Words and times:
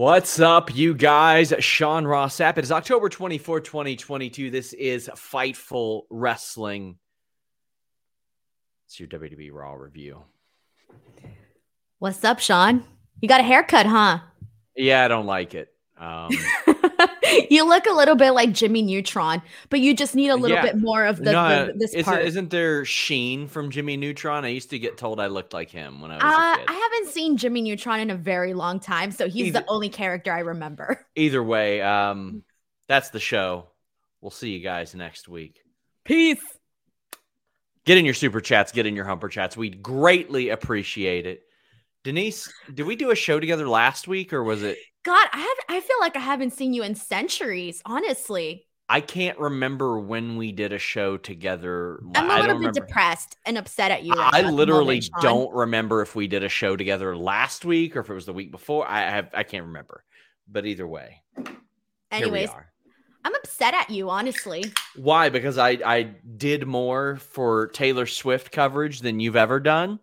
What's 0.00 0.40
up, 0.40 0.74
you 0.74 0.94
guys? 0.94 1.52
Sean 1.58 2.06
Ross 2.06 2.38
Sapp. 2.38 2.56
It 2.56 2.64
is 2.64 2.72
October 2.72 3.10
24, 3.10 3.60
2022. 3.60 4.50
This 4.50 4.72
is 4.72 5.10
Fightful 5.14 6.04
Wrestling. 6.08 6.96
It's 8.86 8.98
your 8.98 9.10
WWE 9.10 9.52
Raw 9.52 9.74
review. 9.74 10.22
What's 11.98 12.24
up, 12.24 12.38
Sean? 12.40 12.82
You 13.20 13.28
got 13.28 13.40
a 13.40 13.42
haircut, 13.42 13.84
huh? 13.84 14.20
Yeah, 14.74 15.04
I 15.04 15.08
don't 15.08 15.26
like 15.26 15.54
it. 15.54 15.68
Um, 16.00 16.30
you 17.50 17.68
look 17.68 17.84
a 17.86 17.92
little 17.92 18.14
bit 18.14 18.30
like 18.30 18.52
Jimmy 18.52 18.80
Neutron, 18.80 19.42
but 19.68 19.80
you 19.80 19.94
just 19.94 20.14
need 20.14 20.30
a 20.30 20.34
little 20.36 20.56
Yeah. 20.56 20.62
bit 20.62 20.78
more 20.78 21.04
of 21.04 21.18
the, 21.18 21.32
no, 21.32 21.66
the 21.66 21.72
this 21.74 21.90
isn't, 21.92 22.04
part. 22.04 22.24
isn't 22.24 22.48
there 22.50 22.84
Sheen 22.86 23.46
from 23.46 23.70
Jimmy 23.70 23.98
Neutron? 23.98 24.44
I 24.44 24.48
used 24.48 24.70
to 24.70 24.78
get 24.78 24.96
told 24.96 25.20
I 25.20 25.26
looked 25.26 25.52
like 25.52 25.70
him 25.70 26.00
when 26.00 26.10
I 26.10 26.14
was 26.14 26.22
uh, 26.24 26.54
a 26.54 26.58
kid. 26.58 26.66
I 26.68 26.72
haven't 26.72 27.12
seen 27.12 27.36
Jimmy 27.36 27.60
Neutron 27.62 28.00
in 28.00 28.10
a 28.10 28.16
very 28.16 28.54
long 28.54 28.80
time, 28.80 29.10
so 29.10 29.28
he's 29.28 29.48
Either- 29.48 29.60
the 29.60 29.66
only 29.68 29.90
character 29.90 30.32
I 30.32 30.40
remember. 30.40 31.06
Either 31.16 31.42
way, 31.42 31.82
um, 31.82 32.42
that's 32.88 33.10
the 33.10 33.20
show. 33.20 33.66
We'll 34.22 34.30
see 34.30 34.50
you 34.50 34.60
guys 34.60 34.94
next 34.94 35.28
week. 35.28 35.60
Peace. 36.04 36.40
Get 37.84 37.98
in 37.98 38.04
your 38.04 38.14
super 38.14 38.40
chats, 38.40 38.72
get 38.72 38.86
in 38.86 38.96
your 38.96 39.04
humper 39.04 39.28
chats. 39.28 39.56
We'd 39.56 39.82
greatly 39.82 40.50
appreciate 40.50 41.26
it. 41.26 41.42
Denise, 42.04 42.50
did 42.72 42.86
we 42.86 42.96
do 42.96 43.10
a 43.10 43.14
show 43.14 43.38
together 43.40 43.68
last 43.68 44.08
week 44.08 44.32
or 44.32 44.42
was 44.42 44.62
it? 44.62 44.78
God, 45.02 45.28
I 45.32 45.38
have 45.38 45.56
I 45.68 45.80
feel 45.80 45.96
like 46.00 46.16
I 46.16 46.20
haven't 46.20 46.52
seen 46.52 46.74
you 46.74 46.82
in 46.82 46.94
centuries, 46.94 47.80
honestly. 47.86 48.66
I 48.88 49.00
can't 49.00 49.38
remember 49.38 50.00
when 50.00 50.36
we 50.36 50.50
did 50.50 50.72
a 50.72 50.78
show 50.78 51.16
together. 51.16 52.00
I'm 52.16 52.28
a 52.28 52.40
little 52.40 52.60
bit 52.60 52.74
depressed 52.74 53.36
and 53.46 53.56
upset 53.56 53.92
at 53.92 54.02
you. 54.02 54.12
right 54.14 54.30
I 54.34 54.40
now 54.40 54.48
at 54.48 54.50
the 54.50 54.56
literally 54.56 54.96
moment, 54.96 55.22
don't 55.22 55.54
remember 55.54 56.02
if 56.02 56.16
we 56.16 56.26
did 56.26 56.42
a 56.42 56.48
show 56.48 56.76
together 56.76 57.16
last 57.16 57.64
week 57.64 57.96
or 57.96 58.00
if 58.00 58.10
it 58.10 58.14
was 58.14 58.26
the 58.26 58.32
week 58.32 58.50
before. 58.50 58.86
I 58.88 59.02
have 59.02 59.30
I 59.32 59.44
can't 59.44 59.66
remember. 59.66 60.04
But 60.48 60.66
either 60.66 60.86
way, 60.86 61.22
Anyways. 62.10 62.50
I'm 63.22 63.34
upset 63.34 63.74
at 63.74 63.90
you, 63.90 64.10
honestly. 64.10 64.64
Why? 64.96 65.28
Because 65.28 65.56
I 65.56 65.78
I 65.84 66.02
did 66.36 66.66
more 66.66 67.16
for 67.16 67.68
Taylor 67.68 68.06
Swift 68.06 68.50
coverage 68.50 69.00
than 69.00 69.20
you've 69.20 69.36
ever 69.36 69.60
done. 69.60 70.00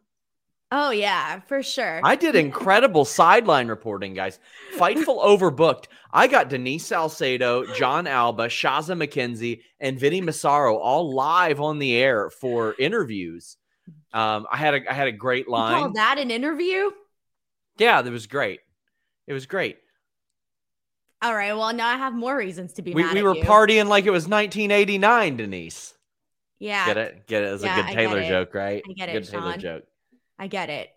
Oh 0.72 0.92
yeah, 0.92 1.40
for 1.48 1.64
sure. 1.64 2.02
I 2.04 2.16
did 2.16 2.36
incredible 2.36 3.06
sideline 3.06 3.70
reporting, 3.70 4.14
guys. 4.14 4.40
Fightful 4.76 5.24
overbooked. 5.24 5.86
I 6.12 6.28
got 6.28 6.50
Denise 6.50 6.86
Salcedo, 6.86 7.66
Jon 7.76 8.06
Alba, 8.06 8.48
Shazza 8.48 8.98
McKenzie, 8.98 9.62
and 9.80 9.98
Vinny 9.98 10.20
Massaro 10.20 10.76
all 10.78 11.14
live 11.14 11.62
on 11.62 11.80
the 11.80 11.96
air 11.96 12.30
for 12.30 12.76
interviews. 12.80 13.56
Um, 14.12 14.46
I 14.52 14.58
had 14.58 14.74
a 14.74 14.92
I 14.92 14.94
had 14.94 15.08
a 15.08 15.14
great 15.14 15.48
line. 15.48 15.78
You 15.78 15.84
call 15.84 15.94
that 15.94 16.18
an 16.18 16.32
interview? 16.32 16.92
Yeah, 17.78 18.02
that 18.02 18.12
was 18.12 18.28
great. 18.28 18.60
It 19.26 19.34
was 19.34 19.46
great. 19.46 19.78
All 21.22 21.34
right. 21.34 21.54
Well, 21.56 21.74
now 21.74 21.88
I 21.88 21.98
have 21.98 22.14
more 22.14 22.36
reasons 22.38 22.74
to 22.74 22.82
be 22.82 22.94
We, 22.94 23.12
we 23.14 23.24
were 23.24 23.36
you. 23.36 23.44
partying 23.44 23.88
like 23.88 24.06
it 24.06 24.12
was 24.12 24.28
1989, 24.28 25.38
Denise. 25.38 25.94
Yeah, 26.60 26.86
Get 26.88 26.98
it? 26.98 27.28
Get 27.28 27.44
it? 27.44 27.54
It's 27.54 27.64
Yeah, 27.64 27.80
a 27.80 27.84
good 27.84 27.94
Taylor 27.94 28.24
joke, 28.28 28.54
right? 28.54 28.84
I 28.88 28.94
get 28.94 29.10
it, 29.10 29.14
Good 29.14 29.28
Taylor 29.30 29.58
joke. 29.58 29.84
I 30.40 30.48
get 30.48 30.70
it. 30.70 30.90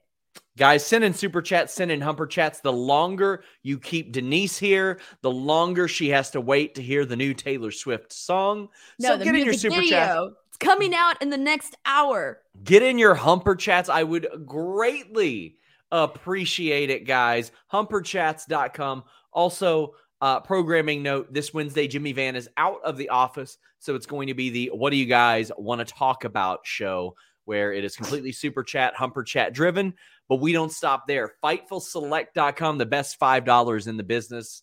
Guys, 0.56 0.84
send 0.84 1.04
in 1.04 1.14
super 1.14 1.40
chats, 1.40 1.72
send 1.72 1.90
in 1.90 2.00
humper 2.00 2.26
chats. 2.26 2.60
The 2.60 2.72
longer 2.72 3.44
you 3.62 3.78
keep 3.78 4.12
Denise 4.12 4.58
here, 4.58 5.00
the 5.22 5.30
longer 5.30 5.88
she 5.88 6.10
has 6.10 6.30
to 6.32 6.40
wait 6.40 6.74
to 6.74 6.82
hear 6.82 7.04
the 7.04 7.16
new 7.16 7.32
Taylor 7.32 7.70
Swift 7.70 8.12
song. 8.12 8.68
No, 8.98 9.10
so 9.10 9.16
the 9.16 9.24
get 9.24 9.34
in 9.36 9.44
your 9.44 9.54
super 9.54 9.76
video. 9.76 9.90
chats. 9.90 10.34
It's 10.48 10.56
coming 10.58 10.94
out 10.94 11.20
in 11.22 11.30
the 11.30 11.38
next 11.38 11.76
hour. 11.86 12.42
Get 12.62 12.82
in 12.82 12.98
your 12.98 13.14
humper 13.14 13.56
chats. 13.56 13.88
I 13.88 14.02
would 14.02 14.28
greatly 14.44 15.56
appreciate 15.90 16.90
it, 16.90 17.06
guys. 17.06 17.52
Humperchats.com. 17.72 19.04
Also, 19.32 19.94
uh, 20.20 20.40
programming 20.40 21.02
note 21.02 21.32
this 21.32 21.54
Wednesday, 21.54 21.88
Jimmy 21.88 22.12
Van 22.12 22.36
is 22.36 22.48
out 22.56 22.80
of 22.84 22.96
the 22.96 23.08
office. 23.08 23.56
So 23.78 23.94
it's 23.94 24.06
going 24.06 24.26
to 24.26 24.34
be 24.34 24.50
the 24.50 24.70
What 24.74 24.90
Do 24.90 24.96
You 24.96 25.06
Guys 25.06 25.50
Want 25.56 25.78
to 25.78 25.86
Talk 25.86 26.24
About 26.24 26.60
show, 26.64 27.16
where 27.50 27.72
it 27.72 27.82
is 27.82 27.96
completely 27.96 28.30
super 28.30 28.62
chat, 28.62 28.94
humper 28.94 29.24
chat 29.24 29.52
driven. 29.52 29.92
But 30.28 30.36
we 30.36 30.52
don't 30.52 30.70
stop 30.70 31.08
there. 31.08 31.32
FightfulSelect.com, 31.42 32.78
the 32.78 32.86
best 32.86 33.18
$5 33.18 33.88
in 33.88 33.96
the 33.96 34.04
business. 34.04 34.62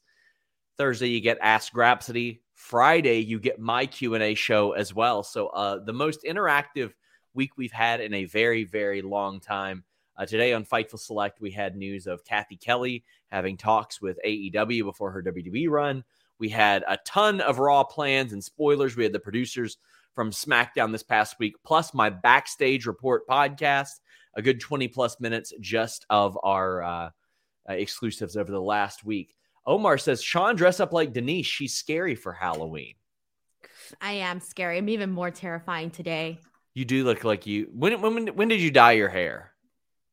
Thursday, 0.77 1.09
you 1.09 1.19
get 1.19 1.37
Ask 1.41 1.73
Grapsody. 1.73 2.39
Friday, 2.53 3.19
you 3.19 3.41
get 3.41 3.59
my 3.59 3.87
Q&A 3.87 4.35
show 4.35 4.71
as 4.71 4.95
well. 4.95 5.21
So 5.21 5.47
uh, 5.47 5.83
the 5.83 5.91
most 5.91 6.23
interactive 6.23 6.93
week 7.33 7.57
we've 7.57 7.73
had 7.73 7.99
in 7.99 8.13
a 8.13 8.23
very, 8.23 8.63
very 8.63 9.01
long 9.01 9.41
time. 9.41 9.83
Uh, 10.15 10.25
today 10.25 10.53
on 10.53 10.63
Fightful 10.63 10.97
Select, 10.97 11.41
we 11.41 11.51
had 11.51 11.75
news 11.75 12.07
of 12.07 12.23
Cathy 12.23 12.55
Kelley 12.55 13.03
having 13.29 13.57
talks 13.57 14.01
with 14.01 14.17
AEW 14.25 14.85
before 14.85 15.11
her 15.11 15.21
WWE 15.21 15.67
run. 15.69 16.05
We 16.39 16.47
had 16.47 16.85
a 16.87 16.97
ton 17.03 17.41
of 17.41 17.59
Raw 17.59 17.83
plans 17.83 18.31
and 18.31 18.41
spoilers. 18.41 18.95
We 18.95 19.03
had 19.03 19.11
the 19.11 19.19
producers 19.19 19.77
from 20.17 20.31
SmackDown 20.31 20.91
this 20.91 21.03
past 21.03 21.35
week, 21.37 21.57
plus 21.63 21.93
my 21.93 22.09
Backstage 22.09 22.87
Report 22.87 23.27
podcast, 23.27 23.91
a 24.33 24.41
good 24.41 24.59
20 24.59 24.87
plus 24.87 25.19
minutes 25.19 25.53
just 25.61 26.07
of 26.09 26.35
our 26.41 26.81
uh, 26.81 27.09
uh, 27.69 27.73
exclusives 27.73 28.35
over 28.35 28.51
the 28.51 28.59
last 28.59 29.05
week. 29.05 29.35
Omar 29.67 29.99
says, 29.99 30.23
Sean, 30.23 30.55
dress 30.55 30.79
up 30.79 30.91
like 30.91 31.13
Denise. 31.13 31.45
She's 31.45 31.75
scary 31.75 32.15
for 32.15 32.33
Halloween. 32.33 32.95
I 34.01 34.13
am 34.13 34.39
scary. 34.39 34.79
I'm 34.79 34.89
even 34.89 35.11
more 35.11 35.29
terrifying 35.29 35.91
today. 35.91 36.39
You 36.73 36.83
do 36.83 37.03
look 37.03 37.23
like 37.23 37.45
you. 37.45 37.69
When, 37.71 38.01
when, 38.01 38.27
when 38.29 38.47
did 38.47 38.59
you 38.59 38.71
dye 38.71 38.93
your 38.93 39.09
hair? 39.09 39.51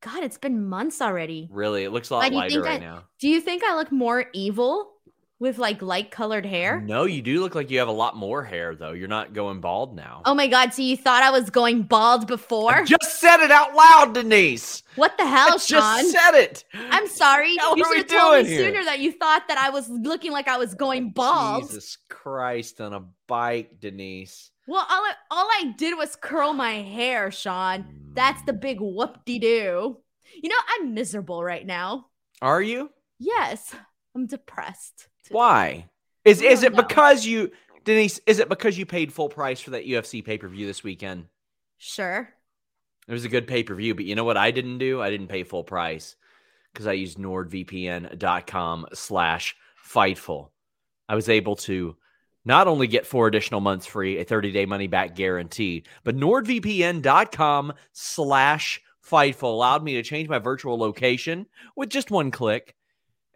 God, 0.02 0.22
it's 0.22 0.36
been 0.36 0.66
months 0.68 1.00
already. 1.00 1.48
Really? 1.50 1.84
It 1.84 1.92
looks 1.92 2.10
a 2.10 2.16
lot 2.16 2.30
lighter 2.30 2.60
right 2.60 2.82
I- 2.82 2.84
now. 2.84 3.04
Do 3.20 3.28
you 3.28 3.40
think 3.40 3.64
I 3.64 3.74
look 3.74 3.90
more 3.90 4.26
evil 4.34 4.93
with 5.40 5.58
like 5.58 5.82
light 5.82 6.10
colored 6.10 6.46
hair? 6.46 6.80
No, 6.80 7.04
you 7.04 7.20
do 7.22 7.40
look 7.40 7.54
like 7.54 7.70
you 7.70 7.78
have 7.80 7.88
a 7.88 7.92
lot 7.92 8.16
more 8.16 8.42
hair, 8.44 8.74
though. 8.74 8.92
You're 8.92 9.08
not 9.08 9.32
going 9.32 9.60
bald 9.60 9.94
now. 9.96 10.22
Oh 10.24 10.34
my 10.34 10.46
God. 10.46 10.72
So 10.72 10.82
you 10.82 10.96
thought 10.96 11.22
I 11.22 11.30
was 11.30 11.50
going 11.50 11.82
bald 11.82 12.26
before? 12.26 12.72
I 12.72 12.84
just 12.84 13.20
said 13.20 13.40
it 13.40 13.50
out 13.50 13.74
loud, 13.74 14.14
Denise. 14.14 14.82
what 14.96 15.16
the 15.18 15.26
hell, 15.26 15.46
I 15.48 15.50
hell, 15.50 15.58
just 15.58 16.10
said 16.12 16.34
it. 16.34 16.64
I'm 16.74 17.06
sorry. 17.08 17.56
hell 17.56 17.76
You 17.76 17.84
are 17.84 17.90
we 17.90 17.98
should 17.98 18.10
have 18.10 18.20
told 18.20 18.44
me 18.44 18.48
here? 18.50 18.64
sooner 18.64 18.84
that 18.84 19.00
you 19.00 19.12
thought 19.12 19.48
that 19.48 19.58
I 19.58 19.70
was 19.70 19.88
looking 19.88 20.32
like 20.32 20.48
I 20.48 20.56
was 20.56 20.74
going 20.74 21.10
bald. 21.10 21.64
Jesus 21.64 21.98
Christ 22.08 22.80
on 22.80 22.92
a 22.94 23.04
bike, 23.26 23.80
Denise. 23.80 24.50
Well, 24.66 24.86
all 24.88 25.02
I, 25.04 25.12
all 25.30 25.46
I 25.60 25.74
did 25.76 25.98
was 25.98 26.16
curl 26.16 26.54
my 26.54 26.72
hair, 26.74 27.30
Sean. 27.30 27.84
That's 28.14 28.40
the 28.44 28.52
Mm. 28.52 28.60
big 28.60 28.80
whoop 28.80 29.24
de 29.26 29.38
doo. 29.38 29.98
You 30.42 30.48
know, 30.48 30.56
I'm 30.80 30.94
miserable 30.94 31.44
right 31.44 31.66
now. 31.66 32.06
Are 32.40 32.62
you? 32.62 32.90
Yes, 33.18 33.74
I'm 34.16 34.26
depressed. 34.26 35.08
Why? 35.30 35.86
Is 36.24 36.42
is 36.42 36.62
it 36.62 36.72
know. 36.72 36.82
because 36.82 37.26
you, 37.26 37.50
Denise? 37.84 38.20
Is 38.26 38.38
it 38.38 38.48
because 38.48 38.78
you 38.78 38.86
paid 38.86 39.12
full 39.12 39.28
price 39.28 39.60
for 39.60 39.70
that 39.70 39.86
UFC 39.86 40.24
pay 40.24 40.38
per 40.38 40.48
view 40.48 40.66
this 40.66 40.82
weekend? 40.82 41.26
Sure. 41.78 42.28
It 43.06 43.12
was 43.12 43.24
a 43.24 43.28
good 43.28 43.46
pay 43.46 43.62
per 43.62 43.74
view, 43.74 43.94
but 43.94 44.04
you 44.04 44.14
know 44.14 44.24
what 44.24 44.36
I 44.36 44.50
didn't 44.50 44.78
do? 44.78 45.02
I 45.02 45.10
didn't 45.10 45.28
pay 45.28 45.44
full 45.44 45.64
price 45.64 46.16
because 46.72 46.86
I 46.86 46.92
used 46.92 47.18
NordVPN.com 47.18 48.86
slash 48.92 49.56
Fightful. 49.86 50.48
I 51.08 51.14
was 51.14 51.28
able 51.28 51.56
to 51.56 51.96
not 52.44 52.66
only 52.66 52.86
get 52.86 53.06
four 53.06 53.26
additional 53.26 53.60
months 53.60 53.86
free, 53.86 54.18
a 54.18 54.24
30 54.24 54.52
day 54.52 54.66
money 54.66 54.86
back 54.86 55.14
guarantee, 55.14 55.84
but 56.02 56.16
NordVPN.com 56.16 57.72
slash 57.92 58.82
Fightful 59.06 59.42
allowed 59.42 59.84
me 59.84 59.94
to 59.94 60.02
change 60.02 60.28
my 60.28 60.38
virtual 60.38 60.78
location 60.78 61.46
with 61.76 61.90
just 61.90 62.10
one 62.10 62.30
click. 62.30 62.74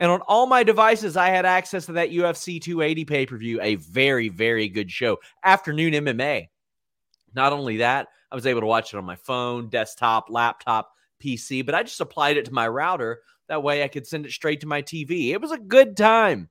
And 0.00 0.10
on 0.10 0.20
all 0.22 0.46
my 0.46 0.62
devices, 0.62 1.16
I 1.16 1.28
had 1.30 1.44
access 1.44 1.86
to 1.86 1.92
that 1.92 2.10
UFC 2.10 2.60
280 2.60 3.04
pay 3.04 3.26
per 3.26 3.36
view, 3.36 3.60
a 3.60 3.74
very, 3.76 4.28
very 4.28 4.68
good 4.68 4.90
show. 4.90 5.18
Afternoon 5.44 5.92
MMA. 5.92 6.48
Not 7.34 7.52
only 7.52 7.78
that, 7.78 8.08
I 8.30 8.34
was 8.34 8.46
able 8.46 8.60
to 8.60 8.66
watch 8.66 8.94
it 8.94 8.96
on 8.96 9.04
my 9.04 9.16
phone, 9.16 9.68
desktop, 9.68 10.30
laptop, 10.30 10.92
PC, 11.22 11.64
but 11.64 11.74
I 11.74 11.82
just 11.82 12.00
applied 12.00 12.36
it 12.36 12.44
to 12.46 12.54
my 12.54 12.68
router. 12.68 13.20
That 13.48 13.62
way 13.62 13.82
I 13.82 13.88
could 13.88 14.06
send 14.06 14.26
it 14.26 14.32
straight 14.32 14.60
to 14.60 14.66
my 14.66 14.82
TV. 14.82 15.30
It 15.30 15.40
was 15.40 15.52
a 15.52 15.58
good 15.58 15.96
time. 15.96 16.48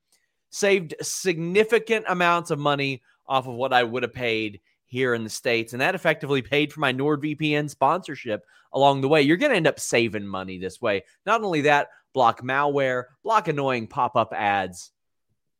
Saved 0.49 0.95
significant 1.01 2.05
amounts 2.07 2.51
of 2.51 2.59
money 2.59 3.01
off 3.27 3.47
of 3.47 3.55
what 3.55 3.73
I 3.73 3.83
would 3.83 4.03
have 4.03 4.13
paid 4.13 4.61
here 4.85 5.13
in 5.13 5.23
the 5.23 5.29
States. 5.29 5.73
And 5.73 5.81
that 5.81 5.95
effectively 5.95 6.41
paid 6.41 6.71
for 6.71 6.79
my 6.79 6.93
NordVPN 6.93 7.69
sponsorship 7.69 8.45
along 8.73 9.01
the 9.01 9.07
way. 9.07 9.21
You're 9.21 9.37
going 9.37 9.51
to 9.51 9.57
end 9.57 9.67
up 9.67 9.79
saving 9.79 10.25
money 10.25 10.57
this 10.57 10.81
way. 10.81 11.03
Not 11.25 11.43
only 11.43 11.61
that, 11.61 11.89
block 12.17 12.41
malware, 12.41 13.03
block 13.23 13.47
annoying 13.47 13.85
pop 13.85 14.15
up 14.15 14.33
ads, 14.33 14.89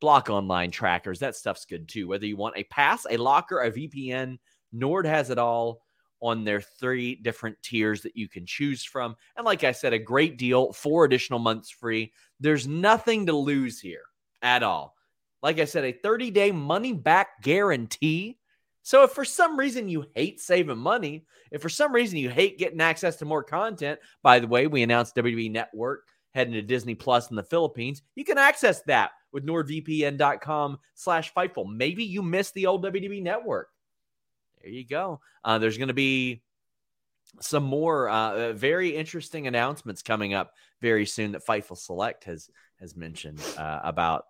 block 0.01 0.27
online 0.27 0.71
trackers. 0.71 1.19
That 1.19 1.36
stuff's 1.36 1.65
good 1.65 1.88
too. 1.88 2.07
Whether 2.07 2.25
you 2.25 2.36
want 2.36 2.57
a 2.57 2.63
pass, 2.63 3.06
a 3.07 3.18
locker, 3.18 3.62
a 3.62 3.71
VPN, 3.71 4.39
Nord 4.74 5.06
has 5.06 5.30
it 5.30 5.38
all 5.38 5.83
on 6.19 6.44
their 6.44 6.59
three 6.59 7.13
different 7.13 7.62
tiers 7.62 8.01
that 8.01 8.18
you 8.18 8.27
can 8.27 8.48
choose 8.48 8.83
from. 8.83 9.15
And 9.36 9.45
like 9.45 9.63
I 9.63 9.71
said, 9.71 9.94
a 9.94 10.00
great 10.00 10.39
deal, 10.39 10.74
four 10.74 11.06
additional 11.06 11.38
months 11.38 11.69
free. 11.69 12.12
There's 12.39 12.65
nothing 12.65 13.27
to 13.27 13.33
lose 13.33 13.80
here 13.80 14.06
at 14.42 14.63
all. 14.63 14.95
Like 15.44 15.60
I 15.60 15.65
said, 15.65 15.83
a 15.83 15.92
30 15.92 16.31
day 16.31 16.51
money 16.51 16.92
back 16.92 17.44
guarantee. 17.44 18.39
So 18.81 19.03
if 19.03 19.12
for 19.12 19.25
some 19.25 19.60
reason 19.60 19.89
you 19.89 20.07
hate 20.15 20.39
saving 20.39 20.80
money, 20.80 21.27
if 21.51 21.62
for 21.62 21.69
some 21.69 21.94
reason 21.94 22.18
you 22.18 22.31
hate 22.31 22.57
getting 22.57 22.81
access 22.81 23.18
to 23.18 23.25
more 23.25 23.44
content, 23.44 24.00
by 24.24 24.39
the 24.39 24.48
way, 24.48 24.65
we 24.65 24.81
announced 24.81 25.15
WWE 25.15 25.51
Network 25.51 26.07
heading 26.38 26.54
to 26.54 26.62
Disney 26.62 26.95
Plus 26.95 27.30
in 27.30 27.36
the 27.36 27.44
Philippines. 27.44 28.01
You 28.16 28.24
can 28.24 28.38
access 28.38 28.81
that 28.84 29.12
with 29.31 29.45
nordvpn.com 29.45 30.80
slash 30.95 31.34
Fightful. 31.34 31.69
Maybe 31.69 32.06
you 32.06 32.22
missed 32.22 32.54
the 32.54 32.68
old 32.68 32.86
WWE 32.86 33.22
Network 33.22 33.69
there 34.68 34.72
you 34.72 34.86
go. 34.86 35.22
Uh, 35.44 35.57
there's 35.60 35.78
going 35.78 35.88
to 35.88 35.94
be 35.94 36.42
some 37.39 37.63
more 37.63 38.10
uh, 38.10 38.54
very 38.54 38.95
interesting 38.95 39.48
announcements 39.48 40.01
coming 40.01 40.34
up 40.34 40.54
very 40.81 41.06
soon 41.06 41.31
that 41.31 41.45
Fightful 41.45 41.78
Select 41.78 42.25
has 42.25 42.50
has 42.80 42.95
mentioned 42.95 43.42
uh, 43.57 43.80
about 43.84 44.25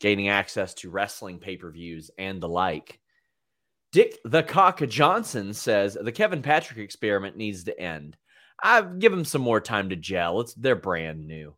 gaining 0.00 0.28
access 0.28 0.74
to 0.74 0.90
wrestling 0.90 1.38
pay 1.38 1.56
per 1.56 1.70
views 1.70 2.10
and 2.18 2.40
the 2.40 2.48
like. 2.48 3.00
Dick 3.92 4.18
the 4.24 4.42
Cock 4.42 4.80
Johnson 4.88 5.52
says 5.52 5.96
the 6.00 6.12
Kevin 6.12 6.42
Patrick 6.42 6.78
experiment 6.78 7.36
needs 7.36 7.64
to 7.64 7.78
end. 7.78 8.16
I've 8.62 8.98
given 8.98 9.18
them 9.18 9.24
some 9.24 9.42
more 9.42 9.60
time 9.60 9.90
to 9.90 9.96
gel. 9.96 10.40
It's 10.40 10.54
they're 10.54 10.76
brand 10.76 11.26
new. 11.26 11.54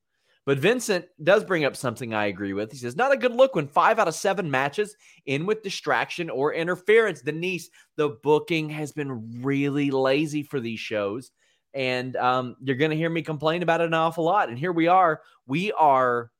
But 0.49 0.59
Vincent 0.59 1.05
does 1.23 1.45
bring 1.45 1.67
up 1.67 1.77
something 1.77 2.15
I 2.15 2.27
agree 2.27 2.55
with. 2.55 2.73
He 2.73 2.79
says, 2.79 2.97
not 2.97 3.13
a 3.13 3.19
good 3.19 3.35
look 3.35 3.55
when 3.55 3.69
five 3.69 3.99
out 3.99 4.09
of 4.09 4.15
seven 4.15 4.51
matches 4.51 4.97
in 5.27 5.45
with 5.45 5.63
distraction 5.63 6.31
or 6.31 6.55
interference. 6.55 7.21
Denise, 7.21 7.69
the 7.97 8.17
booking 8.23 8.71
has 8.71 8.91
been 8.91 9.43
really 9.43 9.91
lazy 9.91 10.43
for 10.43 10.59
these 10.59 10.81
shows. 10.81 11.33
And 11.75 12.17
um, 12.17 12.57
you're 12.63 12.77
going 12.77 12.93
to 12.93 12.97
hear 12.97 13.11
me 13.11 13.21
complain 13.21 13.63
about 13.63 13.83
it 13.83 13.89
an 13.89 13.95
awful 13.95 14.25
lot. 14.25 14.49
And 14.49 14.59
here 14.59 14.73
we 14.73 14.89
are. 14.89 15.21
We 15.47 15.71
are 15.73 16.31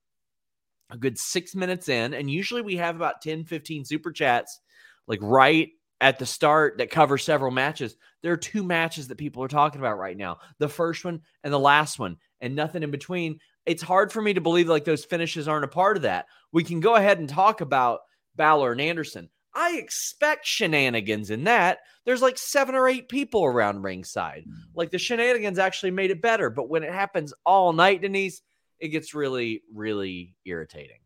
a 0.89 0.97
good 0.97 1.19
six 1.19 1.55
minutes 1.55 1.91
in. 1.91 2.15
And 2.15 2.31
usually 2.31 2.63
we 2.63 2.77
have 2.77 2.97
about 2.97 3.21
10, 3.21 3.45
15 3.45 3.85
super 3.85 4.11
chats, 4.11 4.59
like 5.07 5.21
right 5.21 5.69
at 6.01 6.19
the 6.19 6.27
start 6.27 6.79
that 6.79 6.91
cover 6.91 7.19
several 7.19 7.51
matches. 7.51 7.97
There 8.23 8.33
are 8.33 8.37
two 8.37 8.63
matches 8.63 9.09
that 9.09 9.19
people 9.19 9.43
are 9.43 9.49
talking 9.49 9.81
about 9.81 9.99
right 9.99 10.17
now 10.17 10.39
the 10.59 10.69
first 10.69 11.05
one 11.05 11.23
and 11.43 11.53
the 11.53 11.59
last 11.59 11.99
one, 11.99 12.17
and 12.41 12.55
nothing 12.55 12.83
in 12.83 12.91
between 12.91 13.41
it's 13.69 13.83
hard 13.83 14.11
for 14.11 14.23
me 14.23 14.33
to 14.33 14.41
believe 14.41 14.67
like 14.67 14.85
those 14.85 15.05
finishes 15.05 15.47
aren't 15.47 15.67
a 15.67 15.69
part 15.69 15.99
of 15.99 16.05
that. 16.05 16.27
We 16.53 16.65
can 16.65 16.81
go 16.81 16.95
ahead 16.95 17.19
and 17.19 17.29
talk 17.29 17.61
about 17.61 18.01
Balor 18.35 18.73
and 18.73 18.81
Anderson. 18.81 19.29
I 19.55 19.77
expect 19.77 20.47
shenanigans 20.47 21.31
in 21.31 21.45
that. 21.45 21.81
There's 22.07 22.23
like 22.23 22.39
seven 22.39 22.75
or 22.75 22.89
eight 22.89 23.11
people 23.11 23.45
around 23.45 23.83
ringside. 23.83 24.45
Mm. 24.49 24.55
Like 24.75 24.91
the 24.91 24.99
shenanigans 24.99 25.59
actually 25.59 25.91
made 25.91 26.11
it 26.11 26.23
better. 26.23 26.49
But 26.49 26.71
when 26.71 26.83
it 26.83 26.93
happens 26.93 27.35
all 27.45 27.75
night, 27.75 28.01
Denise, 28.01 28.41
it 28.79 28.89
gets 28.89 29.15
really, 29.15 29.63
really 29.75 30.35
irritating. 30.47 31.01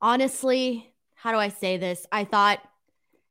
Honestly, 0.00 0.92
how 1.14 1.30
do 1.30 1.38
I 1.38 1.48
say 1.48 1.76
this? 1.76 2.06
I 2.10 2.24
thought 2.24 2.58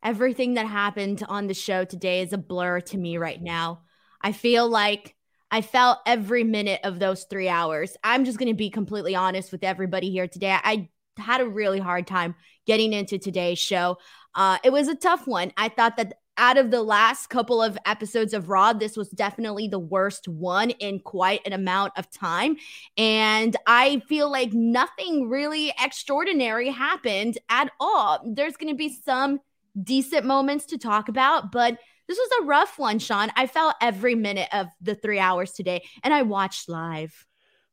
everything 0.03 0.55
that 0.55 0.67
happened 0.67 1.23
on 1.27 1.47
the 1.47 1.53
show 1.53 1.85
today 1.85 2.21
is 2.21 2.33
a 2.33 2.37
blur 2.37 2.81
to 2.81 2.97
me 2.97 3.17
right 3.17 3.41
now. 3.41 3.81
I 4.21 4.31
feel 4.31 4.67
like 4.67 5.15
I 5.49 5.61
felt 5.61 5.99
every 6.05 6.43
minute 6.43 6.81
of 6.83 6.99
those 6.99 7.25
three 7.25 7.49
hours. 7.49 7.95
I'm 8.03 8.25
just 8.25 8.37
going 8.37 8.51
to 8.51 8.55
be 8.55 8.69
completely 8.69 9.15
honest 9.15 9.51
with 9.51 9.63
everybody 9.63 10.09
here 10.09 10.27
today. 10.27 10.57
I 10.63 10.89
had 11.17 11.41
a 11.41 11.47
really 11.47 11.79
hard 11.79 12.07
time 12.07 12.35
getting 12.65 12.91
into 12.91 13.19
today's 13.19 13.59
show. 13.59 13.97
Uh, 14.33 14.57
it 14.63 14.71
was 14.71 14.87
a 14.87 14.95
tough 14.95 15.27
one. 15.27 15.53
I 15.57 15.69
thought 15.69 15.97
that 15.97 16.13
out 16.37 16.57
of 16.57 16.71
the 16.71 16.81
last 16.81 17.27
couple 17.29 17.61
of 17.61 17.77
episodes 17.85 18.33
of 18.33 18.49
Raw, 18.49 18.73
this 18.73 18.97
was 18.97 19.09
definitely 19.09 19.67
the 19.67 19.77
worst 19.77 20.27
one 20.27 20.71
in 20.71 20.99
quite 20.99 21.45
an 21.45 21.53
amount 21.53 21.93
of 21.95 22.09
time. 22.09 22.55
And 22.97 23.55
I 23.67 24.01
feel 24.09 24.31
like 24.31 24.51
nothing 24.53 25.29
really 25.29 25.71
extraordinary 25.79 26.69
happened 26.69 27.37
at 27.49 27.69
all. 27.79 28.19
There's 28.25 28.57
going 28.57 28.73
to 28.73 28.77
be 28.77 28.97
some 29.05 29.39
decent 29.81 30.25
moments 30.25 30.65
to 30.67 30.77
talk 30.77 31.09
about, 31.09 31.51
but 31.51 31.77
this 32.07 32.17
was 32.17 32.29
a 32.41 32.45
rough 32.45 32.77
one, 32.77 32.99
Sean. 32.99 33.31
I 33.35 33.47
felt 33.47 33.75
every 33.81 34.15
minute 34.15 34.49
of 34.51 34.67
the 34.81 34.95
three 34.95 35.19
hours 35.19 35.51
today, 35.53 35.83
and 36.03 36.13
I 36.13 36.23
watched 36.23 36.69
live. 36.69 37.25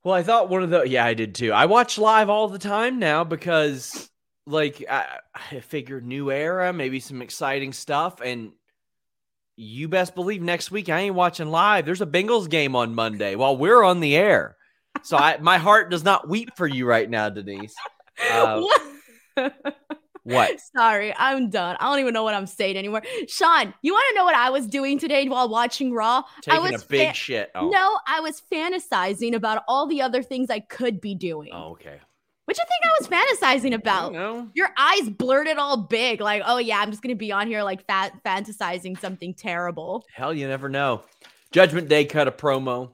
Well, 0.05 0.15
I 0.15 0.23
thought 0.23 0.49
one 0.49 0.63
of 0.63 0.71
the 0.71 0.83
yeah, 0.83 1.05
I 1.05 1.15
did 1.15 1.35
too. 1.35 1.53
I 1.53 1.67
watch 1.67 1.99
live 1.99 2.31
all 2.31 2.49
the 2.49 2.59
time 2.59 2.99
now 2.99 3.25
because 3.25 4.09
like 4.47 4.85
I, 4.89 5.19
I 5.35 5.61
figured 5.61 6.07
new 6.07 6.31
era, 6.31 6.73
maybe 6.73 7.01
some 7.01 7.23
exciting 7.23 7.73
stuff, 7.73 8.21
and 8.21 8.53
you 9.57 9.89
best 9.89 10.15
believe 10.15 10.43
next 10.43 10.71
week 10.71 10.89
I 10.89 11.01
ain't 11.01 11.15
watching 11.15 11.51
live. 11.51 11.85
There's 11.85 12.01
a 12.01 12.07
Bengals 12.07 12.49
game 12.49 12.75
on 12.77 12.95
Monday 12.95 13.35
while 13.35 13.57
we're 13.57 13.83
on 13.83 14.01
the 14.01 14.17
air, 14.17 14.57
so 15.03 15.17
I 15.17 15.39
my 15.39 15.59
heart 15.59 15.91
does 15.91 16.05
not 16.05 16.29
weep 16.29 16.51
for 16.57 16.67
you 16.67 16.87
right 16.87 17.09
now, 17.09 17.29
Denise. 17.29 17.75
Uh, 18.31 18.61
what? 20.25 20.61
Sorry, 20.77 21.15
I'm 21.17 21.51
done. 21.51 21.77
I 21.81 21.91
don't 21.91 22.01
even 22.01 22.15
know 22.15 22.23
what 22.23 22.35
I'm 22.35 22.47
saying 22.47 22.77
anymore. 22.77 23.03
Sean, 23.29 23.75
you 23.83 23.93
want 23.93 24.05
to 24.11 24.15
know 24.17 24.25
what 24.25 24.35
I 24.35 24.51
was 24.51 24.67
doing 24.67 24.99
today 24.99 25.29
while 25.29 25.49
watching 25.49 25.93
Raw? 25.93 26.23
Taking 26.43 26.61
I 26.61 26.71
was 26.71 26.83
a 26.83 26.87
big 26.87 27.09
fa- 27.09 27.15
shit. 27.15 27.51
Oh. 27.55 27.69
No, 27.69 27.99
I 28.07 28.21
was 28.21 28.43
fantasizing 28.53 29.35
about 29.35 29.63
all 29.69 29.87
the 29.87 30.03
other 30.03 30.23
things 30.23 30.51
I 30.51 30.61
could 30.61 31.01
be 31.01 31.15
doing. 31.15 31.51
Oh, 31.53 31.73
okay. 31.73 31.99
What 32.45 32.59
you 32.59 32.65
think 32.67 32.85
I 32.85 32.97
was 32.99 33.63
fantasizing 33.63 33.75
about? 33.75 34.13
Your 34.55 34.71
eyes 34.77 35.09
blurted 35.09 35.57
all 35.57 35.77
big, 35.77 36.21
like, 36.21 36.43
oh 36.45 36.59
yeah, 36.59 36.81
I'm 36.81 36.91
just 36.91 37.01
gonna 37.01 37.15
be 37.15 37.31
on 37.31 37.47
here 37.47 37.63
like 37.63 37.87
fat 37.87 38.13
fantasizing 38.25 38.99
something 38.99 39.35
terrible. 39.35 40.05
Hell, 40.13 40.35
you 40.35 40.49
never 40.49 40.69
know. 40.69 41.05
Judgment 41.53 41.89
Day 41.89 42.05
cut 42.07 42.27
a 42.27 42.33
promo. 42.33 42.91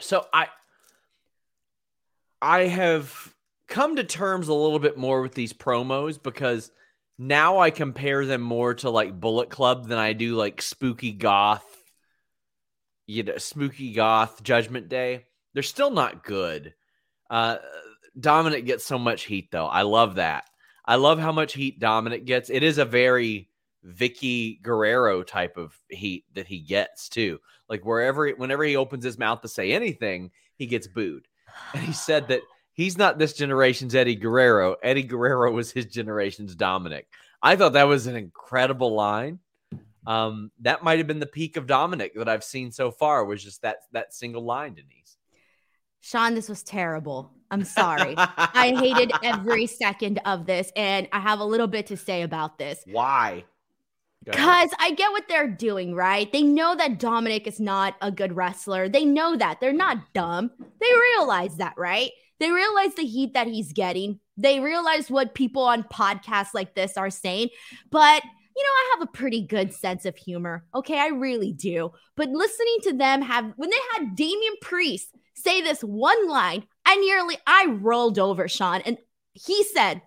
So 0.00 0.26
I 0.32 0.48
I 2.42 2.62
have 2.62 3.32
come 3.70 3.96
to 3.96 4.04
terms 4.04 4.48
a 4.48 4.54
little 4.54 4.78
bit 4.78 4.98
more 4.98 5.22
with 5.22 5.34
these 5.34 5.54
promos 5.54 6.22
because 6.22 6.70
now 7.18 7.58
I 7.58 7.70
compare 7.70 8.26
them 8.26 8.42
more 8.42 8.74
to 8.74 8.90
like 8.90 9.18
Bullet 9.18 9.48
Club 9.48 9.88
than 9.88 9.98
I 9.98 10.12
do 10.12 10.34
like 10.34 10.60
Spooky 10.60 11.12
Goth, 11.12 11.64
you 13.06 13.22
know, 13.22 13.38
Spooky 13.38 13.92
Goth 13.92 14.42
Judgment 14.42 14.88
Day. 14.88 15.26
They're 15.54 15.62
still 15.62 15.90
not 15.90 16.24
good. 16.24 16.74
Uh, 17.30 17.58
Dominic 18.18 18.66
gets 18.66 18.84
so 18.84 18.98
much 18.98 19.22
heat 19.22 19.50
though. 19.50 19.66
I 19.66 19.82
love 19.82 20.16
that. 20.16 20.44
I 20.84 20.96
love 20.96 21.18
how 21.20 21.32
much 21.32 21.52
heat 21.52 21.78
Dominic 21.78 22.24
gets. 22.24 22.50
It 22.50 22.62
is 22.62 22.78
a 22.78 22.84
very 22.84 23.48
Vickie 23.86 24.60
Guerrero 24.62 25.22
type 25.22 25.56
of 25.56 25.78
heat 25.88 26.24
that 26.34 26.46
he 26.46 26.58
gets 26.58 27.08
too. 27.08 27.38
Like 27.68 27.84
wherever, 27.84 28.28
whenever 28.30 28.64
he 28.64 28.76
opens 28.76 29.04
his 29.04 29.18
mouth 29.18 29.42
to 29.42 29.48
say 29.48 29.72
anything, 29.72 30.32
he 30.56 30.66
gets 30.66 30.88
booed. 30.88 31.28
And 31.74 31.82
he 31.82 31.92
said 31.92 32.28
that 32.28 32.42
he's 32.72 32.98
not 32.98 33.18
this 33.18 33.32
generation's 33.32 33.94
Eddie 33.94 34.16
Guerrero. 34.16 34.76
Eddie 34.82 35.02
Guerrero 35.02 35.52
was 35.52 35.70
his 35.70 35.86
generation's 35.86 36.54
Dominic. 36.54 37.06
I 37.42 37.56
thought 37.56 37.72
that 37.74 37.84
was 37.84 38.06
an 38.06 38.16
incredible 38.16 38.94
line. 38.94 39.38
Um, 40.06 40.50
that 40.60 40.82
might 40.82 40.98
have 40.98 41.06
been 41.06 41.20
the 41.20 41.26
peak 41.26 41.56
of 41.56 41.66
Dominic 41.66 42.14
that 42.14 42.28
I've 42.28 42.44
seen 42.44 42.72
so 42.72 42.90
far. 42.90 43.24
Was 43.24 43.42
just 43.42 43.62
that 43.62 43.78
that 43.92 44.14
single 44.14 44.44
line, 44.44 44.74
Denise. 44.74 45.16
Sean, 46.00 46.34
this 46.34 46.48
was 46.48 46.62
terrible. 46.62 47.30
I'm 47.50 47.64
sorry. 47.64 48.14
I 48.18 48.74
hated 48.78 49.12
every 49.22 49.66
second 49.66 50.20
of 50.24 50.46
this, 50.46 50.72
and 50.74 51.08
I 51.12 51.20
have 51.20 51.40
a 51.40 51.44
little 51.44 51.66
bit 51.66 51.86
to 51.88 51.96
say 51.96 52.22
about 52.22 52.58
this. 52.58 52.82
Why? 52.86 53.44
Because 54.24 54.70
I 54.78 54.92
get 54.92 55.12
what 55.12 55.24
they're 55.28 55.48
doing, 55.48 55.94
right? 55.94 56.30
They 56.30 56.42
know 56.42 56.74
that 56.76 56.98
Dominic 56.98 57.46
is 57.46 57.58
not 57.58 57.96
a 58.02 58.10
good 58.10 58.36
wrestler. 58.36 58.88
They 58.88 59.04
know 59.04 59.34
that. 59.36 59.60
They're 59.60 59.72
not 59.72 60.12
dumb. 60.12 60.50
They 60.58 60.92
realize 61.16 61.56
that, 61.56 61.74
right? 61.78 62.10
They 62.40 62.50
realize 62.50 62.94
the 62.94 63.04
heat 63.04 63.34
that 63.34 63.46
he's 63.46 63.72
getting. 63.72 64.18
They 64.36 64.58
realize 64.58 65.10
what 65.10 65.34
people 65.34 65.62
on 65.62 65.84
podcasts 65.84 66.54
like 66.54 66.74
this 66.74 66.96
are 66.96 67.10
saying. 67.10 67.50
But, 67.90 68.24
you 68.24 68.62
know, 68.62 68.70
I 68.70 68.94
have 68.94 69.02
a 69.02 69.12
pretty 69.12 69.46
good 69.46 69.72
sense 69.72 70.06
of 70.06 70.16
humor. 70.16 70.64
Okay, 70.74 70.98
I 70.98 71.08
really 71.08 71.52
do. 71.52 71.92
But 72.16 72.30
listening 72.30 72.78
to 72.84 72.92
them 72.94 73.22
have, 73.22 73.52
when 73.56 73.70
they 73.70 73.76
had 73.92 74.16
Damian 74.16 74.54
Priest 74.62 75.14
say 75.34 75.60
this 75.60 75.82
one 75.82 76.28
line, 76.28 76.64
I 76.84 76.96
nearly, 76.96 77.36
I 77.46 77.66
rolled 77.66 78.18
over, 78.18 78.48
Sean. 78.48 78.80
And 78.86 78.98
he 79.34 79.62
said 79.64 80.02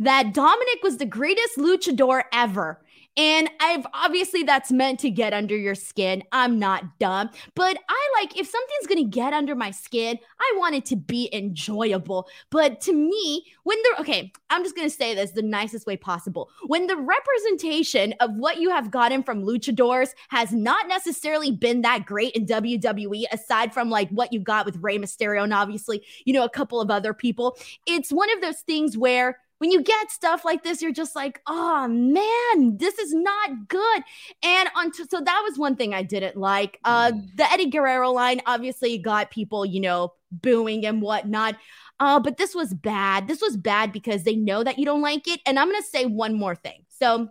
that 0.00 0.32
Dominic 0.32 0.82
was 0.82 0.96
the 0.96 1.06
greatest 1.06 1.58
luchador 1.58 2.22
ever. 2.32 2.82
And 3.16 3.50
I've 3.60 3.84
obviously 3.92 4.44
that's 4.44 4.70
meant 4.70 5.00
to 5.00 5.10
get 5.10 5.32
under 5.32 5.56
your 5.56 5.74
skin. 5.74 6.22
I'm 6.30 6.58
not 6.58 6.98
dumb, 7.00 7.30
but 7.56 7.76
I 7.88 8.08
like 8.20 8.38
if 8.38 8.48
something's 8.48 8.86
going 8.86 9.04
to 9.04 9.10
get 9.10 9.32
under 9.32 9.56
my 9.56 9.72
skin, 9.72 10.18
I 10.40 10.54
want 10.56 10.76
it 10.76 10.84
to 10.86 10.96
be 10.96 11.28
enjoyable. 11.32 12.28
But 12.50 12.80
to 12.82 12.92
me, 12.92 13.44
when 13.64 13.78
the 13.82 14.00
okay, 14.00 14.32
I'm 14.50 14.62
just 14.62 14.76
going 14.76 14.88
to 14.88 14.94
say 14.94 15.14
this 15.14 15.32
the 15.32 15.42
nicest 15.42 15.86
way 15.86 15.96
possible. 15.96 16.48
When 16.66 16.86
the 16.86 16.96
representation 16.96 18.14
of 18.20 18.36
what 18.36 18.58
you 18.60 18.70
have 18.70 18.90
gotten 18.90 19.22
from 19.24 19.42
luchadors 19.42 20.10
has 20.28 20.52
not 20.52 20.86
necessarily 20.86 21.50
been 21.50 21.82
that 21.82 22.06
great 22.06 22.34
in 22.34 22.46
WWE 22.46 23.24
aside 23.32 23.74
from 23.74 23.90
like 23.90 24.08
what 24.10 24.32
you 24.32 24.40
got 24.40 24.64
with 24.64 24.76
Rey 24.80 24.98
Mysterio 24.98 25.42
and 25.42 25.52
obviously, 25.52 26.04
you 26.24 26.32
know, 26.32 26.44
a 26.44 26.50
couple 26.50 26.80
of 26.80 26.90
other 26.90 27.12
people, 27.12 27.58
it's 27.86 28.12
one 28.12 28.30
of 28.30 28.40
those 28.40 28.60
things 28.60 28.96
where 28.96 29.38
when 29.58 29.70
you 29.70 29.82
get 29.82 30.10
stuff 30.10 30.44
like 30.44 30.62
this, 30.62 30.80
you're 30.80 30.92
just 30.92 31.14
like, 31.14 31.40
oh 31.46 31.88
man, 31.88 32.76
this 32.76 32.98
is 32.98 33.12
not 33.12 33.68
good. 33.68 34.02
And 34.42 34.68
on 34.76 34.92
t- 34.92 35.04
so 35.10 35.20
that 35.20 35.42
was 35.48 35.58
one 35.58 35.76
thing 35.76 35.94
I 35.94 36.02
didn't 36.02 36.36
like. 36.36 36.78
Uh, 36.84 37.12
mm. 37.12 37.36
the 37.36 37.50
Eddie 37.52 37.70
Guerrero 37.70 38.10
line 38.12 38.40
obviously 38.46 38.98
got 38.98 39.30
people, 39.30 39.66
you 39.66 39.80
know, 39.80 40.14
booing 40.30 40.86
and 40.86 41.02
whatnot. 41.02 41.56
Uh, 42.00 42.20
but 42.20 42.36
this 42.36 42.54
was 42.54 42.72
bad. 42.72 43.26
This 43.26 43.40
was 43.40 43.56
bad 43.56 43.92
because 43.92 44.22
they 44.22 44.36
know 44.36 44.62
that 44.62 44.78
you 44.78 44.84
don't 44.84 45.02
like 45.02 45.26
it. 45.26 45.40
And 45.44 45.58
I'm 45.58 45.68
gonna 45.68 45.82
say 45.82 46.06
one 46.06 46.34
more 46.34 46.54
thing. 46.54 46.84
So 46.88 47.28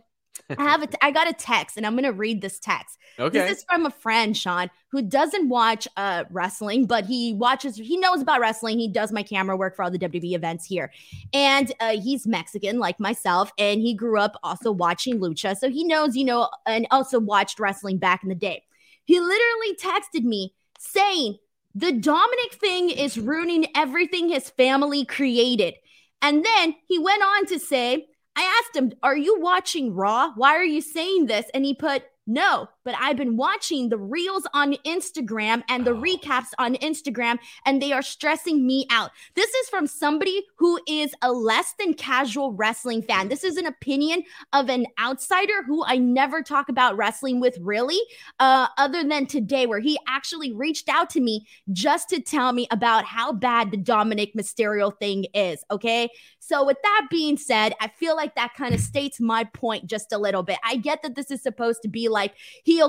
I 0.57 0.63
have 0.63 0.83
a 0.83 0.87
t- 0.87 0.97
I 1.01 1.11
got 1.11 1.29
a 1.29 1.33
text 1.33 1.77
and 1.77 1.85
I'm 1.85 1.95
gonna 1.95 2.11
read 2.11 2.41
this 2.41 2.59
text. 2.59 2.97
Okay. 3.19 3.39
This 3.39 3.57
is 3.59 3.65
from 3.69 3.85
a 3.85 3.91
friend, 3.91 4.35
Sean, 4.35 4.69
who 4.91 5.01
doesn't 5.01 5.49
watch 5.49 5.87
uh 5.97 6.23
wrestling, 6.29 6.85
but 6.85 7.05
he 7.05 7.33
watches, 7.33 7.75
he 7.77 7.97
knows 7.97 8.21
about 8.21 8.39
wrestling. 8.39 8.79
He 8.79 8.87
does 8.87 9.11
my 9.11 9.23
camera 9.23 9.57
work 9.57 9.75
for 9.75 9.83
all 9.83 9.91
the 9.91 9.99
WWE 9.99 10.35
events 10.35 10.65
here. 10.65 10.91
And 11.33 11.71
uh, 11.79 11.99
he's 11.99 12.27
Mexican, 12.27 12.79
like 12.79 12.99
myself, 12.99 13.51
and 13.57 13.81
he 13.81 13.93
grew 13.93 14.19
up 14.19 14.39
also 14.43 14.71
watching 14.71 15.19
lucha. 15.19 15.57
So 15.57 15.69
he 15.69 15.83
knows, 15.83 16.15
you 16.15 16.25
know, 16.25 16.49
and 16.65 16.87
also 16.91 17.19
watched 17.19 17.59
wrestling 17.59 17.97
back 17.97 18.23
in 18.23 18.29
the 18.29 18.35
day. 18.35 18.63
He 19.05 19.19
literally 19.19 19.75
texted 19.81 20.23
me 20.23 20.53
saying 20.79 21.37
the 21.73 21.91
Dominic 21.91 22.53
thing 22.53 22.89
is 22.89 23.17
ruining 23.17 23.67
everything 23.75 24.29
his 24.29 24.49
family 24.49 25.05
created. 25.05 25.75
And 26.21 26.43
then 26.43 26.75
he 26.87 26.97
went 26.97 27.21
on 27.21 27.45
to 27.47 27.59
say, 27.59 28.07
I 28.37 28.61
asked 28.61 28.75
him, 28.75 28.93
Are 29.01 29.17
you 29.17 29.39
watching 29.39 29.95
Raw? 29.95 30.31
Why 30.35 30.51
are 30.51 30.63
you 30.63 30.79
saying 30.81 31.25
this? 31.25 31.45
And 31.53 31.65
he 31.65 31.73
put, 31.73 32.03
no, 32.27 32.67
but 32.87 32.95
I've 33.01 33.17
been 33.17 33.35
watching 33.35 33.89
the 33.89 33.97
reels 33.97 34.47
on 34.53 34.73
Instagram 34.85 35.61
and 35.67 35.85
the 35.85 35.91
oh. 35.91 36.01
recaps 36.01 36.51
on 36.57 36.75
Instagram, 36.75 37.37
and 37.65 37.81
they 37.81 37.91
are 37.91 38.01
stressing 38.01 38.65
me 38.65 38.87
out. 38.89 39.11
This 39.35 39.53
is 39.53 39.67
from 39.67 39.87
somebody 39.87 40.43
who 40.55 40.79
is 40.87 41.13
a 41.21 41.33
less 41.33 41.73
than 41.77 41.93
casual 41.95 42.53
wrestling 42.53 43.01
fan. 43.01 43.27
This 43.27 43.43
is 43.43 43.57
an 43.57 43.65
opinion 43.65 44.23
of 44.53 44.69
an 44.69 44.85
outsider 45.01 45.63
who 45.63 45.83
I 45.83 45.97
never 45.97 46.41
talk 46.41 46.69
about 46.69 46.95
wrestling 46.95 47.41
with, 47.41 47.57
really, 47.59 47.99
uh, 48.39 48.67
other 48.77 49.03
than 49.03 49.25
today, 49.25 49.65
where 49.65 49.81
he 49.81 49.99
actually 50.07 50.53
reached 50.53 50.87
out 50.87 51.09
to 51.09 51.19
me 51.19 51.45
just 51.73 52.07
to 52.09 52.21
tell 52.21 52.53
me 52.53 52.67
about 52.71 53.03
how 53.03 53.33
bad 53.33 53.71
the 53.71 53.77
Dominic 53.77 54.33
Mysterio 54.33 54.97
thing 54.97 55.25
is. 55.33 55.61
Okay. 55.69 56.07
So, 56.39 56.65
with 56.65 56.77
that 56.83 57.07
being 57.11 57.35
said, 57.35 57.73
I 57.81 57.89
feel 57.89 58.15
like 58.15 58.35
that 58.35 58.53
kind 58.53 58.73
of 58.73 58.79
states 58.79 59.19
my 59.19 59.43
point 59.43 59.87
just 59.87 60.13
a 60.13 60.17
little 60.17 60.43
bit. 60.43 60.57
I 60.63 60.77
get 60.77 61.01
that 61.01 61.15
this 61.15 61.31
is 61.31 61.43
supposed 61.43 61.81
to 61.81 61.89
be 61.89 62.07
like, 62.07 62.27
like 62.27 62.37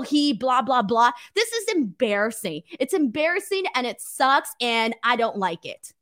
he 0.03 0.33
blah 0.33 0.63
blah 0.63 0.83
blah. 0.83 1.13
This 1.35 1.53
is 1.53 1.69
embarrassing. 1.75 2.63
It's 2.79 2.95
embarrassing 2.95 3.65
and 3.75 3.87
it 3.87 4.01
sucks 4.01 4.51
and 4.61 4.95
I 5.03 5.17
don't 5.17 5.37
like 5.37 5.65
it. 5.65 5.93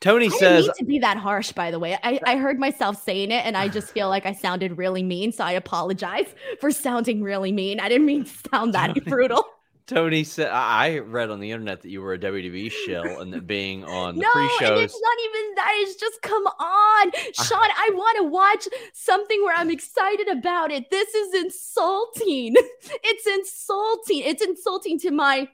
Tony 0.00 0.26
I 0.26 0.30
says 0.30 0.68
to 0.78 0.84
be 0.84 0.98
that 0.98 1.16
harsh, 1.16 1.52
by 1.52 1.70
the 1.70 1.78
way. 1.78 1.96
I, 2.02 2.18
I 2.26 2.36
heard 2.36 2.58
myself 2.58 3.00
saying 3.00 3.30
it 3.30 3.46
and 3.46 3.56
I 3.56 3.68
just 3.68 3.92
feel 3.92 4.08
like 4.08 4.26
I 4.26 4.32
sounded 4.32 4.76
really 4.76 5.04
mean. 5.04 5.30
So 5.30 5.44
I 5.44 5.52
apologize 5.52 6.26
for 6.60 6.72
sounding 6.72 7.22
really 7.22 7.52
mean. 7.52 7.78
I 7.78 7.88
didn't 7.88 8.06
mean 8.06 8.24
to 8.24 8.48
sound 8.50 8.74
that 8.74 8.96
brutal. 9.06 9.44
Tony 9.92 10.24
said, 10.24 10.48
I 10.48 10.98
read 10.98 11.30
on 11.30 11.40
the 11.40 11.50
internet 11.50 11.82
that 11.82 11.90
you 11.90 12.00
were 12.00 12.14
a 12.14 12.18
WWE 12.18 12.70
shill 12.70 13.20
and 13.20 13.32
that 13.32 13.46
being 13.46 13.84
on 13.84 14.16
the 14.16 14.22
no, 14.22 14.30
pre-shows. 14.30 14.80
it's 14.80 15.00
not 15.00 15.16
even 15.24 15.54
that. 15.56 15.72
It's 15.76 15.96
just 15.96 16.22
come 16.22 16.46
on, 16.46 16.52
ah. 16.60 17.10
Sean. 17.34 17.58
I 17.60 17.90
want 17.92 18.18
to 18.18 18.24
watch 18.24 18.68
something 18.94 19.42
where 19.42 19.54
I'm 19.54 19.70
excited 19.70 20.28
about 20.28 20.70
it. 20.70 20.90
This 20.90 21.14
is 21.14 21.34
insulting. 21.34 22.54
It's 23.04 23.26
insulting. 23.26 24.18
It's 24.18 24.42
insulting 24.42 24.98
to 25.00 25.10
my 25.10 25.48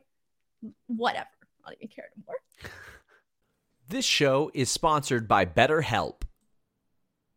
whatever. 0.87 1.26
I 1.64 1.71
don't 1.71 1.78
even 1.80 1.88
care 1.88 2.07
anymore. 2.16 2.37
This 3.88 4.04
show 4.04 4.50
is 4.52 4.71
sponsored 4.71 5.26
by 5.26 5.47
BetterHelp. 5.47 6.23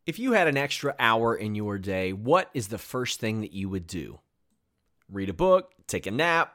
If 0.04 0.18
you 0.18 0.32
had 0.32 0.48
an 0.48 0.58
extra 0.58 0.94
hour 0.98 1.34
in 1.34 1.54
your 1.54 1.78
day, 1.78 2.12
what 2.12 2.50
is 2.52 2.68
the 2.68 2.76
first 2.76 3.20
thing 3.20 3.40
that 3.40 3.54
you 3.54 3.70
would 3.70 3.86
do? 3.86 4.20
Read 5.10 5.30
a 5.30 5.34
book, 5.34 5.72
take 5.86 6.06
a 6.06 6.10
nap 6.10 6.54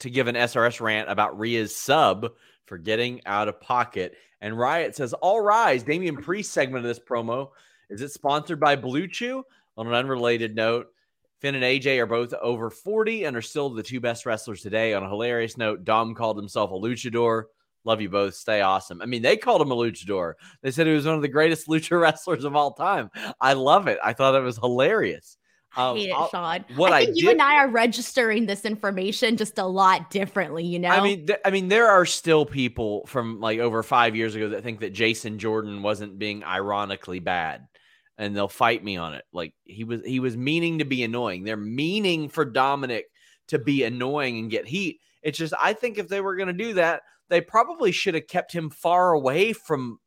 to 0.00 0.10
give 0.10 0.26
an 0.26 0.34
SRS 0.34 0.80
rant 0.80 1.10
about 1.10 1.38
Rhea's 1.38 1.74
sub 1.74 2.32
for 2.66 2.78
getting 2.78 3.20
out 3.26 3.48
of 3.48 3.60
pocket. 3.60 4.14
And 4.40 4.58
Riot 4.58 4.96
says, 4.96 5.12
All 5.14 5.40
rise. 5.40 5.82
Damian 5.82 6.16
Priest 6.16 6.52
segment 6.52 6.84
of 6.84 6.88
this 6.88 7.00
promo. 7.00 7.50
Is 7.90 8.02
it 8.02 8.10
sponsored 8.10 8.60
by 8.60 8.76
Blue 8.76 9.06
Chew? 9.06 9.44
On 9.76 9.86
an 9.86 9.94
unrelated 9.94 10.54
note, 10.54 10.86
Finn 11.40 11.56
and 11.56 11.64
AJ 11.64 11.98
are 11.98 12.06
both 12.06 12.32
over 12.34 12.70
40 12.70 13.24
and 13.24 13.36
are 13.36 13.42
still 13.42 13.70
the 13.70 13.82
two 13.82 14.00
best 14.00 14.24
wrestlers 14.24 14.62
today. 14.62 14.94
On 14.94 15.02
a 15.02 15.08
hilarious 15.08 15.58
note, 15.58 15.84
Dom 15.84 16.14
called 16.14 16.36
himself 16.36 16.70
a 16.70 16.74
luchador. 16.74 17.44
Love 17.84 18.00
you 18.00 18.08
both. 18.08 18.34
Stay 18.34 18.62
awesome. 18.62 19.02
I 19.02 19.06
mean, 19.06 19.20
they 19.20 19.36
called 19.36 19.60
him 19.60 19.70
a 19.70 19.76
luchador. 19.76 20.34
They 20.62 20.70
said 20.70 20.86
he 20.86 20.94
was 20.94 21.06
one 21.06 21.16
of 21.16 21.22
the 21.22 21.28
greatest 21.28 21.66
lucha 21.68 22.00
wrestlers 22.00 22.44
of 22.44 22.56
all 22.56 22.72
time. 22.72 23.10
I 23.40 23.52
love 23.52 23.88
it. 23.88 23.98
I 24.02 24.12
thought 24.12 24.34
it 24.34 24.40
was 24.40 24.56
hilarious. 24.56 25.36
I 25.76 25.90
Um, 25.90 25.96
hate 25.96 26.08
it, 26.10 26.12
I'll- 26.12 26.28
Sean. 26.30 26.64
what 26.76 26.92
I 26.92 26.98
I 26.98 27.04
think 27.06 27.16
you 27.20 27.30
and 27.30 27.42
I 27.42 27.56
are 27.56 27.68
registering 27.68 28.46
this 28.46 28.64
information 28.64 29.36
just 29.36 29.58
a 29.58 29.64
lot 29.66 30.10
differently, 30.10 30.64
you 30.64 30.78
know? 30.78 30.88
I 30.90 31.02
mean, 31.02 31.26
th- 31.26 31.38
I 31.44 31.50
mean, 31.50 31.68
there 31.68 31.88
are 31.88 32.06
still 32.06 32.46
people 32.46 33.06
from 33.06 33.40
like 33.40 33.58
over 33.58 33.82
five 33.82 34.14
years 34.16 34.34
ago 34.34 34.50
that 34.50 34.62
think 34.62 34.80
that 34.80 34.92
Jason 34.92 35.38
Jordan 35.38 35.82
wasn't 35.82 36.18
being 36.18 36.44
ironically 36.44 37.18
bad, 37.18 37.66
and 38.18 38.36
they'll 38.36 38.48
fight 38.48 38.84
me 38.84 38.96
on 38.96 39.14
it. 39.14 39.24
Like 39.32 39.54
he 39.64 39.84
was, 39.84 40.00
he 40.04 40.20
was 40.20 40.36
meaning 40.36 40.78
to 40.78 40.84
be 40.84 41.02
annoying. 41.02 41.44
They're 41.44 41.56
meaning 41.56 42.28
for 42.28 42.44
Dominic 42.44 43.06
to 43.48 43.58
be 43.58 43.82
annoying 43.82 44.38
and 44.38 44.50
get 44.50 44.66
heat. 44.66 45.00
It's 45.22 45.38
just, 45.38 45.54
I 45.60 45.72
think 45.72 45.98
if 45.98 46.08
they 46.08 46.20
were 46.20 46.36
going 46.36 46.48
to 46.48 46.52
do 46.52 46.74
that, 46.74 47.02
they 47.30 47.40
probably 47.40 47.90
should 47.92 48.14
have 48.14 48.26
kept 48.28 48.52
him 48.52 48.70
far 48.70 49.12
away 49.12 49.52
from 49.54 49.98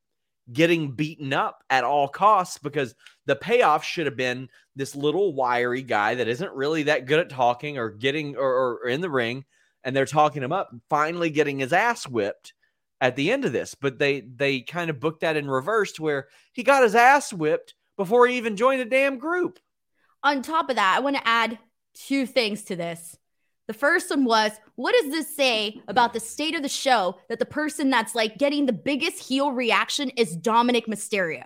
getting 0.52 0.92
beaten 0.92 1.34
up 1.34 1.64
at 1.70 1.84
all 1.84 2.08
costs 2.08 2.58
because 2.58 2.96
the 3.26 3.36
payoff 3.36 3.84
should 3.84 4.06
have 4.06 4.16
been 4.16 4.50
this 4.76 4.96
little 4.96 5.34
wiry 5.34 5.82
guy 5.82 6.16
that 6.16 6.28
isn't 6.28 6.54
really 6.54 6.84
that 6.84 7.06
good 7.06 7.20
at 7.20 7.30
talking 7.30 7.78
or 7.78 7.90
getting 7.90 8.36
or, 8.36 8.80
or 8.84 8.88
in 8.88 9.02
the 9.02 9.10
ring 9.10 9.44
and 9.84 9.96
they're 9.96 10.06
talking 10.06 10.44
him 10.44 10.54
up 10.54 10.70
finally 10.90 11.30
getting 11.30 11.60
his 11.60 11.74
ass 11.74 12.08
whipped 12.08 12.54
at 13.02 13.16
the 13.16 13.32
end 13.32 13.44
of 13.44 13.52
this 13.52 13.76
but 13.76 14.00
they 14.00 14.22
they 14.22 14.62
kind 14.62 14.90
of 14.90 15.00
booked 15.00 15.22
that 15.22 15.36
in 15.36 15.50
reverse 15.50 15.92
to 15.92 16.02
where 16.02 16.28
he 16.54 16.64
got 16.64 16.84
his 16.84 16.96
ass 16.96 17.34
whipped 17.34 17.74
before 17.98 18.26
he 18.26 18.38
even 18.38 18.56
joined 18.56 18.80
the 18.80 18.86
damn 18.86 19.18
group 19.18 19.60
on 20.24 20.42
top 20.42 20.70
of 20.70 20.76
that, 20.76 20.96
I 20.98 21.00
want 21.00 21.16
to 21.16 21.28
add 21.28 21.58
two 21.94 22.26
things 22.26 22.64
to 22.66 22.76
this. 22.76 23.18
The 23.68 23.74
first 23.74 24.10
one 24.10 24.24
was, 24.24 24.54
what 24.76 24.96
does 25.02 25.12
this 25.12 25.36
say 25.36 25.82
about 25.90 26.14
the 26.14 26.22
state 26.22 26.56
of 26.56 26.64
the 26.64 26.70
show 26.70 27.18
that 27.28 27.40
the 27.40 27.46
person 27.46 27.90
that's 27.90 28.16
like 28.16 28.38
getting 28.38 28.66
the 28.66 28.74
biggest 28.74 29.28
heel 29.28 29.52
reaction 29.52 30.10
is 30.12 30.38
Dominic 30.38 30.88
Mysterio? 30.88 31.44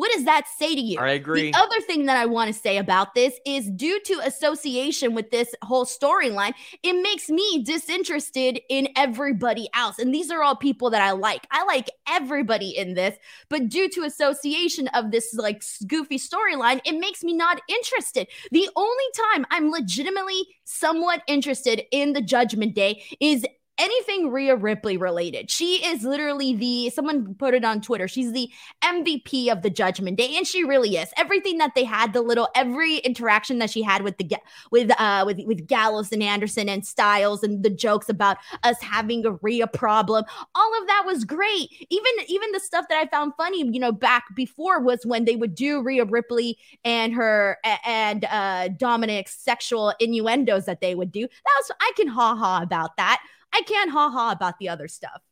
What 0.00 0.12
does 0.12 0.24
that 0.24 0.46
say 0.48 0.74
to 0.74 0.80
you? 0.80 0.98
i 0.98 1.10
agree 1.10 1.50
The 1.50 1.58
other 1.58 1.78
thing 1.82 2.06
that 2.06 2.16
I 2.16 2.24
want 2.24 2.48
to 2.50 2.58
say 2.58 2.78
about 2.78 3.14
this 3.14 3.38
is 3.44 3.70
due 3.72 4.00
to 4.06 4.20
association 4.24 5.12
with 5.14 5.30
this 5.30 5.54
whole 5.60 5.84
storyline, 5.84 6.54
it 6.82 6.94
makes 7.02 7.28
me 7.28 7.62
disinterested 7.62 8.62
in 8.70 8.88
everybody 8.96 9.68
else. 9.74 9.98
And 9.98 10.14
these 10.14 10.30
are 10.30 10.42
all 10.42 10.56
people 10.56 10.88
that 10.88 11.02
I 11.02 11.10
like. 11.10 11.46
I 11.50 11.64
like 11.64 11.90
everybody 12.08 12.70
in 12.70 12.94
this, 12.94 13.14
but 13.50 13.68
due 13.68 13.90
to 13.90 14.04
association 14.04 14.88
of 14.94 15.10
this 15.10 15.34
like 15.34 15.62
goofy 15.86 16.18
storyline, 16.18 16.80
it 16.86 16.98
makes 16.98 17.22
me 17.22 17.34
not 17.34 17.60
interested. 17.68 18.26
The 18.52 18.70
only 18.76 19.04
time 19.34 19.44
I'm 19.50 19.70
legitimately 19.70 20.46
somewhat 20.64 21.20
interested 21.26 21.82
in 21.92 22.14
the 22.14 22.22
Judgment 22.22 22.74
Day 22.74 23.02
is 23.20 23.44
anything 23.80 24.30
Rhea 24.30 24.54
Ripley 24.54 24.96
related. 24.96 25.50
She 25.50 25.84
is 25.84 26.04
literally 26.04 26.54
the 26.54 26.90
someone 26.90 27.34
put 27.34 27.54
it 27.54 27.64
on 27.64 27.80
Twitter. 27.80 28.06
She's 28.06 28.32
the 28.32 28.50
MVP 28.84 29.50
of 29.50 29.62
the 29.62 29.70
Judgment 29.70 30.18
Day, 30.18 30.36
and 30.36 30.46
she 30.46 30.62
really 30.62 30.96
is. 30.96 31.08
Everything 31.16 31.58
that 31.58 31.74
they 31.74 31.84
had, 31.84 32.12
the 32.12 32.20
little 32.20 32.48
every 32.54 32.98
interaction 32.98 33.58
that 33.58 33.70
she 33.70 33.82
had 33.82 34.02
with 34.02 34.18
the 34.18 34.30
with 34.70 34.92
uh 35.00 35.24
with 35.26 35.40
with 35.46 35.66
Gallows 35.66 36.12
and 36.12 36.22
Anderson 36.22 36.68
and 36.68 36.86
Styles, 36.86 37.42
and 37.42 37.62
the 37.62 37.70
jokes 37.70 38.08
about 38.08 38.36
us 38.62 38.80
having 38.82 39.24
a 39.24 39.32
Rhea 39.32 39.66
problem, 39.66 40.24
all 40.54 40.80
of 40.80 40.86
that 40.86 41.04
was 41.06 41.24
great. 41.24 41.70
Even 41.88 42.12
even 42.28 42.52
the 42.52 42.60
stuff 42.60 42.86
that 42.90 42.98
I 42.98 43.08
found 43.08 43.32
funny, 43.36 43.66
you 43.66 43.80
know, 43.80 43.92
back 43.92 44.24
before 44.36 44.80
was 44.80 45.06
when 45.06 45.24
they 45.24 45.36
would 45.36 45.54
do 45.54 45.82
Rhea 45.82 46.04
Ripley 46.04 46.58
and 46.84 47.14
her 47.14 47.56
and 47.86 48.26
uh 48.26 48.68
Dominic's 48.68 49.34
sexual 49.34 49.94
innuendos 50.00 50.66
that 50.66 50.82
they 50.82 50.94
would 50.94 51.10
do. 51.10 51.22
That 51.22 51.54
was 51.60 51.70
I 51.80 51.92
can 51.96 52.08
ha 52.08 52.36
ha 52.36 52.60
about 52.62 52.96
that. 52.98 53.22
I 53.52 53.62
can't 53.62 53.90
ha 53.90 54.10
ha 54.10 54.32
about 54.32 54.58
the 54.58 54.68
other 54.68 54.88
stuff. 54.88 55.22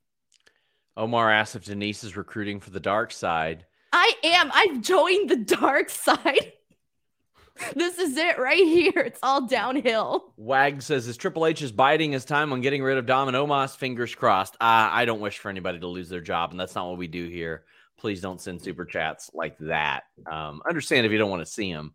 omar 0.97 1.31
asks 1.31 1.55
if 1.57 1.65
denise 1.65 2.05
is 2.05 2.17
recruiting 2.17 2.61
for 2.61 2.71
the 2.71 2.81
dark 2.81 3.13
side 3.13 3.65
I 3.93 4.13
am. 4.25 4.51
I've 4.53 4.83
joined 4.83 5.31
the 5.31 5.37
dark 5.37 5.91
side. 5.91 6.53
this 7.75 7.99
is 7.99 8.17
it 8.17 8.39
right 8.39 8.57
here. 8.57 8.93
It's 8.99 9.21
all 9.23 9.47
downhill. 9.47 10.33
Wag 10.37 10.83
says, 10.83 11.09
"Is 11.09 11.17
Triple 11.17 11.47
H 11.47 11.63
is 11.63 11.73
biding 11.73 12.13
his 12.13 12.25
time 12.25 12.53
on 12.53 12.61
getting 12.61 12.83
rid 12.83 12.99
of 12.99 13.07
Dom 13.07 13.29
and 13.29 13.37
Omos? 13.37 13.77
Fingers 13.77 14.15
crossed. 14.15 14.55
Uh, 14.55 14.89
I 14.93 15.05
don't 15.05 15.21
wish 15.21 15.39
for 15.39 15.49
anybody 15.49 15.81
to 15.81 15.87
lose 15.87 16.09
their 16.09 16.21
job, 16.21 16.51
and 16.51 16.61
that's 16.61 16.75
not 16.75 16.89
what 16.89 16.99
we 16.99 17.09
do 17.09 17.29
here. 17.29 17.65
Please 17.99 18.21
don't 18.21 18.41
send 18.41 18.63
super 18.63 18.85
chats 18.85 19.31
like 19.35 19.59
that. 19.59 20.05
Um, 20.31 20.63
understand 20.69 21.05
if 21.05 21.13
you 21.13 21.19
don't 21.19 21.31
want 21.31 21.45
to 21.45 21.53
see 21.53 21.73
them, 21.73 21.95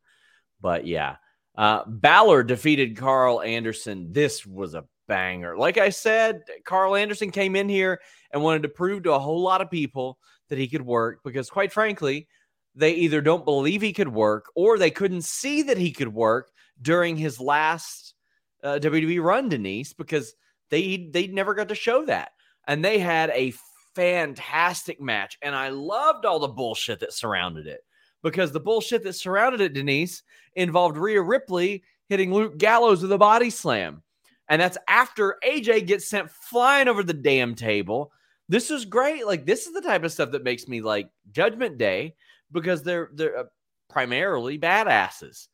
but 0.62 0.86
yeah. 0.86 1.18
Uh, 1.56 1.84
Balor 1.86 2.44
defeated 2.44 2.98
Karl 2.98 3.40
Anderson. 3.40 4.12
This 4.12 4.44
was 4.46 4.74
a 4.74 4.86
banger. 5.08 5.58
Like 5.58 5.78
I 5.78 5.90
said, 5.90 6.44
Karl 6.66 6.96
Anderson 6.96 7.32
came 7.32 7.56
in 7.56 7.70
here 7.70 8.02
and 8.32 8.44
wanted 8.44 8.64
to 8.64 8.70
prove 8.70 9.04
to 9.04 9.14
a 9.14 9.20
whole 9.20 9.42
lot 9.42 9.62
of 9.62 9.70
people 9.70 10.18
that 10.50 10.58
he 10.58 10.68
could 10.68 10.86
work 10.86 11.20
because, 11.24 11.50
quite 11.50 11.72
frankly, 11.72 12.28
they 12.76 12.94
either 12.94 13.22
don't 13.22 13.46
believe 13.46 13.82
he 13.82 13.94
could 13.94 14.08
work 14.08 14.52
or 14.56 14.78
they 14.78 14.92
couldn't 14.92 15.24
see 15.24 15.62
that 15.64 15.78
he 15.78 15.92
could 15.92 16.14
work 16.14 16.52
during 16.82 17.16
his 17.16 17.40
last 17.40 18.16
uh, 18.64 18.80
WWE 18.82 19.22
run, 19.22 19.50
Denise, 19.50 19.94
because 19.94 20.34
they 20.70 21.10
they 21.12 21.28
never 21.28 21.54
got 21.54 21.70
to 21.70 21.76
show 21.76 22.06
that, 22.06 22.32
and 22.68 22.84
they 22.84 22.98
had 22.98 23.30
a 23.32 23.54
fantastic 23.94 25.00
match, 25.00 25.38
and 25.42 25.56
I 25.56 25.70
loved 25.70 26.26
all 26.26 26.40
the 26.40 26.48
bullshit 26.48 27.00
that 27.02 27.14
surrounded 27.14 27.68
it 27.68 27.82
because 28.24 28.52
the 28.52 28.60
bullshit 28.60 29.04
that 29.04 29.14
surrounded 29.14 29.62
it, 29.62 29.74
Denise, 29.74 30.24
involved 30.56 30.98
Rhea 30.98 31.22
Ripley 31.22 31.84
hitting 32.08 32.34
Luke 32.34 32.58
Gallows 32.58 33.02
with 33.02 33.12
a 33.12 33.18
body 33.18 33.50
slam, 33.50 34.02
and 34.50 34.62
that's 34.62 34.78
after 34.88 35.38
AJ 35.46 35.88
gets 35.88 36.10
sent 36.10 36.30
flying 36.30 36.88
over 36.88 37.04
the 37.04 37.14
damn 37.14 37.56
table. 37.56 38.12
This 38.50 38.72
is 38.72 38.86
great. 38.86 39.26
Like 39.26 39.46
this 39.46 39.66
is 39.66 39.74
the 39.74 39.82
type 39.82 40.04
of 40.04 40.12
stuff 40.12 40.32
that 40.32 40.44
makes 40.44 40.68
me 40.68 40.82
like 40.82 41.10
Judgment 41.32 41.78
Day 41.78 42.16
because 42.52 42.84
they're 42.84 43.10
they're 43.14 43.38
uh, 43.38 43.44
primarily 43.90 44.60
badasses. 44.60 45.48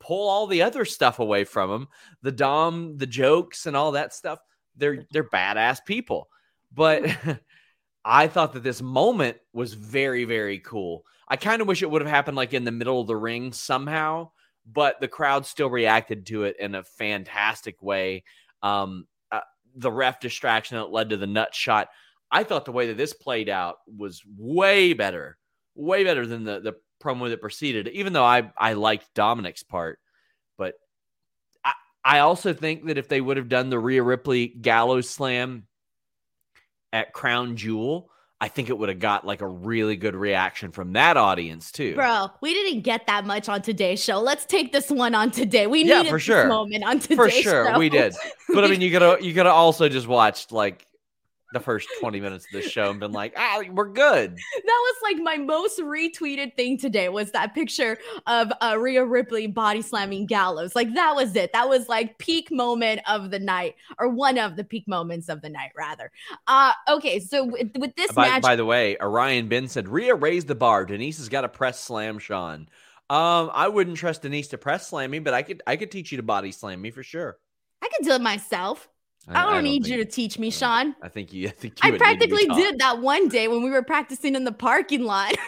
Pull 0.00 0.28
all 0.28 0.46
the 0.46 0.62
other 0.62 0.84
stuff 0.84 1.20
away 1.20 1.44
from 1.44 1.70
them, 1.70 1.88
the 2.22 2.32
dom, 2.32 2.96
the 2.96 3.06
jokes, 3.06 3.66
and 3.66 3.76
all 3.76 3.92
that 3.92 4.12
stuff. 4.12 4.40
They're 4.76 5.06
they're 5.10 5.28
badass 5.28 5.84
people. 5.84 6.28
But 6.72 7.04
I 8.04 8.26
thought 8.28 8.52
that 8.54 8.62
this 8.62 8.82
moment 8.82 9.38
was 9.52 9.74
very 9.74 10.24
very 10.24 10.58
cool. 10.58 11.04
I 11.28 11.36
kind 11.36 11.62
of 11.62 11.68
wish 11.68 11.82
it 11.82 11.90
would 11.90 12.02
have 12.02 12.10
happened 12.10 12.36
like 12.36 12.52
in 12.52 12.64
the 12.64 12.72
middle 12.72 13.00
of 13.00 13.06
the 13.06 13.16
ring 13.16 13.52
somehow, 13.52 14.32
but 14.70 15.00
the 15.00 15.08
crowd 15.08 15.46
still 15.46 15.70
reacted 15.70 16.26
to 16.26 16.44
it 16.44 16.56
in 16.58 16.74
a 16.74 16.82
fantastic 16.82 17.82
way. 17.82 18.24
Um, 18.62 19.06
uh, 19.30 19.40
the 19.74 19.90
ref 19.90 20.20
distraction 20.20 20.76
that 20.76 20.92
led 20.92 21.10
to 21.10 21.16
the 21.16 21.26
nut 21.26 21.54
shot. 21.54 21.88
I 22.30 22.44
thought 22.44 22.64
the 22.64 22.72
way 22.72 22.86
that 22.88 22.96
this 22.96 23.12
played 23.12 23.48
out 23.48 23.76
was 23.86 24.22
way 24.38 24.92
better, 24.92 25.36
way 25.74 26.04
better 26.04 26.26
than 26.26 26.44
the 26.44 26.60
the 26.60 26.74
promo 27.02 27.28
that 27.28 27.40
preceded. 27.40 27.88
Even 27.88 28.12
though 28.12 28.24
I 28.24 28.50
I 28.56 28.74
liked 28.74 29.12
Dominic's 29.14 29.62
part, 29.62 29.98
but 30.56 30.74
I 31.64 31.72
I 32.04 32.18
also 32.20 32.54
think 32.54 32.86
that 32.86 32.98
if 32.98 33.08
they 33.08 33.20
would 33.20 33.36
have 33.36 33.48
done 33.48 33.68
the 33.68 33.78
Rhea 33.78 34.02
Ripley 34.02 34.48
Gallows 34.48 35.10
Slam 35.10 35.66
at 36.92 37.12
Crown 37.12 37.56
Jewel, 37.56 38.10
I 38.42 38.48
think 38.48 38.68
it 38.70 38.76
would 38.76 38.88
have 38.88 38.98
got 38.98 39.24
like 39.24 39.40
a 39.40 39.46
really 39.46 39.94
good 39.94 40.16
reaction 40.16 40.72
from 40.72 40.94
that 40.94 41.16
audience 41.16 41.70
too. 41.70 41.94
Bro, 41.94 42.30
we 42.40 42.52
didn't 42.52 42.80
get 42.80 43.06
that 43.06 43.24
much 43.24 43.48
on 43.48 43.62
today's 43.62 44.02
show. 44.02 44.20
Let's 44.20 44.44
take 44.44 44.72
this 44.72 44.90
one 44.90 45.14
on 45.14 45.30
today. 45.30 45.68
We 45.68 45.84
Yeah, 45.84 45.98
needed 45.98 46.10
for 46.10 46.16
this 46.16 46.24
sure. 46.24 46.48
moment 46.48 46.82
on 46.82 46.98
today's 46.98 47.16
For 47.16 47.30
sure, 47.30 47.66
show. 47.72 47.78
we 47.78 47.88
did. 47.88 48.16
But 48.52 48.64
I 48.64 48.66
mean, 48.66 48.80
you 48.80 48.90
gotta 48.90 49.24
you 49.24 49.32
gotta 49.32 49.52
also 49.52 49.88
just 49.88 50.08
watch 50.08 50.50
like 50.50 50.84
the 51.52 51.60
first 51.60 51.88
twenty 52.00 52.20
minutes 52.22 52.46
of 52.46 52.52
this 52.52 52.70
show 52.70 52.90
and 52.90 53.00
been 53.00 53.12
like, 53.12 53.34
ah, 53.36 53.62
we're 53.70 53.88
good. 53.88 54.36
that 54.36 54.66
was 54.66 54.96
like 55.02 55.22
my 55.22 55.36
most 55.36 55.80
retweeted 55.80 56.56
thing 56.56 56.78
today 56.78 57.08
was 57.08 57.30
that 57.32 57.54
picture 57.54 57.98
of 58.26 58.52
uh, 58.60 58.76
Rhea 58.78 59.04
Ripley 59.04 59.46
body 59.46 59.82
slamming 59.82 60.26
Gallows. 60.26 60.74
Like 60.74 60.94
that 60.94 61.14
was 61.14 61.34
it. 61.36 61.52
That 61.52 61.68
was 61.68 61.88
like 61.88 62.18
peak 62.18 62.50
moment 62.50 63.00
of 63.08 63.30
the 63.30 63.38
night, 63.38 63.76
or 63.98 64.08
one 64.08 64.38
of 64.38 64.56
the 64.56 64.64
peak 64.64 64.86
moments 64.86 65.28
of 65.28 65.42
the 65.42 65.48
night, 65.48 65.70
rather. 65.76 66.10
Uh, 66.46 66.72
okay, 66.88 67.20
so 67.20 67.44
with, 67.44 67.70
with 67.76 67.94
this 67.96 68.12
By, 68.12 68.28
match, 68.28 68.42
by 68.42 68.56
the 68.56 68.64
way, 68.64 68.96
Orion 69.00 69.48
Ben 69.48 69.68
said 69.68 69.88
Rhea 69.88 70.14
raised 70.14 70.48
the 70.48 70.54
bar. 70.54 70.84
Denise 70.84 71.18
has 71.18 71.28
got 71.28 71.42
to 71.42 71.48
press 71.48 71.80
slam 71.80 72.18
Sean. 72.18 72.68
Um, 73.10 73.50
I 73.52 73.68
wouldn't 73.68 73.98
trust 73.98 74.22
Denise 74.22 74.48
to 74.48 74.58
press 74.58 74.88
slam 74.88 75.10
me, 75.10 75.18
but 75.18 75.34
I 75.34 75.42
could 75.42 75.62
I 75.66 75.76
could 75.76 75.90
teach 75.90 76.12
you 76.12 76.16
to 76.16 76.22
body 76.22 76.52
slam 76.52 76.80
me 76.80 76.90
for 76.90 77.02
sure. 77.02 77.36
I 77.82 77.88
can 77.88 78.06
do 78.06 78.12
it 78.12 78.22
myself. 78.22 78.88
I, 79.28 79.52
don't 79.52 79.62
need 79.62 79.86
you 79.86 79.98
to 79.98 80.04
teach 80.04 80.38
me, 80.38 80.50
Sean. 80.50 80.96
I 81.00 81.08
think 81.08 81.32
you. 81.32 81.48
I 81.48 81.52
think 81.52 81.82
you 81.82 81.88
I 81.88 81.92
would 81.92 81.94
need 81.94 81.98
to 81.98 82.04
be 82.04 82.36
practically 82.36 82.62
did 82.62 82.78
that 82.80 83.00
one 83.00 83.28
day 83.28 83.48
when 83.48 83.62
we 83.62 83.70
were 83.70 83.82
practicing 83.82 84.34
in 84.34 84.44
the 84.44 84.52
parking 84.52 85.04
lot. 85.04 85.34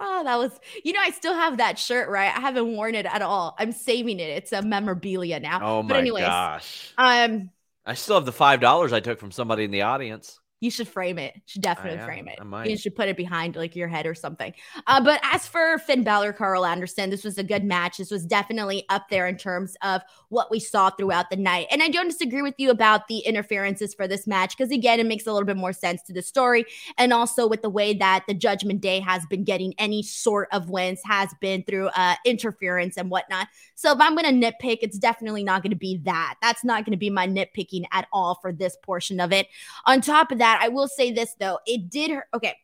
oh, 0.00 0.24
that 0.24 0.38
was, 0.38 0.52
you 0.84 0.92
know, 0.92 1.00
I 1.00 1.10
still 1.10 1.34
have 1.34 1.58
that 1.58 1.78
shirt, 1.78 2.08
right? 2.08 2.34
I 2.34 2.40
haven't 2.40 2.74
worn 2.74 2.94
it 2.94 3.06
at 3.06 3.22
all. 3.22 3.54
I'm 3.58 3.72
saving 3.72 4.20
it. 4.20 4.28
It's 4.28 4.52
a 4.52 4.62
memorabilia 4.62 5.40
now. 5.40 5.60
Oh 5.62 5.82
but 5.82 5.94
my 5.94 5.98
anyways, 5.98 6.24
gosh! 6.24 6.94
um, 6.98 7.50
I 7.84 7.94
still 7.94 8.16
have 8.16 8.26
the 8.26 8.32
five 8.32 8.60
dollars 8.60 8.92
I 8.92 9.00
took 9.00 9.18
from 9.18 9.32
somebody 9.32 9.64
in 9.64 9.70
the 9.70 9.82
audience. 9.82 10.38
You 10.60 10.70
should 10.70 10.88
frame 10.88 11.18
it. 11.18 11.32
You 11.36 11.42
should 11.46 11.62
definitely 11.62 11.98
frame 12.04 12.28
it. 12.28 12.68
You 12.68 12.76
should 12.76 12.94
put 12.94 13.08
it 13.08 13.16
behind 13.16 13.56
like 13.56 13.74
your 13.74 13.88
head 13.88 14.06
or 14.06 14.14
something. 14.14 14.52
Uh, 14.86 15.02
but 15.02 15.18
as 15.22 15.46
for 15.46 15.78
Finn 15.78 16.04
Balor, 16.04 16.34
Karl 16.34 16.66
Anderson, 16.66 17.08
this 17.08 17.24
was 17.24 17.38
a 17.38 17.42
good 17.42 17.64
match. 17.64 17.96
This 17.96 18.10
was 18.10 18.26
definitely 18.26 18.84
up 18.90 19.08
there 19.08 19.26
in 19.26 19.38
terms 19.38 19.74
of 19.80 20.02
what 20.28 20.50
we 20.50 20.60
saw 20.60 20.90
throughout 20.90 21.30
the 21.30 21.36
night. 21.36 21.66
And 21.70 21.82
I 21.82 21.88
don't 21.88 22.08
disagree 22.08 22.42
with 22.42 22.56
you 22.58 22.70
about 22.70 23.08
the 23.08 23.20
interferences 23.20 23.94
for 23.94 24.06
this 24.06 24.26
match 24.26 24.56
because 24.56 24.70
again, 24.70 25.00
it 25.00 25.06
makes 25.06 25.26
a 25.26 25.32
little 25.32 25.46
bit 25.46 25.56
more 25.56 25.72
sense 25.72 26.02
to 26.02 26.12
the 26.12 26.22
story, 26.22 26.66
and 26.98 27.12
also 27.12 27.48
with 27.48 27.62
the 27.62 27.70
way 27.70 27.94
that 27.94 28.24
the 28.28 28.34
Judgment 28.34 28.82
Day 28.82 29.00
has 29.00 29.24
been 29.26 29.44
getting 29.44 29.74
any 29.78 30.02
sort 30.02 30.48
of 30.52 30.68
wins 30.68 31.00
has 31.04 31.30
been 31.40 31.62
through 31.62 31.86
uh, 31.88 32.16
interference 32.26 32.98
and 32.98 33.10
whatnot. 33.10 33.48
So 33.76 33.92
if 33.92 34.00
I'm 34.00 34.14
going 34.14 34.40
to 34.40 34.46
nitpick, 34.46 34.80
it's 34.82 34.98
definitely 34.98 35.42
not 35.42 35.62
going 35.62 35.70
to 35.70 35.76
be 35.76 35.98
that. 36.04 36.34
That's 36.42 36.64
not 36.64 36.84
going 36.84 36.92
to 36.92 36.98
be 36.98 37.08
my 37.08 37.26
nitpicking 37.26 37.84
at 37.92 38.08
all 38.12 38.38
for 38.42 38.52
this 38.52 38.76
portion 38.82 39.20
of 39.20 39.32
it. 39.32 39.48
On 39.86 40.02
top 40.02 40.30
of 40.30 40.38
that, 40.38 40.49
I 40.60 40.68
will 40.68 40.88
say 40.88 41.12
this 41.12 41.34
though, 41.38 41.58
it 41.66 41.90
did 41.90 42.10
hurt. 42.10 42.26
Okay, 42.34 42.54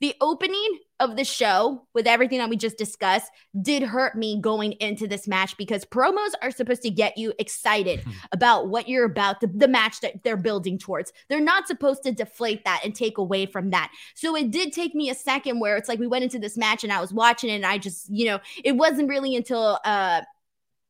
the 0.00 0.14
opening 0.20 0.80
of 1.00 1.16
the 1.16 1.24
show 1.24 1.86
with 1.94 2.06
everything 2.06 2.38
that 2.38 2.50
we 2.50 2.56
just 2.56 2.76
discussed 2.76 3.30
did 3.62 3.82
hurt 3.82 4.16
me 4.16 4.40
going 4.40 4.72
into 4.72 5.08
this 5.08 5.26
match 5.26 5.56
because 5.56 5.84
promos 5.84 6.32
are 6.42 6.50
supposed 6.50 6.82
to 6.82 6.90
get 6.90 7.16
you 7.16 7.32
excited 7.38 8.04
about 8.32 8.68
what 8.68 8.88
you're 8.88 9.04
about 9.04 9.40
the, 9.40 9.46
the 9.46 9.66
match 9.66 10.00
that 10.00 10.22
they're 10.22 10.36
building 10.36 10.78
towards. 10.78 11.12
They're 11.28 11.40
not 11.40 11.66
supposed 11.66 12.02
to 12.04 12.12
deflate 12.12 12.64
that 12.64 12.82
and 12.84 12.94
take 12.94 13.18
away 13.18 13.46
from 13.46 13.70
that. 13.70 13.92
So 14.14 14.36
it 14.36 14.50
did 14.50 14.72
take 14.72 14.94
me 14.94 15.10
a 15.10 15.14
second 15.14 15.58
where 15.58 15.76
it's 15.76 15.88
like 15.88 15.98
we 15.98 16.06
went 16.06 16.24
into 16.24 16.38
this 16.38 16.56
match 16.56 16.84
and 16.84 16.92
i 16.92 17.00
was 17.00 17.12
watching 17.12 17.50
it 17.50 17.54
and 17.54 17.66
i 17.66 17.78
just 17.78 18.08
you 18.10 18.26
know 18.26 18.38
it 18.62 18.72
wasn't 18.72 19.08
really 19.08 19.36
until 19.36 19.78
uh 19.84 20.20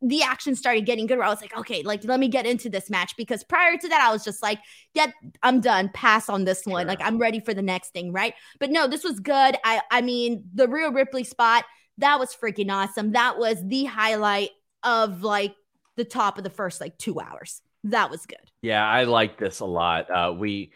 the 0.08 0.22
action 0.22 0.54
started 0.54 0.84
getting 0.84 1.06
good 1.06 1.18
where 1.18 1.26
I 1.26 1.30
was 1.30 1.40
like, 1.40 1.56
okay, 1.56 1.82
like 1.82 2.04
let 2.04 2.20
me 2.20 2.28
get 2.28 2.46
into 2.46 2.68
this 2.68 2.90
match 2.90 3.16
because 3.16 3.42
prior 3.42 3.76
to 3.76 3.88
that, 3.88 4.00
I 4.00 4.12
was 4.12 4.22
just 4.22 4.42
like, 4.42 4.58
yeah, 4.92 5.06
I'm 5.42 5.60
done. 5.60 5.90
Pass 5.94 6.28
on 6.28 6.44
this 6.44 6.66
one. 6.66 6.82
Sure. 6.82 6.88
Like 6.88 7.00
I'm 7.00 7.18
ready 7.18 7.40
for 7.40 7.54
the 7.54 7.62
next 7.62 7.90
thing, 7.92 8.12
right? 8.12 8.34
But 8.60 8.70
no, 8.70 8.86
this 8.86 9.02
was 9.02 9.20
good. 9.20 9.56
I 9.64 9.80
I 9.90 10.02
mean, 10.02 10.44
the 10.54 10.68
Rhea 10.68 10.90
Ripley 10.90 11.24
spot, 11.24 11.64
that 11.98 12.18
was 12.18 12.34
freaking 12.34 12.70
awesome. 12.70 13.12
That 13.12 13.38
was 13.38 13.56
the 13.64 13.84
highlight 13.84 14.50
of 14.82 15.22
like 15.22 15.54
the 15.96 16.04
top 16.04 16.38
of 16.38 16.44
the 16.44 16.50
first 16.50 16.80
like 16.80 16.98
two 16.98 17.20
hours. 17.20 17.62
That 17.84 18.10
was 18.10 18.26
good. 18.26 18.38
Yeah, 18.62 18.86
I 18.86 19.04
like 19.04 19.38
this 19.38 19.60
a 19.60 19.66
lot. 19.66 20.10
Uh, 20.10 20.34
we 20.36 20.72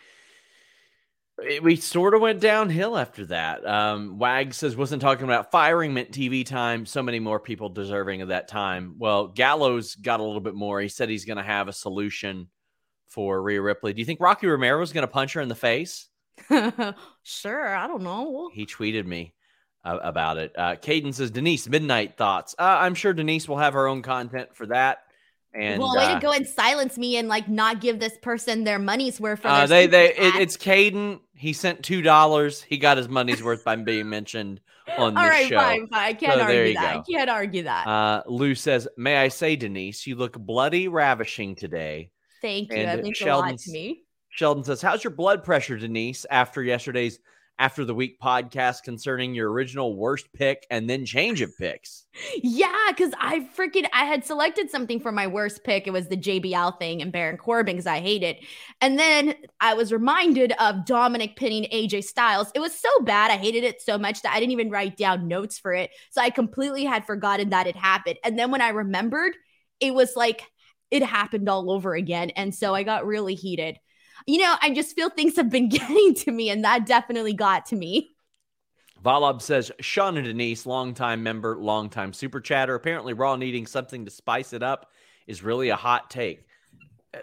it- 1.43 1.63
we 1.63 1.77
sort 1.77 2.15
of 2.15 2.21
went 2.21 2.41
downhill 2.41 2.97
after 2.97 3.27
that. 3.27 3.67
Um, 3.67 4.19
Wag 4.19 4.55
says 4.55 4.77
wasn't 4.77 5.03
talking 5.03 5.25
about 5.25 5.51
firing 5.51 5.95
meant 5.95 6.13
TV 6.13 6.45
time. 6.45 6.87
So 6.87 7.03
many 7.03 7.21
more 7.21 7.41
people 7.41 7.69
deserving 7.69 8.23
of 8.23 8.29
that 8.29 8.49
time. 8.49 8.95
Well, 8.99 9.29
Gallows 9.29 9.95
got 9.95 10.21
a 10.21 10.25
little 10.25 10.41
bit 10.41 10.55
more. 10.55 10.81
He 10.81 10.89
said 10.89 11.09
he's 11.09 11.25
going 11.25 11.37
to 11.39 11.43
have 11.43 11.69
a 11.69 11.73
solution 11.73 12.49
for 13.09 13.41
Rhea 13.41 13.61
Ripley. 13.63 13.93
Do 13.93 14.01
you 14.01 14.05
think 14.07 14.21
Rocky 14.21 14.47
Romero 14.47 14.83
is 14.83 14.93
going 14.93 15.07
to 15.07 15.13
punch 15.13 15.33
her 15.35 15.41
in 15.41 15.49
the 15.49 15.55
face? 15.55 16.09
sure, 17.23 17.75
I 17.77 17.87
don't 17.87 18.03
know. 18.03 18.51
He 18.53 18.67
tweeted 18.67 19.07
me 19.07 19.35
uh, 19.85 19.99
about 20.03 20.39
it. 20.39 20.53
Uh, 20.57 20.75
Caden 20.77 21.15
says 21.15 21.31
Denise 21.31 21.69
midnight 21.69 22.17
thoughts. 22.17 22.55
Uh, 22.59 22.79
I'm 22.81 22.95
sure 22.95 23.13
Denise 23.13 23.49
will 23.49 23.59
have 23.59 23.75
her 23.75 23.87
own 23.87 24.03
content 24.03 24.55
for 24.55 24.67
that. 24.67 24.99
And 25.55 25.81
well, 25.81 25.97
way 25.97 26.05
uh, 26.05 26.15
to 26.15 26.21
go 26.21 26.31
and 26.33 26.47
silence 26.47 26.99
me 26.99 27.17
and 27.17 27.27
like 27.29 27.49
not 27.49 27.81
give 27.81 28.01
this 28.01 28.17
person 28.21 28.65
their 28.65 28.79
money's 28.79 29.19
worth 29.19 29.41
for 29.41 29.49
Uh, 29.49 29.67
they 29.67 29.87
they 29.87 30.11
it, 30.15 30.37
it's 30.37 30.57
Caden. 30.57 31.21
He 31.35 31.53
sent 31.53 31.83
two 31.83 32.03
dollars. 32.03 32.63
He 32.63 32.77
got 32.77 32.97
his 32.99 33.09
money's 33.09 33.43
worth 33.43 33.65
by 33.65 33.77
being 33.77 34.09
mentioned 34.11 34.61
on 34.99 35.15
the 35.15 35.21
right, 35.21 35.49
show. 35.49 35.57
fine, 35.59 35.87
fine. 35.89 36.01
I 36.01 36.13
can't 36.13 36.35
So 36.35 36.41
argue 36.41 36.75
that. 36.75 36.95
go. 36.95 37.01
I 37.01 37.03
can't 37.11 37.31
argue 37.31 37.63
that. 37.65 37.87
Uh, 37.87 38.23
Lou 38.27 38.55
says, 38.55 38.87
"May 38.97 39.17
I 39.17 39.29
say, 39.29 39.57
Denise, 39.57 40.07
you 40.07 40.17
look 40.17 40.39
bloody 40.39 40.89
ravishing 40.89 41.55
today." 41.57 42.11
Thank 42.43 42.71
you. 42.71 42.77
and 42.77 42.89
That 42.89 43.03
means 43.03 43.21
a 43.21 43.27
lot 43.27 43.59
to 43.59 43.71
me. 43.73 44.05
Sheldon 44.31 44.65
says, 44.65 44.83
"How's 44.83 45.03
your 45.03 45.13
blood 45.13 45.45
pressure, 45.45 45.77
Denise? 45.79 46.27
After 46.31 46.63
yesterday's 46.63 47.19
after 47.59 47.85
the 47.85 47.95
week 47.95 48.21
podcast 48.21 48.83
concerning 48.83 49.35
your 49.35 49.51
original 49.51 49.97
worst 49.97 50.33
pick 50.33 50.67
and 50.71 50.89
then 50.89 51.05
change 51.05 51.41
of 51.41 51.57
picks." 51.59 52.07
Yeah, 52.43 52.73
because 52.89 53.13
I 53.19 53.49
freaking 53.57 53.87
I 53.93 54.05
had 54.05 54.25
selected 54.25 54.71
something 54.71 55.01
for 55.01 55.13
my 55.13 55.27
worst 55.27 55.65
pick. 55.65 55.87
It 55.87 55.93
was 55.93 56.09
the 56.09 56.17
JBL 56.17 56.79
thing 56.79 57.03
and 57.03 57.13
Baron 57.13 57.37
Corbin 57.37 57.77
because 57.77 57.87
I 57.87 58.01
hate 58.01 58.23
it. 58.23 58.39
And 58.81 58.99
then 58.99 59.35
I 59.61 59.75
was 59.75 59.93
reminded 59.93 60.53
of 60.59 60.85
Dominic 60.85 61.37
pinning 61.37 61.67
AJ 61.73 62.05
Styles. 62.05 62.51
It 62.55 62.61
was 62.61 62.79
so 62.79 62.89
bad. 63.03 63.31
I 63.31 63.37
hated 63.37 63.65
it 63.65 63.83
so 63.83 63.99
much 63.99 64.23
that 64.23 64.33
I 64.33 64.41
didn't 64.41 64.53
even 64.53 64.71
write 64.71 64.97
down 64.97 65.29
notes 65.29 65.59
for 65.59 65.73
it. 65.73 65.91
So 66.11 66.21
I 66.21 66.31
completely 66.31 66.85
had 66.85 67.07
forgotten 67.07 67.51
that 67.51 67.67
it 67.67 67.77
happened. 67.77 68.19
And 68.25 68.39
then 68.39 68.51
when 68.51 68.63
I 68.63 68.71
remembered, 68.71 69.35
it 69.81 69.95
was 69.95 70.17
like 70.17 70.43
it 70.91 71.03
happened 71.03 71.49
all 71.49 71.71
over 71.71 71.95
again. 71.95 72.31
And 72.31 72.55
so 72.55 72.75
I 72.75 72.83
got 72.83 73.07
really 73.07 73.35
heated. 73.35 73.79
You 74.29 74.37
know, 74.37 74.57
I 74.61 74.75
just 74.75 74.95
feel 74.95 75.09
things 75.09 75.37
have 75.37 75.49
been 75.49 75.69
getting 75.71 76.15
to 76.17 76.31
me, 76.31 76.51
and 76.51 76.63
that 76.63 76.85
definitely 76.85 77.33
got 77.33 77.65
to 77.67 77.77
me. 77.77 78.11
Valab 79.03 79.41
says, 79.41 79.73
Sean 79.81 80.19
and 80.19 80.27
Denise, 80.27 80.67
longtime 80.67 81.23
member, 81.23 81.57
longtime 81.57 82.13
super 82.13 82.39
chatter. 82.39 82.75
Apparently, 82.75 83.15
Raw 83.15 83.37
needing 83.37 83.67
something 83.67 84.05
to 84.05 84.11
spice 84.11 84.53
it 84.53 84.63
up 84.63 84.91
is 85.27 85.43
really 85.43 85.71
a 85.71 85.77
hot 85.77 86.11
take. 86.11 86.45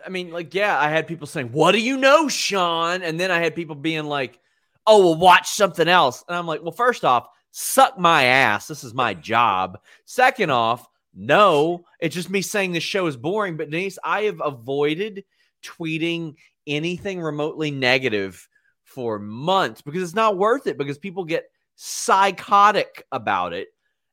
I 0.04 0.10
mean, 0.10 0.32
like, 0.32 0.56
yeah, 0.56 0.80
I 0.80 0.90
had 0.90 1.06
people 1.06 1.28
saying, 1.28 1.50
What 1.50 1.74
do 1.74 1.80
you 1.80 1.98
know, 1.98 2.28
Sean? 2.28 3.04
And 3.04 3.20
then 3.20 3.30
I 3.30 3.38
had 3.38 3.54
people 3.54 3.76
being 3.76 4.06
like, 4.06 4.40
Oh, 4.88 5.04
well, 5.04 5.16
watch 5.16 5.50
something 5.50 5.88
else. 5.88 6.24
And 6.28 6.36
I'm 6.36 6.48
like, 6.48 6.64
Well, 6.64 6.72
first 6.72 7.06
off, 7.06 7.28
suck 7.52 8.00
my 8.00 8.24
ass. 8.24 8.68
This 8.68 8.84
is 8.84 8.96
my 8.96 9.14
job. 9.14 9.78
Second 10.06 10.50
off, 10.50 10.88
no, 11.14 11.86
it's 12.00 12.16
just 12.16 12.32
me 12.32 12.42
saying 12.42 12.72
this 12.72 12.84
show 12.84 13.06
is 13.06 13.16
boring. 13.16 13.58
But 13.58 13.70
Denise, 13.70 14.00
I 14.04 14.24
have 14.24 14.42
avoided 14.44 15.24
tweeting 15.64 16.36
anything 16.68 17.22
remotely 17.22 17.72
negative 17.72 18.48
for 18.84 19.20
months 19.20 19.82
because 19.82 20.04
it's 20.04 20.14
not 20.16 20.38
worth 20.38 20.68
it 20.68 20.78
because 20.78 20.98
people 20.98 21.24
get 21.24 21.46
psychotic 21.76 23.06
about 23.12 23.54
it. 23.54 23.68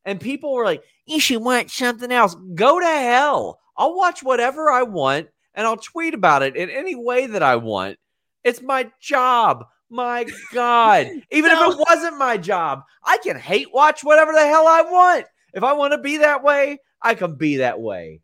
And 0.04 0.20
people 0.20 0.52
were 0.52 0.64
like, 0.64 0.82
you 1.06 1.20
should 1.20 1.42
watch 1.42 1.70
something 1.76 2.10
else. 2.10 2.34
Go 2.54 2.80
to 2.80 2.86
hell. 2.86 3.60
I'll 3.76 3.96
watch 3.96 4.22
whatever 4.22 4.70
I 4.70 4.82
want 4.82 5.28
and 5.54 5.66
I'll 5.66 5.76
tweet 5.76 6.14
about 6.14 6.42
it 6.42 6.56
in 6.56 6.70
any 6.70 6.94
way 6.94 7.26
that 7.26 7.42
I 7.42 7.56
want. 7.56 7.98
It's 8.44 8.62
my 8.62 8.90
job. 9.00 9.64
My 9.90 10.26
God. 10.52 11.08
Even 11.30 11.50
So- 11.52 11.70
if 11.72 11.76
it 11.78 11.84
wasn't 11.88 12.18
my 12.18 12.36
job, 12.36 12.82
I 13.04 13.18
can 13.18 13.36
hate 13.38 13.72
watch 13.72 14.02
whatever 14.02 14.32
the 14.32 14.40
hell 14.46 14.66
I 14.66 14.82
want. 14.82 15.26
If 15.54 15.62
I 15.62 15.74
want 15.74 15.92
to 15.92 15.98
be 15.98 16.16
that 16.18 16.42
way, 16.42 16.78
I 17.00 17.14
can 17.14 17.34
be 17.36 17.58
that 17.58 17.80
way. 17.80 18.22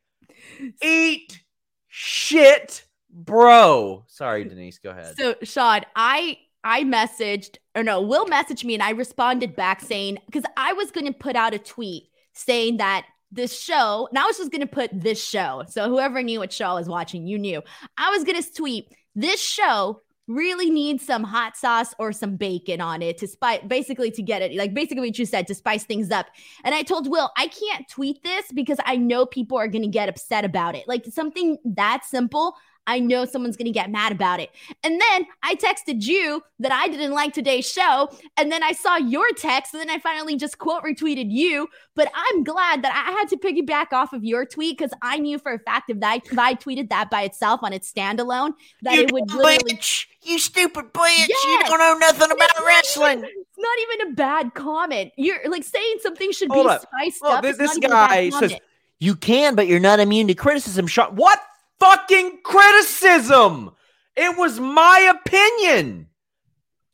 Eat 0.82 1.40
shit, 1.88 2.84
bro. 3.10 4.04
Sorry, 4.06 4.44
Denise. 4.48 4.78
Go 4.78 4.90
ahead. 4.90 5.14
So, 5.18 5.34
Sean, 5.42 5.82
I 5.96 6.38
I 6.64 6.84
messaged 6.84 7.56
or 7.74 7.82
no, 7.82 8.00
Will 8.00 8.26
messaged 8.26 8.64
me 8.64 8.74
and 8.74 8.82
I 8.82 8.90
responded 8.90 9.54
back 9.54 9.80
saying 9.80 10.18
because 10.26 10.44
I 10.56 10.72
was 10.72 10.90
going 10.90 11.06
to 11.06 11.12
put 11.12 11.36
out 11.36 11.54
a 11.54 11.58
tweet 11.58 12.04
saying 12.34 12.78
that 12.78 13.06
this 13.30 13.58
show, 13.58 14.08
and 14.10 14.18
I 14.18 14.24
was 14.24 14.38
just 14.38 14.50
going 14.50 14.62
to 14.62 14.66
put 14.66 14.90
this 14.92 15.22
show. 15.22 15.64
So 15.68 15.88
whoever 15.88 16.22
knew 16.22 16.40
what 16.40 16.52
show 16.52 16.66
I 16.66 16.74
was 16.74 16.88
watching, 16.88 17.26
you 17.26 17.38
knew. 17.38 17.62
I 17.96 18.10
was 18.10 18.24
going 18.24 18.40
to 18.42 18.54
tweet 18.54 18.92
this 19.14 19.42
show 19.42 20.00
really 20.28 20.70
needs 20.70 21.04
some 21.04 21.24
hot 21.24 21.56
sauce 21.56 21.94
or 21.98 22.12
some 22.12 22.36
bacon 22.36 22.80
on 22.80 23.00
it 23.00 23.16
to 23.18 23.26
spice 23.26 23.60
basically 23.66 24.10
to 24.10 24.22
get 24.22 24.42
it 24.42 24.54
like 24.54 24.74
basically 24.74 25.08
what 25.08 25.18
you 25.18 25.24
said 25.24 25.46
to 25.46 25.54
spice 25.54 25.84
things 25.84 26.10
up 26.10 26.26
and 26.64 26.74
i 26.74 26.82
told 26.82 27.10
will 27.10 27.30
i 27.38 27.48
can't 27.48 27.88
tweet 27.88 28.22
this 28.22 28.44
because 28.52 28.76
i 28.84 28.94
know 28.94 29.24
people 29.24 29.56
are 29.56 29.68
going 29.68 29.80
to 29.80 29.88
get 29.88 30.06
upset 30.06 30.44
about 30.44 30.74
it 30.76 30.86
like 30.86 31.06
something 31.06 31.56
that 31.64 32.04
simple 32.04 32.54
I 32.88 32.98
know 33.00 33.24
someone's 33.26 33.56
going 33.56 33.66
to 33.66 33.70
get 33.72 33.90
mad 33.90 34.10
about 34.12 34.40
it. 34.40 34.50
And 34.82 35.00
then 35.00 35.26
I 35.42 35.54
texted 35.54 36.04
you 36.04 36.42
that 36.58 36.72
I 36.72 36.88
didn't 36.88 37.12
like 37.12 37.34
today's 37.34 37.70
show. 37.70 38.08
And 38.36 38.50
then 38.50 38.62
I 38.62 38.72
saw 38.72 38.96
your 38.96 39.30
text. 39.36 39.74
And 39.74 39.80
then 39.80 39.90
I 39.90 39.98
finally 39.98 40.36
just 40.36 40.58
quote 40.58 40.82
retweeted 40.82 41.30
you. 41.30 41.68
But 41.94 42.10
I'm 42.14 42.42
glad 42.44 42.82
that 42.82 42.92
I 43.06 43.12
had 43.12 43.28
to 43.28 43.36
piggyback 43.36 43.92
off 43.92 44.12
of 44.12 44.24
your 44.24 44.44
tweet 44.46 44.78
because 44.78 44.92
I 45.02 45.18
knew 45.18 45.38
for 45.38 45.52
a 45.52 45.58
fact 45.58 45.90
if 45.90 45.98
I, 46.02 46.16
if 46.24 46.38
I 46.38 46.54
tweeted 46.54 46.88
that 46.88 47.10
by 47.10 47.22
itself 47.22 47.60
on 47.62 47.72
its 47.72 47.92
standalone, 47.92 48.54
that 48.82 48.94
you 48.94 49.02
it 49.02 49.12
would 49.12 49.30
literally. 49.30 49.74
bitch. 49.74 50.06
You 50.22 50.38
stupid 50.38 50.86
bitch. 50.94 51.28
You 51.28 51.60
don't 51.66 51.78
know 51.78 51.94
nothing 51.98 52.30
about 52.30 52.48
It's 52.50 52.66
wrestling. 52.66 53.18
even- 53.18 53.30
It's 53.30 53.58
not 53.58 53.78
even 53.82 54.12
a 54.12 54.14
bad 54.14 54.54
comment. 54.54 55.12
You're 55.16 55.48
like 55.50 55.64
saying 55.64 55.96
something 56.00 56.32
should 56.32 56.50
Hold 56.50 56.66
be 56.66 56.70
up. 56.70 56.82
spiced 56.82 57.22
up. 57.22 57.42
this- 57.42 57.58
this 57.58 57.68
not 57.68 57.76
even 57.76 57.90
a 57.90 57.94
bad 57.94 58.08
guy 58.08 58.30
says-. 58.30 58.54
You 59.00 59.14
can, 59.14 59.54
but 59.54 59.68
you're 59.68 59.78
not 59.78 60.00
immune 60.00 60.26
to 60.26 60.34
criticism. 60.34 60.86
Sean, 60.88 61.14
what 61.14 61.40
fucking 61.80 62.38
criticism? 62.42 63.70
It 64.16 64.36
was 64.36 64.58
my 64.58 65.12
opinion. 65.14 66.08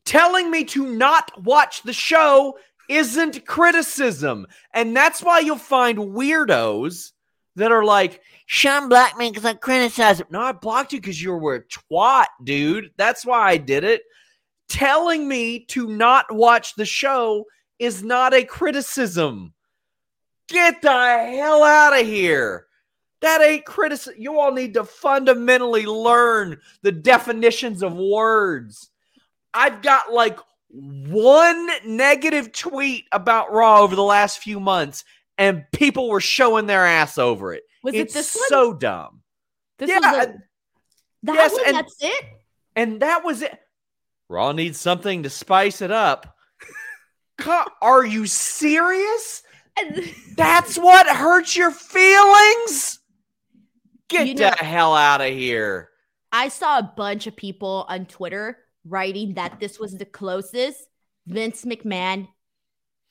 Telling 0.05 0.51
me 0.51 0.63
to 0.65 0.85
not 0.85 1.31
watch 1.43 1.81
the 1.81 1.93
show 1.93 2.57
isn't 2.89 3.45
criticism. 3.45 4.45
And 4.73 4.95
that's 4.95 5.23
why 5.23 5.39
you'll 5.39 5.57
find 5.57 5.97
weirdos 5.97 7.11
that 7.55 7.71
are 7.71 7.83
like, 7.83 8.21
Sean 8.45 8.89
me 9.17 9.31
because 9.31 9.45
I 9.45 9.53
criticized 9.55 10.21
him. 10.21 10.27
no, 10.29 10.41
I 10.41 10.51
blocked 10.51 10.93
you 10.93 10.99
because 10.99 11.21
you 11.21 11.33
were 11.33 11.55
a 11.55 11.63
twat, 11.63 12.27
dude. 12.43 12.91
That's 12.97 13.25
why 13.25 13.49
I 13.49 13.57
did 13.57 13.83
it. 13.83 14.03
Telling 14.69 15.27
me 15.27 15.65
to 15.65 15.87
not 15.87 16.31
watch 16.31 16.75
the 16.75 16.85
show 16.85 17.45
is 17.79 18.03
not 18.03 18.33
a 18.33 18.43
criticism. 18.43 19.53
Get 20.47 20.81
the 20.81 20.89
hell 20.89 21.63
out 21.63 21.99
of 21.99 22.05
here. 22.05 22.67
That 23.25 23.41
ain't 23.41 23.65
criticism. 23.65 24.13
You 24.19 24.39
all 24.39 24.51
need 24.51 24.75
to 24.75 24.83
fundamentally 24.83 25.87
learn 25.87 26.59
the 26.83 26.91
definitions 26.91 27.81
of 27.81 27.95
words. 27.95 28.91
I've 29.51 29.81
got 29.81 30.13
like 30.13 30.37
one 30.69 31.67
negative 31.87 32.51
tweet 32.51 33.05
about 33.11 33.51
Raw 33.51 33.81
over 33.81 33.95
the 33.95 34.03
last 34.03 34.43
few 34.43 34.59
months, 34.59 35.05
and 35.39 35.65
people 35.71 36.07
were 36.07 36.21
showing 36.21 36.67
their 36.67 36.85
ass 36.85 37.17
over 37.17 37.51
it. 37.55 37.63
Was 37.83 37.95
it's 37.95 38.13
it 38.13 38.17
this 38.19 38.35
one? 38.35 38.47
so 38.47 38.73
dumb. 38.75 39.21
This 39.79 39.89
yeah, 39.89 39.99
was 39.99 40.25
and- 40.27 40.43
that 41.23 41.33
yes, 41.33 41.51
one. 41.53 41.61
and- 41.65 41.75
that's 41.77 41.95
it. 42.01 42.25
and 42.75 42.99
that 43.01 43.25
was 43.25 43.41
it. 43.41 43.57
Raw 44.29 44.51
needs 44.51 44.79
something 44.79 45.23
to 45.23 45.31
spice 45.31 45.81
it 45.81 45.91
up. 45.91 46.35
Are 47.81 48.05
you 48.05 48.27
serious? 48.27 49.41
That's 50.37 50.77
what 50.77 51.07
hurts 51.07 51.55
your 51.55 51.71
feelings? 51.71 52.99
Get 54.09 54.27
You 54.27 54.35
the 54.35 54.51
hell 54.51 54.95
out 54.95 55.21
of 55.21 55.33
here. 55.33 55.89
I 56.31 56.49
saw 56.49 56.79
a 56.79 56.93
bunch 56.95 57.27
of 57.27 57.35
people 57.35 57.85
on 57.89 58.05
Twitter 58.05 58.57
writing 58.83 59.33
that 59.35 59.59
this 59.59 59.79
was 59.79 59.97
the 59.97 60.05
closest 60.05 60.87
Vince 61.25 61.65
McMahon 61.65 62.27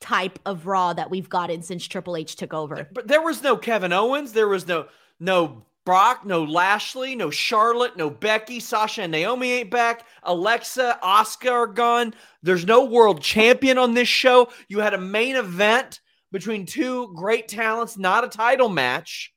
type 0.00 0.38
of 0.44 0.66
Raw 0.66 0.92
that 0.92 1.10
we've 1.10 1.28
gotten 1.28 1.62
since 1.62 1.86
Triple 1.86 2.16
H 2.16 2.36
took 2.36 2.54
over. 2.54 2.88
But 2.92 3.08
there 3.08 3.22
was 3.22 3.42
no 3.42 3.56
Kevin 3.56 3.92
Owens. 3.92 4.32
There 4.32 4.48
was 4.48 4.66
no 4.66 4.86
no 5.18 5.64
Brock, 5.84 6.24
no 6.24 6.44
Lashley, 6.44 7.14
no 7.14 7.30
Charlotte, 7.30 7.96
no 7.96 8.08
Becky, 8.08 8.58
Sasha 8.58 9.02
and 9.02 9.12
Naomi 9.12 9.52
ain't 9.52 9.70
back. 9.70 10.06
Alexa, 10.22 10.98
Asuka 11.02 11.50
are 11.50 11.66
gone. 11.66 12.14
There's 12.42 12.64
no 12.64 12.84
world 12.84 13.20
champion 13.20 13.76
on 13.76 13.92
this 13.92 14.08
show. 14.08 14.48
You 14.68 14.80
had 14.80 14.94
a 14.94 14.98
main 14.98 15.36
event 15.36 16.00
between 16.32 16.64
two 16.64 17.12
great 17.14 17.48
talents, 17.48 17.98
not 17.98 18.24
a 18.24 18.28
title 18.28 18.70
match. 18.70 19.33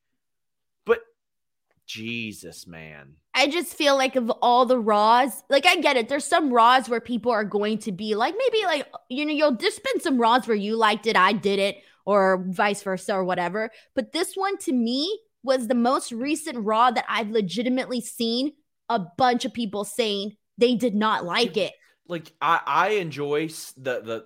Jesus, 1.87 2.67
man. 2.67 3.15
I 3.33 3.47
just 3.47 3.73
feel 3.73 3.95
like 3.95 4.15
of 4.15 4.29
all 4.41 4.65
the 4.65 4.79
Raws, 4.79 5.43
like 5.49 5.65
I 5.65 5.77
get 5.77 5.95
it. 5.97 6.09
There's 6.09 6.25
some 6.25 6.51
Raws 6.51 6.89
where 6.89 6.99
people 6.99 7.31
are 7.31 7.43
going 7.43 7.77
to 7.79 7.91
be 7.91 8.15
like, 8.15 8.35
maybe 8.37 8.65
like, 8.65 8.87
you 9.09 9.25
know, 9.25 9.31
you'll 9.33 9.55
just 9.55 9.83
been 9.83 10.01
some 10.01 10.17
Raws 10.19 10.47
where 10.47 10.57
you 10.57 10.75
liked 10.75 11.07
it, 11.07 11.15
I 11.15 11.33
did 11.33 11.59
it, 11.59 11.77
or 12.05 12.43
vice 12.49 12.83
versa, 12.83 13.13
or 13.13 13.23
whatever. 13.23 13.71
But 13.95 14.11
this 14.11 14.35
one 14.35 14.57
to 14.59 14.73
me 14.73 15.19
was 15.43 15.67
the 15.67 15.75
most 15.75 16.11
recent 16.11 16.57
Raw 16.65 16.91
that 16.91 17.05
I've 17.07 17.29
legitimately 17.29 18.01
seen 18.01 18.53
a 18.89 18.99
bunch 18.99 19.45
of 19.45 19.53
people 19.53 19.83
saying 19.85 20.35
they 20.57 20.75
did 20.75 20.95
not 20.95 21.25
like 21.25 21.57
it. 21.57 21.73
like 22.07 22.33
I, 22.41 22.59
I 22.65 22.89
enjoy 22.89 23.47
the 23.77 24.01
the 24.01 24.25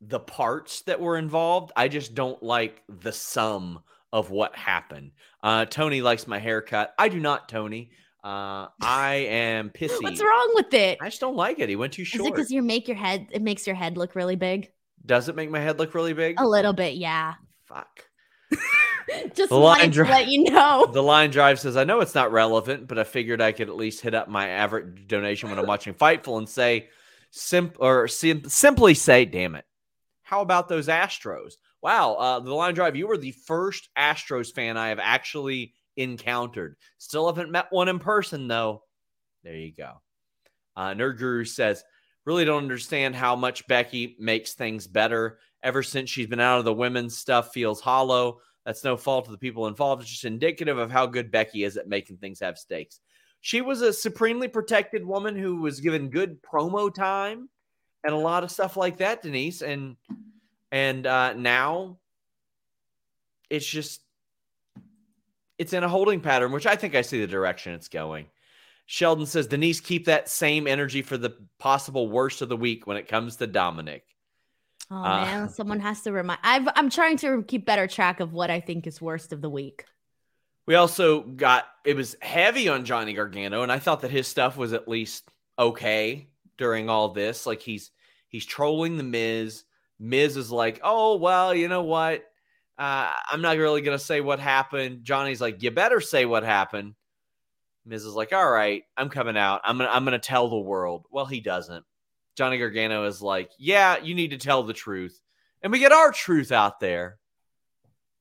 the 0.00 0.20
parts 0.20 0.82
that 0.82 1.00
were 1.00 1.16
involved. 1.16 1.72
I 1.76 1.88
just 1.88 2.14
don't 2.14 2.42
like 2.42 2.82
the 2.88 3.12
sum 3.12 3.80
of 4.12 4.30
what 4.30 4.56
happened. 4.56 5.12
Uh, 5.42 5.64
Tony 5.64 6.02
likes 6.02 6.26
my 6.26 6.38
haircut. 6.38 6.94
I 6.98 7.08
do 7.08 7.18
not, 7.18 7.48
Tony. 7.48 7.90
Uh, 8.22 8.68
I 8.80 9.26
am 9.28 9.70
pissy. 9.74 10.02
What's 10.02 10.22
wrong 10.22 10.52
with 10.54 10.72
it? 10.74 10.98
I 11.00 11.06
just 11.08 11.20
don't 11.20 11.36
like 11.36 11.58
it. 11.58 11.68
He 11.68 11.76
went 11.76 11.92
too 11.92 12.04
short. 12.04 12.20
Is 12.22 12.26
it 12.28 12.34
because 12.34 12.50
you 12.50 12.62
make 12.62 12.86
your 12.86 12.96
head? 12.96 13.26
It 13.32 13.42
makes 13.42 13.66
your 13.66 13.74
head 13.76 13.96
look 13.96 14.14
really 14.14 14.36
big. 14.36 14.70
Does 15.04 15.28
it 15.28 15.34
make 15.34 15.50
my 15.50 15.58
head 15.58 15.78
look 15.80 15.94
really 15.94 16.12
big? 16.12 16.38
A 16.38 16.46
little 16.46 16.72
bit, 16.72 16.94
yeah. 16.94 17.34
Fuck. 17.66 18.06
Just 19.34 19.48
The 19.48 19.56
line 19.56 19.78
wanted 19.78 19.84
to 19.86 19.90
dri- 19.90 20.08
let 20.08 20.28
you 20.28 20.44
know. 20.44 20.86
The 20.92 21.02
line 21.02 21.30
drive 21.30 21.58
says, 21.58 21.76
I 21.76 21.82
know 21.82 22.00
it's 22.00 22.14
not 22.14 22.30
relevant, 22.30 22.86
but 22.86 22.98
I 23.00 23.04
figured 23.04 23.40
I 23.40 23.50
could 23.50 23.68
at 23.68 23.76
least 23.76 24.00
hit 24.00 24.14
up 24.14 24.28
my 24.28 24.48
average 24.48 25.08
donation 25.08 25.50
when 25.50 25.58
I'm 25.58 25.66
watching 25.66 25.92
Fightful 25.94 26.38
and 26.38 26.48
say, 26.48 26.88
sim- 27.30 27.72
or 27.80 28.06
sim- 28.06 28.48
simply 28.48 28.94
say, 28.94 29.24
damn 29.24 29.56
it. 29.56 29.64
How 30.22 30.40
about 30.40 30.68
those 30.68 30.86
Astros? 30.86 31.54
Wow. 31.82 32.14
Uh, 32.14 32.40
the 32.40 32.54
line 32.54 32.74
drive, 32.74 32.96
you 32.96 33.08
were 33.08 33.18
the 33.18 33.32
first 33.32 33.88
Astros 33.98 34.54
fan 34.54 34.76
I 34.76 34.88
have 34.88 35.00
actually 35.00 35.74
encountered. 35.96 36.76
Still 36.98 37.26
haven't 37.26 37.50
met 37.50 37.66
one 37.70 37.88
in 37.88 37.98
person, 37.98 38.48
though. 38.48 38.84
There 39.42 39.56
you 39.56 39.72
go. 39.72 40.00
Uh, 40.76 40.94
Nerd 40.94 41.18
Guru 41.18 41.44
says, 41.44 41.82
really 42.24 42.44
don't 42.44 42.62
understand 42.62 43.16
how 43.16 43.34
much 43.34 43.66
Becky 43.66 44.16
makes 44.18 44.54
things 44.54 44.86
better. 44.86 45.38
Ever 45.62 45.82
since 45.82 46.08
she's 46.08 46.26
been 46.26 46.40
out 46.40 46.58
of 46.58 46.64
the 46.64 46.72
women's 46.72 47.18
stuff, 47.18 47.52
feels 47.52 47.80
hollow. 47.80 48.40
That's 48.64 48.84
no 48.84 48.96
fault 48.96 49.26
of 49.26 49.32
the 49.32 49.38
people 49.38 49.66
involved. 49.66 50.02
It's 50.02 50.10
just 50.10 50.24
indicative 50.24 50.78
of 50.78 50.90
how 50.90 51.06
good 51.06 51.30
Becky 51.32 51.64
is 51.64 51.76
at 51.76 51.88
making 51.88 52.18
things 52.18 52.40
have 52.40 52.58
stakes. 52.58 53.00
She 53.40 53.60
was 53.60 53.82
a 53.82 53.92
supremely 53.92 54.46
protected 54.46 55.04
woman 55.04 55.36
who 55.36 55.56
was 55.56 55.80
given 55.80 56.10
good 56.10 56.40
promo 56.42 56.94
time 56.94 57.48
and 58.04 58.14
a 58.14 58.18
lot 58.18 58.44
of 58.44 58.52
stuff 58.52 58.76
like 58.76 58.98
that, 58.98 59.22
Denise. 59.22 59.62
And 59.62 59.96
and 60.72 61.06
uh, 61.06 61.34
now 61.34 61.98
it's 63.48 63.66
just 63.66 64.00
it's 65.58 65.72
in 65.74 65.84
a 65.84 65.88
holding 65.88 66.20
pattern, 66.20 66.50
which 66.50 66.66
I 66.66 66.74
think 66.74 66.96
I 66.96 67.02
see 67.02 67.20
the 67.20 67.26
direction 67.28 67.74
it's 67.74 67.88
going. 67.88 68.26
Sheldon 68.86 69.26
says, 69.26 69.46
Denise, 69.46 69.80
keep 69.80 70.06
that 70.06 70.28
same 70.28 70.66
energy 70.66 71.02
for 71.02 71.16
the 71.16 71.36
possible 71.58 72.08
worst 72.08 72.42
of 72.42 72.48
the 72.48 72.56
week 72.56 72.86
when 72.86 72.96
it 72.96 73.06
comes 73.06 73.36
to 73.36 73.46
Dominic. 73.46 74.02
Oh 74.90 74.96
Uh, 74.96 75.24
man, 75.24 75.48
someone 75.48 75.78
has 75.80 76.02
to 76.02 76.12
remind. 76.12 76.40
I've, 76.42 76.68
I'm 76.74 76.90
trying 76.90 77.16
to 77.18 77.44
keep 77.44 77.64
better 77.64 77.86
track 77.86 78.18
of 78.20 78.32
what 78.32 78.50
I 78.50 78.60
think 78.60 78.86
is 78.86 79.00
worst 79.00 79.32
of 79.32 79.40
the 79.40 79.48
week. 79.50 79.84
We 80.66 80.74
also 80.74 81.20
got 81.20 81.66
it 81.84 81.96
was 81.96 82.16
heavy 82.20 82.68
on 82.68 82.84
Johnny 82.84 83.12
Gargano, 83.12 83.62
and 83.62 83.70
I 83.70 83.78
thought 83.78 84.00
that 84.00 84.10
his 84.10 84.26
stuff 84.26 84.56
was 84.56 84.72
at 84.72 84.88
least 84.88 85.28
okay 85.58 86.28
during 86.56 86.88
all 86.88 87.10
this. 87.10 87.46
Like 87.46 87.60
he's 87.60 87.90
he's 88.28 88.46
trolling 88.46 88.96
the 88.96 89.02
Miz. 89.02 89.64
Miz 89.98 90.36
is 90.36 90.50
like, 90.50 90.80
oh 90.82 91.16
well, 91.16 91.54
you 91.54 91.68
know 91.68 91.82
what? 91.82 92.24
Uh, 92.78 93.12
I'm 93.30 93.42
not 93.42 93.58
really 93.58 93.82
gonna 93.82 93.98
say 93.98 94.20
what 94.20 94.40
happened. 94.40 95.04
Johnny's 95.04 95.40
like, 95.40 95.62
you 95.62 95.70
better 95.70 96.00
say 96.00 96.24
what 96.24 96.42
happened. 96.42 96.94
Miz 97.84 98.04
is 98.04 98.14
like, 98.14 98.32
all 98.32 98.50
right, 98.50 98.84
I'm 98.96 99.08
coming 99.08 99.36
out. 99.36 99.60
I'm 99.64 99.78
gonna 99.78 99.90
I'm 99.90 100.04
gonna 100.04 100.18
tell 100.18 100.48
the 100.48 100.58
world. 100.58 101.06
Well, 101.10 101.26
he 101.26 101.40
doesn't. 101.40 101.84
Johnny 102.34 102.58
Gargano 102.58 103.04
is 103.04 103.20
like, 103.20 103.50
yeah, 103.58 103.98
you 103.98 104.14
need 104.14 104.30
to 104.30 104.38
tell 104.38 104.62
the 104.62 104.72
truth, 104.72 105.20
and 105.62 105.70
we 105.70 105.78
get 105.78 105.92
R-Truth 105.92 106.50
out 106.50 106.80
there. 106.80 107.18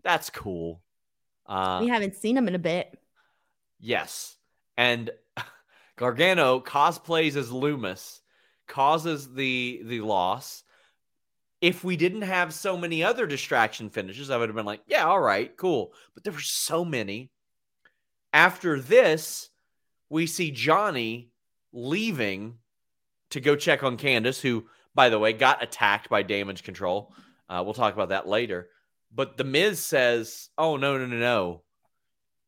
That's 0.03 0.29
cool. 0.29 0.81
Uh, 1.45 1.79
we 1.81 1.87
haven't 1.87 2.15
seen 2.15 2.35
him 2.35 2.47
in 2.47 2.55
a 2.55 2.59
bit. 2.59 2.97
Yes. 3.79 4.35
And 4.77 5.11
Gargano 5.95 6.59
cosplays 6.59 7.35
as 7.35 7.49
Lumis, 7.49 8.19
causes 8.67 9.33
the 9.33 9.81
the 9.85 10.01
loss. 10.01 10.63
If 11.61 11.83
we 11.83 11.95
didn't 11.95 12.23
have 12.23 12.53
so 12.53 12.75
many 12.75 13.03
other 13.03 13.27
distraction 13.27 13.91
finishes, 13.91 14.31
I 14.31 14.37
would 14.37 14.49
have 14.49 14.55
been 14.55 14.65
like, 14.65 14.81
yeah, 14.87 15.05
all 15.05 15.19
right, 15.19 15.55
cool. 15.55 15.93
But 16.13 16.23
there 16.23 16.33
were 16.33 16.39
so 16.39 16.83
many. 16.83 17.31
After 18.33 18.79
this, 18.79 19.49
we 20.09 20.25
see 20.25 20.49
Johnny 20.51 21.29
leaving 21.71 22.57
to 23.29 23.39
go 23.39 23.55
check 23.55 23.83
on 23.83 23.97
Candice, 23.97 24.41
who, 24.41 24.65
by 24.95 25.09
the 25.09 25.19
way, 25.19 25.33
got 25.33 25.63
attacked 25.63 26.09
by 26.09 26.23
damage 26.23 26.63
control. 26.63 27.13
Uh, 27.47 27.61
we'll 27.63 27.73
talk 27.73 27.93
about 27.93 28.09
that 28.09 28.27
later. 28.27 28.69
But 29.13 29.37
the 29.37 29.43
Miz 29.43 29.83
says, 29.83 30.49
"Oh 30.57 30.77
no, 30.77 30.97
no, 30.97 31.05
no, 31.05 31.17
no! 31.17 31.63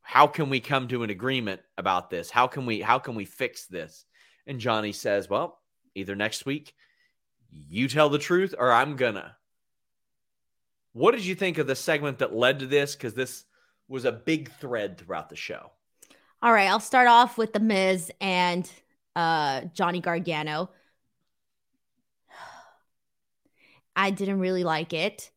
How 0.01 0.27
can 0.27 0.49
we 0.49 0.59
come 0.59 0.87
to 0.87 1.03
an 1.03 1.09
agreement 1.09 1.61
about 1.77 2.09
this? 2.09 2.29
How 2.29 2.47
can 2.47 2.65
we 2.65 2.81
how 2.81 2.99
can 2.99 3.15
we 3.15 3.25
fix 3.25 3.65
this?" 3.65 4.05
And 4.47 4.59
Johnny 4.59 4.93
says, 4.93 5.29
"Well, 5.29 5.59
either 5.93 6.15
next 6.15 6.45
week 6.45 6.73
you 7.69 7.87
tell 7.87 8.09
the 8.09 8.19
truth 8.19 8.55
or 8.57 8.71
I'm 8.71 8.95
gonna." 8.95 9.35
What 10.93 11.11
did 11.11 11.25
you 11.25 11.33
think 11.33 11.57
of 11.57 11.67
the 11.67 11.75
segment 11.75 12.19
that 12.19 12.35
led 12.35 12.59
to 12.59 12.67
this? 12.67 12.95
Because 12.95 13.15
this 13.15 13.45
was 13.87 14.05
a 14.05 14.11
big 14.11 14.51
thread 14.53 14.97
throughout 14.97 15.29
the 15.29 15.35
show. 15.35 15.71
All 16.41 16.51
right, 16.51 16.69
I'll 16.69 16.79
start 16.79 17.07
off 17.07 17.37
with 17.37 17.53
the 17.53 17.59
Miz 17.59 18.11
and 18.21 18.69
uh, 19.15 19.61
Johnny 19.73 20.01
Gargano. 20.01 20.69
I 23.95 24.11
didn't 24.11 24.39
really 24.39 24.63
like 24.63 24.93
it. 24.93 25.31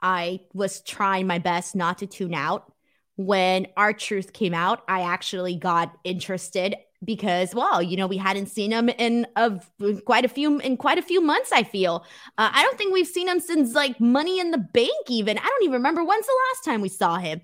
I 0.00 0.40
was 0.52 0.80
trying 0.80 1.26
my 1.26 1.38
best 1.38 1.74
not 1.74 1.98
to 1.98 2.06
tune 2.06 2.34
out. 2.34 2.72
When 3.16 3.66
R-Truth 3.76 4.32
came 4.32 4.54
out, 4.54 4.84
I 4.86 5.00
actually 5.02 5.56
got 5.56 5.96
interested 6.04 6.76
because, 7.04 7.54
well, 7.54 7.82
you 7.82 7.96
know, 7.96 8.06
we 8.06 8.16
hadn't 8.16 8.46
seen 8.46 8.72
him 8.72 8.88
in 8.88 9.26
of 9.36 9.70
quite 10.04 10.24
a 10.24 10.28
few 10.28 10.58
in 10.58 10.76
quite 10.76 10.98
a 10.98 11.02
few 11.02 11.20
months. 11.20 11.52
I 11.52 11.62
feel 11.62 12.04
uh, 12.38 12.50
I 12.52 12.62
don't 12.62 12.76
think 12.76 12.92
we've 12.92 13.06
seen 13.06 13.28
him 13.28 13.40
since 13.40 13.74
like 13.74 14.00
Money 14.00 14.40
in 14.40 14.50
the 14.50 14.58
Bank. 14.58 14.90
Even 15.08 15.38
I 15.38 15.42
don't 15.42 15.62
even 15.62 15.74
remember 15.74 16.04
when's 16.04 16.26
the 16.26 16.38
last 16.48 16.64
time 16.64 16.80
we 16.80 16.88
saw 16.88 17.16
him. 17.16 17.40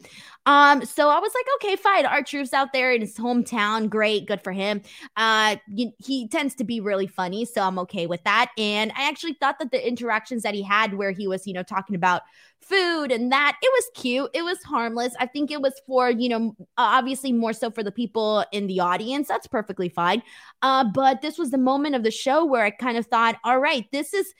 Um, 0.47 0.85
so 0.85 1.09
I 1.09 1.19
was 1.19 1.33
like, 1.35 1.47
okay, 1.57 1.77
fine. 1.77 2.05
R-Truth's 2.05 2.53
out 2.53 2.73
there 2.73 2.93
in 2.93 3.01
his 3.01 3.17
hometown. 3.17 3.89
Great, 3.89 4.27
good 4.27 4.43
for 4.43 4.53
him. 4.53 4.83
Uh, 5.17 5.57
he 5.99 6.29
tends 6.29 6.55
to 6.57 6.65
be 6.65 6.81
really 6.81 7.07
funny, 7.07 7.45
so 7.47 7.63
I'm 7.63 7.79
okay 7.81 8.07
with 8.07 8.23
that. 8.25 8.51
And 8.59 8.93
I 8.97 9.09
actually 9.09 9.35
thought 9.35 9.59
that 9.59 9.71
the 9.71 9.87
interactions 9.87 10.43
that 10.43 10.55
he 10.55 10.63
had, 10.63 10.95
where 10.95 11.13
he 11.13 11.27
was, 11.27 11.47
you 11.47 11.55
know, 11.55 11.63
talking 11.63 11.97
about 11.97 12.23
food 12.61 13.11
and 13.11 13.33
that, 13.33 13.57
it 13.63 13.71
was 13.73 13.85
cute. 13.95 14.31
It 14.35 14.43
was 14.43 14.63
harmless. 14.63 15.15
I 15.19 15.27
think 15.27 15.51
it 15.51 15.63
was 15.63 15.75
for, 15.87 16.11
you 16.11 16.29
know, 16.29 16.57
obviously 16.77 17.33
more 17.33 17.53
so 17.53 17.71
for 17.71 17.83
the 17.83 17.93
people 17.93 18.45
in 18.53 18.67
the 18.67 18.81
audience. 18.81 19.29
That's 19.29 19.47
perfectly 19.47 19.89
fine. 19.89 20.23
Uh, 20.61 20.85
but 20.95 21.23
this 21.23 21.39
was 21.39 21.51
the 21.51 21.59
moment 21.59 21.95
of 21.95 22.03
the 22.03 22.11
show 22.11 22.45
where 22.45 22.65
I 22.65 22.71
kind 22.71 22.99
of 22.99 23.07
thought, 23.07 23.37
all 23.45 23.59
right, 23.59 23.87
this 23.93 24.13
is 24.13 24.33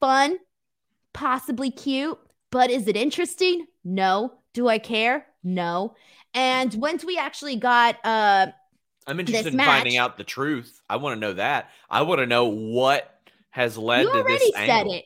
fun, 0.00 0.36
possibly 1.14 1.70
cute, 1.70 2.18
but 2.50 2.70
is 2.70 2.88
it 2.88 2.96
interesting? 2.96 3.66
No. 3.84 4.34
Do 4.54 4.68
I 4.68 4.78
care? 4.78 5.26
No. 5.42 5.94
And 6.32 6.72
once 6.74 7.04
we 7.04 7.18
actually 7.18 7.56
got 7.56 7.96
uh 8.04 8.46
I'm 9.06 9.20
interested 9.20 9.48
in 9.52 9.56
match- 9.58 9.66
finding 9.66 9.98
out 9.98 10.16
the 10.16 10.24
truth. 10.24 10.80
I 10.88 10.96
want 10.96 11.16
to 11.16 11.20
know 11.20 11.34
that. 11.34 11.70
I 11.90 12.02
want 12.02 12.20
to 12.20 12.26
know 12.26 12.46
what 12.46 13.10
has 13.50 13.76
led 13.76 14.02
You 14.02 14.12
to 14.12 14.18
already 14.20 14.38
this 14.38 14.52
said 14.54 14.68
angle. 14.70 14.94
it. 14.94 15.04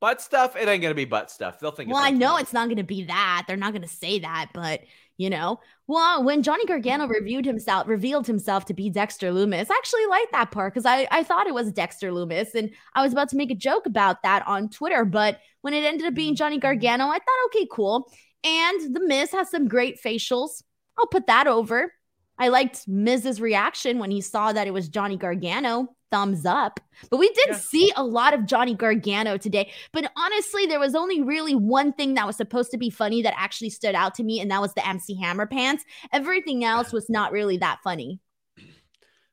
Butt 0.00 0.22
stuff. 0.22 0.56
It 0.56 0.68
ain't 0.68 0.82
gonna 0.82 0.94
be 0.94 1.04
butt 1.04 1.30
stuff. 1.30 1.58
They'll 1.60 1.72
think. 1.72 1.92
Well, 1.92 2.02
I 2.02 2.10
know 2.10 2.36
it's 2.38 2.52
not 2.52 2.68
going 2.68 2.78
to 2.78 2.82
be 2.84 3.04
that. 3.04 3.44
They're 3.46 3.56
not 3.58 3.72
going 3.72 3.82
to 3.82 3.88
say 3.88 4.20
that, 4.20 4.50
but 4.54 4.80
you 5.18 5.28
know, 5.28 5.60
well, 5.86 6.24
when 6.24 6.42
Johnny 6.42 6.64
Gargano 6.64 7.06
reviewed 7.06 7.44
himself, 7.44 7.86
revealed 7.86 8.26
himself 8.26 8.64
to 8.66 8.72
be 8.72 8.88
Dexter 8.88 9.30
Lumis, 9.30 9.66
I 9.70 9.74
actually 9.76 10.06
liked 10.06 10.32
that 10.32 10.50
part 10.50 10.72
because 10.72 10.86
I, 10.86 11.06
I 11.10 11.22
thought 11.22 11.46
it 11.46 11.52
was 11.52 11.70
Dexter 11.72 12.10
Lumis, 12.10 12.54
and 12.54 12.70
I 12.94 13.02
was 13.02 13.12
about 13.12 13.28
to 13.30 13.36
make 13.36 13.50
a 13.50 13.54
joke 13.54 13.84
about 13.84 14.22
that 14.22 14.46
on 14.46 14.70
Twitter, 14.70 15.04
but 15.04 15.38
when 15.60 15.74
it 15.74 15.84
ended 15.84 16.06
up 16.06 16.14
being 16.14 16.34
Johnny 16.36 16.58
Gargano, 16.58 17.04
I 17.08 17.18
thought, 17.18 17.46
okay, 17.48 17.68
cool. 17.70 18.10
And 18.44 18.94
the 18.94 19.00
Miz 19.00 19.32
has 19.32 19.50
some 19.50 19.68
great 19.68 20.02
facials. 20.02 20.62
I'll 20.98 21.06
put 21.06 21.26
that 21.26 21.46
over. 21.46 21.92
I 22.38 22.48
liked 22.48 22.88
Miz's 22.88 23.40
reaction 23.40 23.98
when 23.98 24.10
he 24.10 24.20
saw 24.20 24.52
that 24.52 24.66
it 24.66 24.72
was 24.72 24.88
Johnny 24.88 25.16
Gargano. 25.16 25.88
Thumbs 26.10 26.44
up. 26.44 26.80
But 27.08 27.18
we 27.18 27.28
did 27.28 27.50
Yeah. 27.50 27.56
see 27.56 27.92
a 27.94 28.02
lot 28.02 28.34
of 28.34 28.44
Johnny 28.44 28.74
Gargano 28.74 29.36
today. 29.36 29.70
But 29.92 30.10
honestly, 30.16 30.66
there 30.66 30.80
was 30.80 30.96
only 30.96 31.22
really 31.22 31.54
one 31.54 31.92
thing 31.92 32.14
that 32.14 32.26
was 32.26 32.36
supposed 32.36 32.72
to 32.72 32.78
be 32.78 32.90
funny 32.90 33.22
that 33.22 33.34
actually 33.36 33.70
stood 33.70 33.94
out 33.94 34.14
to 34.16 34.24
me, 34.24 34.40
and 34.40 34.50
that 34.50 34.60
was 34.60 34.74
the 34.74 34.86
MC 34.86 35.14
Hammer 35.20 35.46
pants. 35.46 35.84
Everything 36.12 36.64
else 36.64 36.92
was 36.92 37.08
not 37.08 37.30
really 37.30 37.58
that 37.58 37.78
funny. 37.84 38.18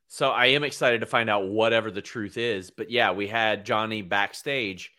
So 0.06 0.30
I 0.30 0.46
am 0.46 0.62
excited 0.64 1.00
to 1.00 1.06
find 1.06 1.28
out 1.28 1.48
whatever 1.48 1.90
the 1.90 2.00
truth 2.00 2.36
is. 2.38 2.70
But 2.70 2.90
yeah, 2.90 3.10
we 3.12 3.26
had 3.26 3.66
Johnny 3.66 4.02
backstage. 4.02 4.92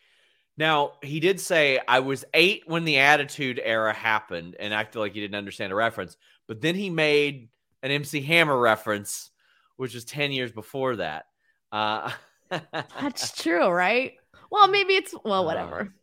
Now 0.60 0.92
he 1.02 1.22
did 1.22 1.40
say 1.40 1.80
I 1.88 2.02
was 2.02 2.26
eight 2.34 2.64
when 2.68 2.84
the 2.84 2.98
Attitude 2.98 3.62
Era 3.64 3.94
happened, 3.94 4.58
and 4.60 4.74
acted 4.74 5.00
like 5.00 5.14
he 5.14 5.22
didn't 5.22 5.38
understand 5.38 5.72
a 5.72 5.76
reference. 5.76 6.18
But 6.50 6.60
then 6.60 6.76
he 6.76 6.90
made 6.90 7.48
an 7.82 7.92
MC 7.92 8.20
Hammer 8.20 8.60
reference, 8.60 9.32
which 9.78 9.94
was 9.94 10.04
ten 10.04 10.34
years 10.34 10.52
before 10.52 10.98
that. 10.98 11.28
Uh, 11.72 12.12
That's 13.00 13.42
true, 13.42 13.70
right? 13.70 14.16
Well, 14.52 14.68
maybe 14.68 14.96
it's 14.96 15.16
well, 15.24 15.44
Uh, 15.44 15.46
whatever. 15.46 15.94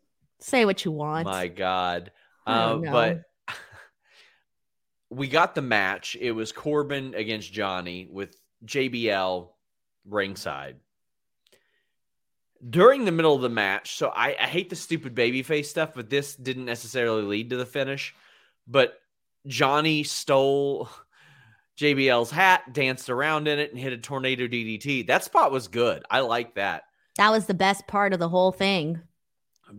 Say 0.41 0.65
what 0.65 0.87
you 0.87 0.91
want. 0.91 1.27
My 1.27 1.49
God. 1.49 2.11
Uh, 2.47 2.77
but 2.77 3.25
we 5.11 5.29
got 5.29 5.55
the 5.55 5.63
match. 5.63 6.17
It 6.19 6.33
was 6.33 6.51
Corbin 6.51 7.15
against 7.15 7.53
Johnny 7.53 8.09
with 8.11 8.35
JBL 8.65 9.51
ringside. 10.09 10.77
During 12.69 13.05
the 13.05 13.13
middle 13.13 13.35
of 13.35 13.43
the 13.43 13.49
match, 13.49 13.97
so 13.97 14.09
I, 14.09 14.37
I 14.41 14.47
hate 14.47 14.71
the 14.71 14.77
stupid 14.77 15.15
babyface 15.15 15.67
stuff, 15.67 15.93
but 15.95 16.11
this 16.11 16.35
didn't 16.35 16.65
necessarily 16.65 17.23
lead 17.23 17.51
to 17.51 17.57
the 17.57 17.67
finish. 17.67 18.15
But 18.67 18.99
Johnny 19.47 20.03
stole 20.03 20.89
JBL's 21.79 22.31
hat, 22.31 22.73
danced 22.73 23.11
around 23.11 23.49
in 23.49 23.59
it, 23.59 23.71
and 23.71 23.79
hit 23.79 23.93
a 23.93 23.99
tornado 23.99 24.47
DDT. 24.47 25.07
That 25.07 25.25
spot 25.25 25.53
was 25.53 25.69
good. 25.69 26.05
I 26.11 26.21
like 26.21 26.55
that. 26.55 26.85
That 27.17 27.31
was 27.31 27.47
the 27.47 27.55
best 27.55 27.87
part 27.87 28.13
of 28.13 28.19
the 28.19 28.29
whole 28.29 28.53
thing. 28.53 29.01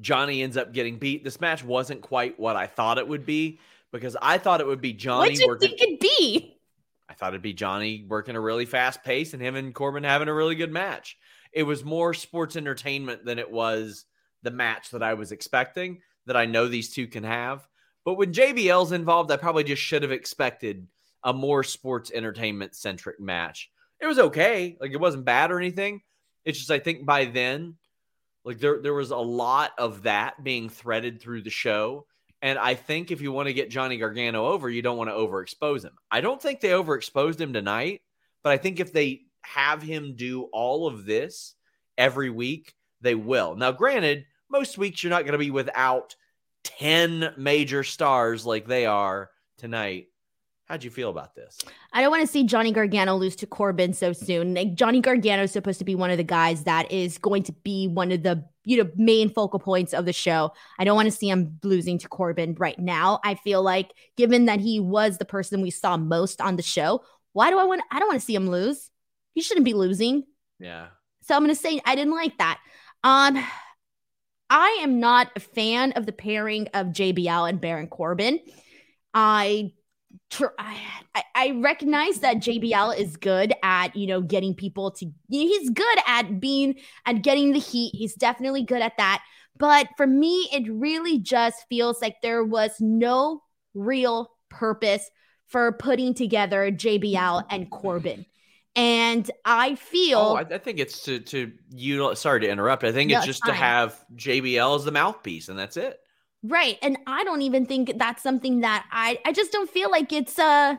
Johnny 0.01 0.41
ends 0.41 0.57
up 0.57 0.73
getting 0.73 0.97
beat. 0.97 1.23
This 1.23 1.39
match 1.39 1.63
wasn't 1.63 2.01
quite 2.01 2.39
what 2.39 2.55
I 2.55 2.67
thought 2.67 2.97
it 2.97 3.07
would 3.07 3.25
be 3.25 3.59
because 3.91 4.17
I 4.21 4.37
thought 4.37 4.61
it 4.61 4.67
would 4.67 4.81
be 4.81 4.93
Johnny 4.93 5.29
What'd 5.29 5.39
you 5.39 5.47
working. 5.47 5.69
think 5.69 5.81
it'd 5.81 5.99
be? 5.99 6.57
I 7.09 7.13
thought 7.13 7.29
it'd 7.29 7.41
be 7.41 7.53
Johnny 7.53 8.05
working 8.07 8.35
a 8.35 8.41
really 8.41 8.65
fast 8.65 9.03
pace 9.03 9.33
and 9.33 9.41
him 9.41 9.55
and 9.55 9.73
Corbin 9.73 10.03
having 10.03 10.27
a 10.27 10.33
really 10.33 10.55
good 10.55 10.71
match. 10.71 11.17
It 11.57 11.63
was 11.63 11.83
more 11.83 12.13
sports 12.13 12.55
entertainment 12.55 13.25
than 13.25 13.39
it 13.39 13.49
was 13.49 14.05
the 14.43 14.51
match 14.51 14.91
that 14.91 15.01
I 15.01 15.15
was 15.15 15.31
expecting 15.31 16.01
that 16.27 16.37
I 16.37 16.45
know 16.45 16.67
these 16.67 16.93
two 16.93 17.07
can 17.07 17.23
have. 17.23 17.67
But 18.05 18.13
when 18.13 18.31
JBL's 18.31 18.91
involved, 18.91 19.31
I 19.31 19.37
probably 19.37 19.63
just 19.63 19.81
should 19.81 20.03
have 20.03 20.11
expected 20.11 20.85
a 21.23 21.33
more 21.33 21.63
sports 21.63 22.11
entertainment 22.13 22.75
centric 22.75 23.19
match. 23.19 23.71
It 23.99 24.05
was 24.05 24.19
okay. 24.19 24.77
Like 24.79 24.91
it 24.91 24.99
wasn't 24.99 25.25
bad 25.25 25.49
or 25.49 25.57
anything. 25.57 26.03
It's 26.45 26.59
just 26.59 26.69
I 26.69 26.77
think 26.77 27.07
by 27.07 27.25
then, 27.25 27.77
like 28.45 28.59
there 28.59 28.79
there 28.79 28.93
was 28.93 29.09
a 29.09 29.17
lot 29.17 29.71
of 29.79 30.03
that 30.03 30.43
being 30.43 30.69
threaded 30.69 31.19
through 31.19 31.41
the 31.41 31.49
show. 31.49 32.05
And 32.39 32.59
I 32.59 32.75
think 32.75 33.09
if 33.09 33.19
you 33.19 33.31
want 33.31 33.47
to 33.47 33.53
get 33.53 33.71
Johnny 33.71 33.97
Gargano 33.97 34.45
over, 34.45 34.69
you 34.69 34.83
don't 34.83 34.97
want 34.97 35.09
to 35.09 35.15
overexpose 35.15 35.83
him. 35.83 35.93
I 36.11 36.21
don't 36.21 36.39
think 36.39 36.61
they 36.61 36.69
overexposed 36.69 37.41
him 37.41 37.51
tonight, 37.51 38.03
but 38.43 38.51
I 38.51 38.57
think 38.57 38.79
if 38.79 38.93
they 38.93 39.23
have 39.53 39.81
him 39.81 40.15
do 40.15 40.43
all 40.53 40.87
of 40.87 41.05
this 41.05 41.55
every 41.97 42.29
week, 42.29 42.73
they 43.01 43.15
will. 43.15 43.55
Now, 43.55 43.71
granted, 43.71 44.25
most 44.49 44.77
weeks 44.77 45.03
you're 45.03 45.09
not 45.09 45.23
going 45.23 45.33
to 45.33 45.37
be 45.37 45.51
without 45.51 46.15
10 46.63 47.33
major 47.37 47.83
stars 47.83 48.45
like 48.45 48.67
they 48.67 48.85
are 48.85 49.29
tonight. 49.57 50.07
How'd 50.65 50.83
you 50.83 50.89
feel 50.89 51.09
about 51.09 51.33
this? 51.33 51.59
I 51.93 52.01
don't 52.01 52.11
want 52.11 52.25
to 52.25 52.31
see 52.31 52.43
Johnny 52.43 52.73
Gargano 52.73 53.15
lose 53.15 53.37
to 53.37 53.47
Corbin 53.47 53.93
so 53.93 54.11
soon. 54.11 54.53
Like 54.53 54.75
Johnny 54.75 54.99
Gargano 54.99 55.43
is 55.43 55.51
supposed 55.51 55.79
to 55.79 55.85
be 55.85 55.95
one 55.95 56.11
of 56.11 56.17
the 56.17 56.25
guys 56.25 56.65
that 56.65 56.91
is 56.91 57.17
going 57.17 57.43
to 57.43 57.53
be 57.53 57.87
one 57.87 58.11
of 58.11 58.21
the 58.23 58.43
you 58.65 58.83
know 58.83 58.91
main 58.97 59.29
focal 59.29 59.59
points 59.59 59.93
of 59.93 60.03
the 60.03 60.11
show. 60.11 60.51
I 60.77 60.83
don't 60.83 60.97
want 60.97 61.05
to 61.05 61.17
see 61.17 61.29
him 61.29 61.57
losing 61.63 61.97
to 61.99 62.09
Corbin 62.09 62.53
right 62.59 62.77
now. 62.77 63.21
I 63.23 63.35
feel 63.35 63.61
like 63.61 63.93
given 64.17 64.45
that 64.45 64.59
he 64.59 64.81
was 64.81 65.17
the 65.17 65.25
person 65.25 65.61
we 65.61 65.71
saw 65.71 65.95
most 65.95 66.41
on 66.41 66.57
the 66.57 66.63
show, 66.63 67.01
why 67.31 67.49
do 67.49 67.57
I 67.59 67.63
want 67.63 67.81
I 67.89 67.99
don't 67.99 68.09
want 68.09 68.19
to 68.19 68.25
see 68.25 68.35
him 68.35 68.49
lose. 68.49 68.89
He 69.37 69.43
shouldn't 69.43 69.65
be 69.65 69.75
losing. 69.75 70.23
Yeah. 70.59 70.87
So 71.21 71.35
I'm 71.35 71.43
going 71.43 71.53
to 71.53 71.61
say 71.61 71.79
I 71.85 71.93
didn't 71.93 72.15
like 72.15 72.35
that. 72.39 72.57
Um 73.03 73.37
I 74.49 74.79
am 74.81 74.99
not 74.99 75.29
a 75.35 75.39
fan 75.39 75.91
of 75.91 76.07
the 76.07 76.11
pairing 76.11 76.69
of 76.73 76.87
JBL 76.87 77.47
and 77.49 77.61
Baron 77.61 77.85
Corbin. 77.87 78.39
I 79.13 79.73
tr- 80.31 80.57
I, 80.57 80.79
I- 81.13 81.23
I 81.35 81.51
recognize 81.51 82.21
that 82.21 82.37
JBL 82.37 82.97
is 82.97 83.15
good 83.17 83.53
at 83.61 83.95
you 83.95 84.07
know 84.07 84.21
getting 84.21 84.55
people 84.55 84.89
to 84.91 85.11
he's 85.29 85.69
good 85.69 85.97
at 86.07 86.39
being 86.39 86.75
at 87.05 87.21
getting 87.21 87.51
the 87.53 87.59
heat 87.59 87.91
he's 87.93 88.15
definitely 88.15 88.63
good 88.63 88.81
at 88.81 88.97
that 88.97 89.23
but 89.55 89.87
for 89.97 90.07
me 90.07 90.49
it 90.51 90.67
really 90.71 91.19
just 91.19 91.63
feels 91.69 92.01
like 92.01 92.15
there 92.23 92.43
was 92.43 92.71
no 92.79 93.43
real 93.75 94.31
purpose 94.49 95.07
for 95.47 95.71
putting 95.73 96.13
together 96.15 96.71
JBL 96.71 97.45
and 97.51 97.69
Corbin 97.69 98.25
and 98.77 99.29
I 99.43 99.75
feel 99.75 100.19
Oh, 100.19 100.35
I, 100.35 100.41
I 100.41 100.57
think 100.59 100.79
it's 100.79 101.01
to 101.03 101.19
to 101.19 101.51
you. 101.71 102.15
Sorry 102.15 102.41
to 102.41 102.49
interrupt. 102.49 102.83
I 102.83 102.91
think 102.91 103.11
No, 103.11 103.17
it's 103.17 103.25
it's 103.27 103.39
just 103.39 103.45
to 103.45 103.53
have 103.53 104.05
JBL 104.15 104.75
as 104.75 104.85
the 104.85 104.91
mouthpiece, 104.91 105.49
and 105.49 105.57
that's 105.57 105.77
it. 105.77 105.99
Right. 106.43 106.77
And 106.81 106.97
I 107.07 107.23
don't 107.23 107.41
even 107.41 107.65
think 107.65 107.97
that's 107.97 108.23
something 108.23 108.61
that 108.61 108.85
I 108.91 109.19
I 109.25 109.33
just 109.33 109.51
don't 109.51 109.69
feel 109.69 109.89
like 109.91 110.13
it's 110.13 110.37
uh 110.39 110.75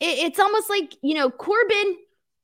it, 0.00 0.18
it's 0.18 0.38
almost 0.40 0.70
like, 0.70 0.96
you 1.02 1.14
know, 1.14 1.30
Corbin 1.30 1.96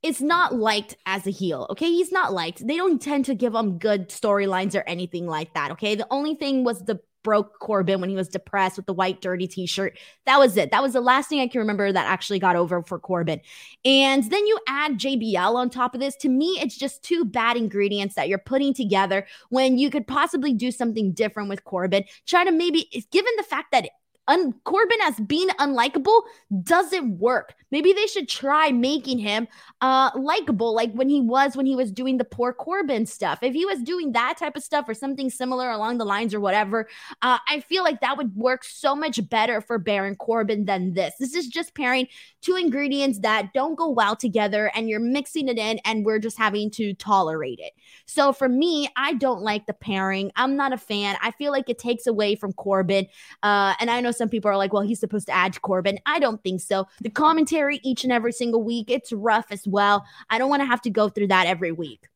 is 0.02 0.20
not 0.20 0.54
liked 0.54 0.96
as 1.06 1.26
a 1.26 1.30
heel. 1.30 1.66
Okay. 1.70 1.86
He's 1.90 2.12
not 2.12 2.32
liked. 2.32 2.66
They 2.66 2.76
don't 2.76 3.00
tend 3.00 3.24
to 3.26 3.34
give 3.34 3.54
him 3.54 3.78
good 3.78 4.10
storylines 4.10 4.74
or 4.74 4.82
anything 4.86 5.26
like 5.26 5.54
that. 5.54 5.72
Okay. 5.72 5.94
The 5.94 6.06
only 6.10 6.34
thing 6.34 6.64
was 6.64 6.80
the 6.84 7.00
broke 7.26 7.58
Corbin 7.58 8.00
when 8.00 8.08
he 8.08 8.14
was 8.14 8.28
depressed 8.28 8.76
with 8.76 8.86
the 8.86 8.92
white 8.92 9.20
dirty 9.20 9.48
t-shirt. 9.48 9.98
That 10.26 10.38
was 10.38 10.56
it. 10.56 10.70
That 10.70 10.80
was 10.80 10.92
the 10.92 11.00
last 11.00 11.28
thing 11.28 11.40
I 11.40 11.48
can 11.48 11.58
remember 11.58 11.90
that 11.90 12.06
actually 12.06 12.38
got 12.38 12.54
over 12.54 12.84
for 12.84 13.00
Corbin. 13.00 13.40
And 13.84 14.22
then 14.30 14.46
you 14.46 14.56
add 14.68 14.92
JBL 14.92 15.56
on 15.56 15.68
top 15.68 15.92
of 15.92 16.00
this. 16.00 16.14
To 16.18 16.28
me, 16.28 16.56
it's 16.62 16.78
just 16.78 17.02
two 17.02 17.24
bad 17.24 17.56
ingredients 17.56 18.14
that 18.14 18.28
you're 18.28 18.38
putting 18.38 18.72
together 18.72 19.26
when 19.48 19.76
you 19.76 19.90
could 19.90 20.06
possibly 20.06 20.52
do 20.52 20.70
something 20.70 21.14
different 21.14 21.48
with 21.48 21.64
Corbin. 21.64 22.04
Try 22.26 22.44
to 22.44 22.52
maybe, 22.52 22.88
given 23.10 23.32
the 23.36 23.42
fact 23.42 23.72
that 23.72 23.88
un- 24.28 24.54
Corbin 24.64 24.98
as 25.02 25.18
being 25.20 25.48
unlikable 25.60 26.22
doesn't 26.62 27.18
work. 27.18 27.54
Maybe 27.70 27.92
they 27.92 28.06
should 28.06 28.28
try 28.28 28.70
making 28.70 29.18
him 29.18 29.48
uh 29.80 30.10
likable, 30.16 30.74
like 30.74 30.92
when 30.92 31.08
he 31.08 31.20
was 31.20 31.56
when 31.56 31.66
he 31.66 31.76
was 31.76 31.90
doing 31.92 32.16
the 32.18 32.24
poor 32.24 32.52
Corbin 32.52 33.06
stuff. 33.06 33.40
If 33.42 33.54
he 33.54 33.64
was 33.64 33.82
doing 33.82 34.12
that 34.12 34.36
type 34.38 34.56
of 34.56 34.62
stuff 34.62 34.88
or 34.88 34.94
something 34.94 35.30
similar 35.30 35.70
along 35.70 35.98
the 35.98 36.04
lines 36.04 36.32
or 36.34 36.40
whatever, 36.40 36.88
uh, 37.22 37.38
I 37.48 37.60
feel 37.60 37.82
like 37.82 38.00
that 38.00 38.16
would 38.16 38.34
work 38.36 38.64
so 38.64 38.94
much 38.94 39.28
better 39.28 39.60
for 39.60 39.78
Baron 39.78 40.16
Corbin 40.16 40.64
than 40.64 40.94
this. 40.94 41.14
This 41.18 41.34
is 41.34 41.48
just 41.48 41.74
pairing 41.74 42.06
two 42.40 42.56
ingredients 42.56 43.18
that 43.20 43.52
don't 43.52 43.74
go 43.74 43.88
well 43.90 44.16
together, 44.16 44.70
and 44.74 44.88
you're 44.88 45.00
mixing 45.00 45.48
it 45.48 45.58
in, 45.58 45.78
and 45.84 46.04
we're 46.04 46.18
just 46.18 46.38
having 46.38 46.70
to 46.72 46.94
tolerate 46.94 47.58
it. 47.60 47.72
So 48.04 48.32
for 48.32 48.48
me, 48.48 48.88
I 48.96 49.14
don't 49.14 49.42
like 49.42 49.66
the 49.66 49.72
pairing. 49.72 50.30
I'm 50.36 50.56
not 50.56 50.72
a 50.72 50.78
fan. 50.78 51.16
I 51.22 51.30
feel 51.30 51.52
like 51.52 51.68
it 51.68 51.78
takes 51.78 52.06
away 52.06 52.34
from 52.34 52.52
Corbin. 52.52 53.06
Uh, 53.42 53.74
and 53.80 53.90
I 53.90 54.00
know 54.00 54.10
some 54.10 54.28
people 54.28 54.50
are 54.50 54.56
like, 54.56 54.72
well, 54.72 54.82
he's 54.82 55.00
supposed 55.00 55.26
to 55.28 55.34
add 55.34 55.54
to 55.54 55.60
Corbin. 55.60 55.98
I 56.06 56.18
don't 56.18 56.42
think 56.42 56.60
so. 56.60 56.86
The 57.00 57.10
commentary 57.10 57.80
each 57.82 58.04
and 58.04 58.12
every 58.12 58.32
single 58.32 58.62
week, 58.62 58.90
it's 58.90 59.12
rough 59.12 59.46
as 59.50 59.66
well. 59.66 60.04
I 60.28 60.38
don't 60.38 60.50
want 60.50 60.60
to 60.60 60.66
have 60.66 60.82
to 60.82 60.90
go 60.90 61.08
through 61.08 61.28
that 61.28 61.46
every 61.46 61.72
week. 61.72 62.08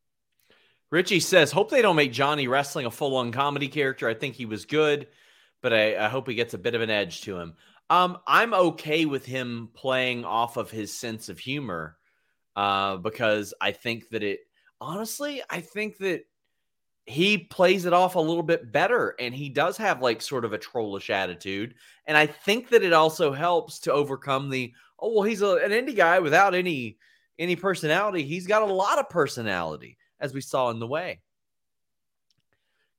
Richie 0.90 1.20
says, 1.20 1.52
"Hope 1.52 1.70
they 1.70 1.82
don't 1.82 1.96
make 1.96 2.12
Johnny 2.12 2.48
wrestling 2.48 2.84
a 2.84 2.90
full-on 2.90 3.30
comedy 3.30 3.68
character. 3.68 4.08
I 4.08 4.14
think 4.14 4.34
he 4.34 4.44
was 4.44 4.64
good, 4.64 5.06
but 5.62 5.72
I, 5.72 6.04
I 6.04 6.08
hope 6.08 6.28
he 6.28 6.34
gets 6.34 6.52
a 6.54 6.58
bit 6.58 6.74
of 6.74 6.80
an 6.80 6.90
edge 6.90 7.20
to 7.22 7.38
him. 7.38 7.54
Um, 7.88 8.18
I'm 8.26 8.52
okay 8.52 9.04
with 9.04 9.24
him 9.24 9.70
playing 9.72 10.24
off 10.24 10.56
of 10.56 10.70
his 10.70 10.92
sense 10.92 11.28
of 11.28 11.38
humor, 11.38 11.96
uh, 12.56 12.96
because 12.96 13.54
I 13.60 13.70
think 13.72 14.10
that 14.10 14.22
it. 14.24 14.40
Honestly, 14.80 15.42
I 15.50 15.60
think 15.60 15.98
that 15.98 16.22
he 17.06 17.38
plays 17.38 17.84
it 17.84 17.92
off 17.92 18.14
a 18.14 18.20
little 18.20 18.42
bit 18.42 18.72
better, 18.72 19.14
and 19.18 19.34
he 19.34 19.48
does 19.48 19.76
have 19.76 20.00
like 20.00 20.22
sort 20.22 20.44
of 20.44 20.52
a 20.52 20.58
trollish 20.58 21.10
attitude, 21.10 21.74
and 22.06 22.16
I 22.16 22.26
think 22.26 22.68
that 22.70 22.82
it 22.82 22.92
also 22.92 23.32
helps 23.32 23.80
to 23.80 23.92
overcome 23.92 24.48
the 24.48 24.72
Oh 25.00 25.14
well, 25.14 25.22
he's 25.22 25.42
a, 25.42 25.56
an 25.56 25.70
indie 25.70 25.96
guy 25.96 26.18
without 26.20 26.54
any 26.54 26.98
any 27.38 27.56
personality. 27.56 28.22
He's 28.22 28.46
got 28.46 28.62
a 28.62 28.72
lot 28.72 28.98
of 28.98 29.08
personality, 29.08 29.96
as 30.20 30.34
we 30.34 30.40
saw 30.40 30.70
in 30.70 30.78
the 30.78 30.86
way. 30.86 31.20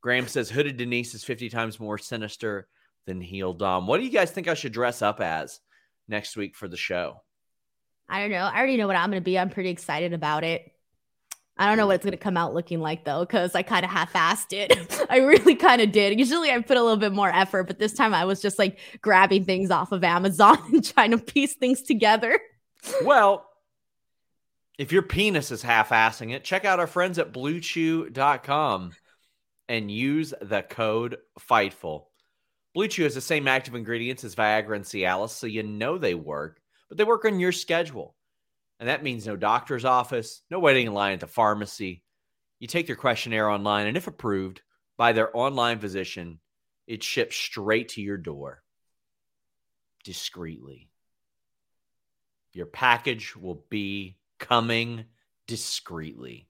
Graham 0.02 0.28
says 0.28 0.50
hooded 0.50 0.78
Denise 0.78 1.14
is 1.14 1.24
50 1.24 1.50
times 1.50 1.80
more 1.80 2.00
sinister 2.00 2.68
than 3.06 3.22
heel 3.22 3.54
Dom. 3.54 3.86
What 3.86 4.00
do 4.00 4.04
you 4.04 4.10
guys 4.10 4.32
think 4.32 4.48
I 4.48 4.56
should 4.56 4.74
dress 4.74 5.04
up 5.04 5.22
as 5.22 5.60
next 6.08 6.36
week 6.36 6.56
for 6.56 6.68
the 6.68 6.78
show? 6.78 7.22
I 8.10 8.20
don't 8.20 8.32
know. 8.32 8.40
I 8.40 8.58
already 8.58 8.78
know 8.78 8.88
what 8.88 8.96
I'm 8.96 9.12
going 9.12 9.22
to 9.22 9.26
be. 9.26 9.38
I'm 9.38 9.52
pretty 9.52 9.70
excited 9.70 10.12
about 10.12 10.44
it. 10.44 10.72
I 11.58 11.68
don't 11.68 11.78
know 11.78 11.86
what 11.86 11.96
it's 11.96 12.06
going 12.06 12.12
to 12.12 12.18
come 12.18 12.38
out 12.38 12.54
looking 12.54 12.80
like 12.80 13.06
though, 13.06 13.22
because 13.22 13.54
I 13.56 13.62
kind 13.62 13.86
of 13.86 13.92
half 13.92 14.14
assed 14.14 14.52
it. 14.52 15.06
I 15.10 15.18
really 15.18 15.56
kind 15.56 15.82
of 15.82 15.92
did. 15.92 16.18
Usually 16.18 16.50
I 16.52 16.60
put 16.60 16.78
a 16.78 16.82
little 16.82 16.98
bit 16.98 17.12
more 17.12 17.30
effort, 17.30 17.66
but 17.66 17.78
this 17.78 17.94
time 17.94 18.14
I 18.14 18.26
was 18.26 18.42
just 18.42 18.58
like 18.58 18.80
grabbing 19.02 19.46
things 19.46 19.70
off 19.70 19.92
of 19.92 20.04
Amazon 20.04 20.58
and 20.74 20.84
trying 20.84 21.12
to 21.12 21.18
piece 21.18 21.56
things 21.56 21.82
together. 21.82 22.40
Well, 23.04 23.48
if 24.80 24.92
your 24.92 25.04
penis 25.04 25.52
is 25.52 25.62
half 25.62 25.90
assing 25.90 26.34
it, 26.34 26.44
check 26.44 26.66
out 26.66 26.80
our 26.80 26.88
friends 26.88 27.20
at 27.20 27.32
bluechew.com 27.32 28.94
and 29.70 29.92
use 29.92 30.34
the 30.42 30.64
code 30.64 31.18
FIGHTFUL. 31.40 32.06
Blue 32.74 32.88
Chew 32.88 33.04
has 33.04 33.16
the 33.16 33.22
same 33.22 33.48
active 33.48 33.76
ingredients 33.76 34.24
as 34.24 34.34
Viagra 34.34 34.78
and 34.78 34.86
Cialis, 34.86 35.30
so 35.30 35.46
you 35.46 35.62
know 35.62 35.98
they 35.98 36.16
work, 36.16 36.62
but 36.90 36.98
they 36.98 37.04
work 37.04 37.26
on 37.26 37.40
your 37.40 37.52
schedule. 37.52 38.16
And 38.82 38.90
that 38.90 39.04
means 39.04 39.28
no 39.28 39.38
doctor's 39.38 39.86
office, 39.86 40.42
no 40.50 40.58
waiting 40.58 40.88
in 40.88 40.94
line 40.94 41.14
at 41.14 41.20
the 41.20 41.28
pharmacy. 41.28 42.02
You 42.60 42.68
take 42.68 42.88
their 42.88 42.96
questionnaire 42.96 43.48
online, 43.48 43.86
and 43.86 43.96
if 43.96 44.08
approved 44.08 44.62
by 44.98 45.14
their 45.14 45.30
online 45.38 45.78
physician, 45.78 46.40
it 46.88 47.04
ships 47.04 47.36
straight 47.36 47.90
to 47.90 48.02
your 48.02 48.18
door 48.18 48.64
discreetly. 50.04 50.90
Your 52.54 52.66
package 52.66 53.36
will 53.36 53.64
be 53.70 54.18
coming 54.40 55.06
discreetly. 55.48 56.50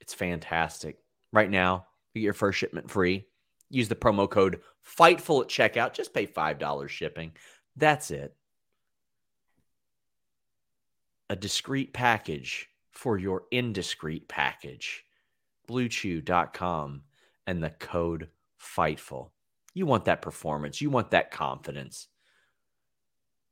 It's 0.00 0.14
fantastic. 0.14 0.96
Right 1.34 1.50
now, 1.50 1.84
get 2.14 2.22
your 2.22 2.32
first 2.32 2.58
shipment 2.58 2.90
free. 2.90 3.26
Use 3.68 3.88
the 3.88 3.94
promo 3.94 4.28
code 4.28 4.60
FIGHTFUL 4.98 5.42
at 5.42 5.48
checkout. 5.48 5.92
Just 5.92 6.14
pay 6.14 6.26
$5 6.26 6.88
shipping. 6.88 7.32
That's 7.76 8.10
it. 8.10 8.34
A 11.30 11.36
discreet 11.36 11.94
package 11.94 12.68
for 12.90 13.16
your 13.16 13.44
indiscreet 13.52 14.28
package. 14.28 15.04
BlueChew.com 15.68 17.02
and 17.46 17.62
the 17.62 17.70
code 17.70 18.28
FIGHTFUL. 18.60 19.30
You 19.72 19.86
want 19.86 20.06
that 20.06 20.22
performance. 20.22 20.80
You 20.80 20.90
want 20.90 21.12
that 21.12 21.30
confidence. 21.30 22.08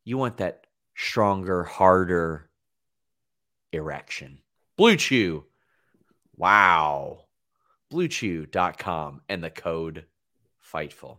You 0.05 0.19
want 0.19 0.39
that 0.39 0.67
stronger, 0.97 1.63
harder 1.63 2.51
erection. 3.73 4.41
Blue 4.77 4.97
Chew. 4.97 5.45
Wow. 6.37 7.27
BlueChew.com 7.93 9.21
and 9.29 9.45
the 9.45 9.51
code 9.51 10.05
FIGHTFUL. 10.73 11.19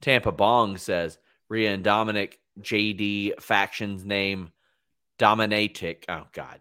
Tampa 0.00 0.32
Bong 0.32 0.78
says 0.78 1.18
Rhea 1.48 1.72
and 1.72 1.84
Dominic 1.84 2.40
JD 2.60 3.40
factions 3.40 4.04
name 4.04 4.50
Dominatic. 5.18 6.04
Oh 6.08 6.24
God. 6.32 6.60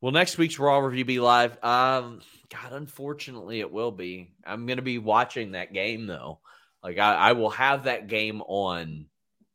Will 0.00 0.12
next 0.12 0.38
week's 0.38 0.58
Raw 0.58 0.78
review 0.78 1.04
be 1.04 1.18
live? 1.18 1.52
Um, 1.64 2.20
God, 2.50 2.72
unfortunately, 2.72 3.60
it 3.60 3.72
will 3.72 3.90
be. 3.90 4.30
I'm 4.46 4.66
gonna 4.66 4.82
be 4.82 4.98
watching 4.98 5.52
that 5.52 5.72
game 5.72 6.06
though. 6.06 6.40
Like 6.82 6.98
I, 6.98 7.14
I 7.14 7.32
will 7.32 7.50
have 7.50 7.84
that 7.84 8.06
game 8.06 8.40
on 8.42 9.06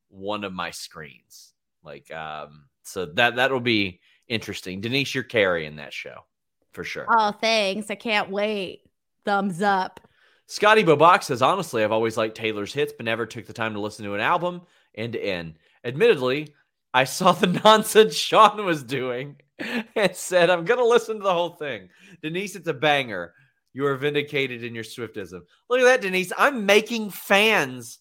one 0.10 0.43
of 0.43 0.54
my 0.54 0.72
screens. 0.72 1.54
Like 1.84 2.12
um, 2.12 2.66
so 2.84 3.06
that 3.06 3.38
that'll 3.38 3.60
be 3.60 4.01
interesting. 4.28 4.82
Denise, 4.82 5.14
you're 5.16 5.24
carrying 5.24 5.78
that 5.78 5.93
show 5.93 6.26
for 6.72 6.84
sure. 6.84 7.06
Oh, 7.10 7.32
thanks. 7.32 7.89
I 7.89 7.95
can't 7.95 8.30
wait. 8.30 8.82
Thumbs 9.26 9.62
up. 9.62 9.99
Scotty 10.47 10.84
Bobach 10.84 11.24
says, 11.24 11.41
honestly, 11.41 11.84
I've 11.84 11.91
always 11.93 12.18
liked 12.18 12.36
Taylor's 12.36 12.74
hits, 12.74 12.93
but 12.95 13.06
never 13.06 13.26
took 13.26 13.45
the 13.45 13.54
time 13.54 13.74
to 13.74 13.80
listen 13.80 14.04
to 14.06 14.14
an 14.14 14.20
album 14.20 14.62
end 14.95 15.14
to 15.14 15.20
end. 15.20 15.56
Admittedly, 15.84 16.54
I 16.94 17.06
saw 17.06 17.32
the 17.32 17.48
nonsense 17.64 18.16
Sean 18.16 18.64
was 18.66 18.84
doing 18.84 19.38
and 19.60 20.16
said, 20.16 20.50
I'm 20.50 20.66
going 20.66 20.80
to 20.80 20.86
listen 20.86 21.18
to 21.18 21.24
the 21.24 21.34
whole 21.34 21.56
thing. 21.56 21.89
Denise, 22.22 22.56
it's 22.56 22.68
a 22.68 22.74
banger. 22.74 23.34
You 23.74 23.88
are 23.88 23.96
vindicated 23.96 24.64
in 24.64 24.76
your 24.76 24.84
Swiftism. 24.84 25.41
Look 25.70 25.80
at 25.80 25.86
that, 25.86 26.02
Denise. 26.02 26.32
I'm 26.38 26.66
making 26.66 27.10
fans 27.10 28.00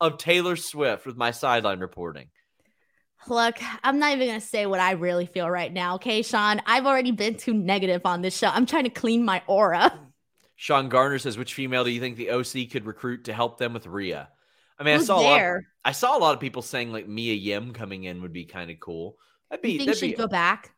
of 0.00 0.18
Taylor 0.18 0.56
Swift 0.56 1.06
with 1.06 1.16
my 1.16 1.32
sideline 1.32 1.80
reporting. 1.80 2.28
Look, 3.26 3.56
I'm 3.82 3.98
not 3.98 4.12
even 4.12 4.28
going 4.28 4.40
to 4.40 4.46
say 4.46 4.66
what 4.66 4.80
I 4.80 4.92
really 4.92 5.26
feel 5.26 5.48
right 5.48 5.72
now. 5.72 5.94
Okay, 5.96 6.22
Sean, 6.22 6.60
I've 6.66 6.86
already 6.86 7.10
been 7.10 7.36
too 7.36 7.54
negative 7.54 8.02
on 8.04 8.20
this 8.20 8.36
show. 8.36 8.48
I'm 8.48 8.66
trying 8.66 8.84
to 8.84 8.90
clean 8.90 9.24
my 9.24 9.42
aura. 9.46 9.98
Sean 10.56 10.88
Garner 10.88 11.18
says, 11.18 11.36
which 11.36 11.54
female 11.54 11.84
do 11.84 11.90
you 11.90 12.00
think 12.00 12.16
the 12.16 12.30
OC 12.30 12.70
could 12.70 12.86
recruit 12.86 13.24
to 13.24 13.32
help 13.32 13.58
them 13.58 13.72
with 13.72 13.86
Rhea? 13.86 14.28
I 14.78 14.84
mean, 14.84 14.98
Who's 14.98 15.10
I 15.10 15.14
saw 15.14 15.34
there? 15.34 15.66
I 15.84 15.92
saw 15.92 16.16
a 16.16 16.20
lot 16.20 16.34
of 16.34 16.40
people 16.40 16.62
saying 16.62 16.92
like 16.92 17.06
Mia 17.06 17.34
Yim 17.34 17.72
coming 17.72 18.04
in 18.04 18.22
would 18.22 18.32
be 18.32 18.44
kind 18.44 18.70
of 18.70 18.80
cool. 18.80 19.16
That'd 19.50 19.62
be. 19.62 19.72
You 19.72 19.78
think 19.80 19.94
she'd 19.96 20.12
be, 20.12 20.16
go 20.16 20.26
back? 20.26 20.72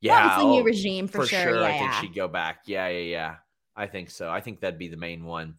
Yeah, 0.00 0.26
Well, 0.26 0.34
it's 0.34 0.44
a 0.44 0.48
new 0.48 0.60
oh, 0.60 0.64
regime 0.64 1.08
for, 1.08 1.26
sure. 1.26 1.60
Yeah, 1.60 1.66
I 1.66 1.78
think 1.78 1.92
she'd 1.94 2.14
go 2.14 2.28
back. 2.28 2.62
Yeah, 2.66 2.88
yeah, 2.88 2.98
yeah. 2.98 3.34
I 3.74 3.86
think 3.86 4.10
so. 4.10 4.28
I 4.28 4.40
think 4.40 4.60
that'd 4.60 4.78
be 4.78 4.88
the 4.88 4.96
main 4.96 5.24
one. 5.24 5.54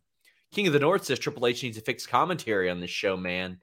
King 0.51 0.67
of 0.67 0.73
the 0.73 0.79
North 0.79 1.03
says 1.03 1.19
Triple 1.19 1.47
H 1.47 1.63
needs 1.63 1.77
to 1.77 1.83
fix 1.83 2.05
commentary 2.05 2.69
on 2.69 2.79
this 2.79 2.91
show, 2.91 3.17
man. 3.17 3.59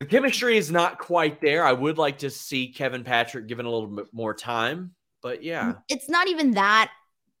The 0.00 0.06
chemistry 0.06 0.56
is 0.56 0.70
not 0.70 0.98
quite 0.98 1.40
there. 1.40 1.64
I 1.64 1.72
would 1.72 1.98
like 1.98 2.18
to 2.18 2.30
see 2.30 2.72
Kevin 2.72 3.04
Patrick 3.04 3.46
given 3.46 3.64
a 3.64 3.70
little 3.70 3.88
bit 3.88 4.06
more 4.12 4.34
time, 4.34 4.94
but 5.22 5.42
yeah. 5.42 5.74
It's 5.88 6.08
not 6.08 6.28
even 6.28 6.52
that 6.52 6.90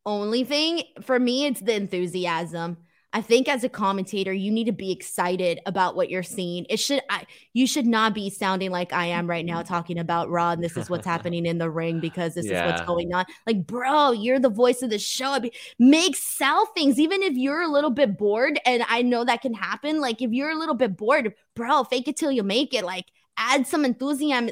only 0.06 0.44
thing. 0.44 0.82
For 1.02 1.18
me, 1.18 1.46
it's 1.46 1.60
the 1.60 1.74
enthusiasm. 1.74 2.78
I 3.16 3.22
think 3.22 3.48
as 3.48 3.64
a 3.64 3.70
commentator, 3.70 4.30
you 4.30 4.50
need 4.50 4.64
to 4.64 4.72
be 4.72 4.92
excited 4.92 5.60
about 5.64 5.96
what 5.96 6.10
you're 6.10 6.22
seeing. 6.22 6.66
It 6.68 6.76
should 6.76 7.00
I, 7.08 7.24
you 7.54 7.66
should 7.66 7.86
not 7.86 8.12
be 8.12 8.28
sounding 8.28 8.70
like 8.70 8.92
I 8.92 9.06
am 9.06 9.26
right 9.26 9.46
now 9.46 9.62
talking 9.62 9.98
about 9.98 10.28
Raw 10.28 10.50
and 10.50 10.62
this 10.62 10.76
is 10.76 10.90
what's 10.90 11.06
happening 11.14 11.46
in 11.46 11.56
the 11.56 11.70
ring 11.70 11.98
because 11.98 12.34
this 12.34 12.44
is 12.44 12.52
what's 12.52 12.82
going 12.82 13.14
on. 13.14 13.24
Like, 13.46 13.66
bro, 13.66 14.12
you're 14.12 14.38
the 14.38 14.50
voice 14.50 14.82
of 14.82 14.90
the 14.90 14.98
show. 14.98 15.30
I 15.30 15.38
mean, 15.38 15.52
make 15.78 16.14
sell 16.14 16.66
things, 16.66 16.98
even 16.98 17.22
if 17.22 17.32
you're 17.32 17.62
a 17.62 17.68
little 17.68 17.88
bit 17.88 18.18
bored. 18.18 18.60
And 18.66 18.84
I 18.86 19.00
know 19.00 19.24
that 19.24 19.40
can 19.40 19.54
happen. 19.54 19.98
Like, 19.98 20.20
if 20.20 20.32
you're 20.32 20.50
a 20.50 20.58
little 20.58 20.74
bit 20.74 20.98
bored, 20.98 21.32
bro, 21.54 21.84
fake 21.84 22.08
it 22.08 22.18
till 22.18 22.32
you 22.32 22.42
make 22.42 22.74
it. 22.74 22.84
Like, 22.84 23.06
add 23.38 23.66
some 23.66 23.86
enthusiasm 23.86 24.50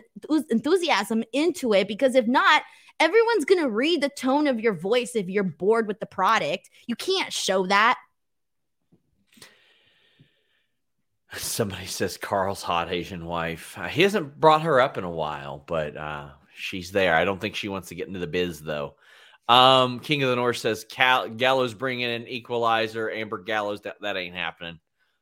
enthusiasm 0.48 1.22
into 1.34 1.74
it 1.74 1.86
because 1.86 2.14
if 2.14 2.26
not, 2.26 2.62
everyone's 2.98 3.44
gonna 3.44 3.68
read 3.68 4.00
the 4.00 4.08
tone 4.08 4.46
of 4.46 4.58
your 4.58 4.72
voice 4.72 5.14
if 5.14 5.28
you're 5.28 5.44
bored 5.44 5.86
with 5.86 6.00
the 6.00 6.06
product. 6.06 6.70
You 6.86 6.96
can't 6.96 7.30
show 7.30 7.66
that. 7.66 7.98
Somebody 11.36 11.86
says 11.86 12.16
Karl's 12.16 12.62
hot 12.62 12.92
Asian 12.92 13.24
wife. 13.26 13.76
Uh, 13.78 13.88
he 13.88 14.02
hasn't 14.02 14.38
brought 14.40 14.62
her 14.62 14.80
up 14.80 14.98
in 14.98 15.04
a 15.04 15.10
while, 15.10 15.64
but 15.66 15.96
uh, 15.96 16.30
she's 16.54 16.90
there. 16.90 17.14
I 17.14 17.24
don't 17.24 17.40
think 17.40 17.54
she 17.54 17.68
wants 17.68 17.88
to 17.88 17.94
get 17.94 18.08
into 18.08 18.20
the 18.20 18.26
biz 18.26 18.60
though. 18.60 18.96
Um, 19.48 20.00
King 20.00 20.22
of 20.22 20.30
the 20.30 20.36
North 20.36 20.56
says 20.56 20.86
Cal- 20.88 21.28
Gallows 21.28 21.74
bringing 21.74 22.06
an 22.06 22.26
Equalizer. 22.26 23.10
Amber 23.10 23.38
Gallows. 23.38 23.82
That, 23.82 23.96
that 24.00 24.16
ain't 24.16 24.34
happening. 24.34 24.78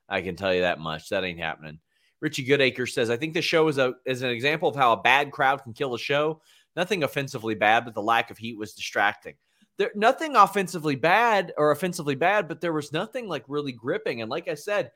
I 0.09 0.23
can 0.23 0.37
tell 0.37 0.55
you 0.55 0.61
that 0.61 0.79
much. 0.79 1.09
That 1.09 1.25
ain't 1.25 1.41
happening. 1.41 1.79
Richie 2.21 2.47
Goodacre 2.47 2.89
says, 2.89 3.11
I 3.11 3.17
think 3.17 3.35
the 3.35 3.43
show 3.43 3.67
is 3.67 3.79
a 3.79 3.95
is 4.07 4.23
an 4.23 4.31
example 4.31 4.69
of 4.69 4.77
how 4.77 4.93
a 4.93 5.03
bad 5.03 5.33
crowd 5.33 5.63
can 5.63 5.73
kill 5.73 5.95
a 5.95 5.99
show. 5.99 6.41
Nothing 6.77 7.03
offensively 7.03 7.55
bad, 7.55 7.85
but 7.85 7.95
the 7.95 8.03
lack 8.03 8.31
of 8.31 8.39
heat 8.39 8.57
was 8.57 8.75
distracting. 8.75 9.35
There 9.77 9.91
nothing 9.95 10.37
offensively 10.37 10.95
bad 10.95 11.53
or 11.57 11.73
offensively 11.73 12.15
bad, 12.15 12.47
but 12.47 12.61
there 12.61 12.73
was 12.73 12.93
nothing 12.93 13.27
like 13.27 13.45
really 13.49 13.73
gripping. 13.73 14.23
And 14.23 14.31
like 14.31 14.49
I 14.49 14.55
said, 14.55 14.93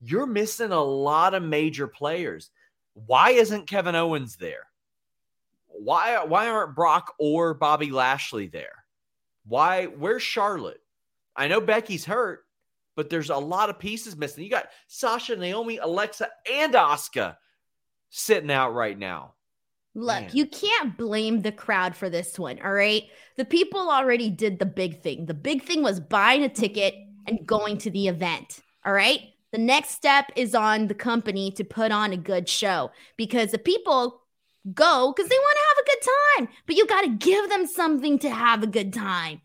you're 0.00 0.26
missing 0.26 0.72
a 0.72 0.82
lot 0.82 1.34
of 1.34 1.42
major 1.42 1.86
players. 1.86 2.50
Why 2.94 3.30
isn't 3.30 3.68
Kevin 3.68 3.94
Owens 3.94 4.36
there? 4.36 4.66
Why 5.66 6.24
why 6.24 6.48
aren't 6.48 6.74
Brock 6.74 7.14
or 7.18 7.54
Bobby 7.54 7.90
Lashley 7.90 8.48
there? 8.48 8.84
Why 9.46 9.86
where's 9.86 10.22
Charlotte? 10.22 10.80
I 11.36 11.46
know 11.46 11.60
Becky's 11.60 12.04
hurt, 12.04 12.44
but 12.96 13.10
there's 13.10 13.30
a 13.30 13.36
lot 13.36 13.70
of 13.70 13.78
pieces 13.78 14.16
missing. 14.16 14.42
You 14.42 14.50
got 14.50 14.70
Sasha, 14.88 15.36
Naomi, 15.36 15.78
Alexa, 15.78 16.28
and 16.52 16.74
Asuka 16.74 17.36
sitting 18.10 18.50
out 18.50 18.74
right 18.74 18.98
now. 18.98 19.34
Look, 19.94 20.20
Man. 20.20 20.30
you 20.32 20.46
can't 20.46 20.96
blame 20.96 21.42
the 21.42 21.52
crowd 21.52 21.96
for 21.96 22.10
this 22.10 22.38
one, 22.38 22.58
all 22.62 22.72
right? 22.72 23.04
The 23.36 23.44
people 23.44 23.90
already 23.90 24.30
did 24.30 24.58
the 24.58 24.66
big 24.66 25.00
thing. 25.02 25.26
The 25.26 25.34
big 25.34 25.62
thing 25.62 25.82
was 25.82 25.98
buying 25.98 26.44
a 26.44 26.48
ticket 26.48 26.94
and 27.26 27.46
going 27.46 27.78
to 27.78 27.90
the 27.90 28.08
event, 28.08 28.60
all 28.84 28.92
right? 28.92 29.20
The 29.52 29.58
next 29.58 29.90
step 29.90 30.26
is 30.36 30.54
on 30.54 30.88
the 30.88 30.94
company 30.94 31.50
to 31.52 31.64
put 31.64 31.90
on 31.90 32.12
a 32.12 32.18
good 32.18 32.48
show 32.48 32.90
because 33.16 33.50
the 33.50 33.58
people 33.58 34.22
go 34.74 35.12
because 35.14 35.28
they 35.28 35.36
want 35.36 35.56
to 35.56 35.68
have 35.68 35.78
a 35.78 35.88
good 35.88 36.48
time, 36.48 36.56
but 36.66 36.76
you 36.76 36.86
got 36.86 37.02
to 37.02 37.16
give 37.16 37.48
them 37.48 37.66
something 37.66 38.18
to 38.18 38.30
have 38.30 38.62
a 38.62 38.66
good 38.66 38.92
time. 38.92 39.40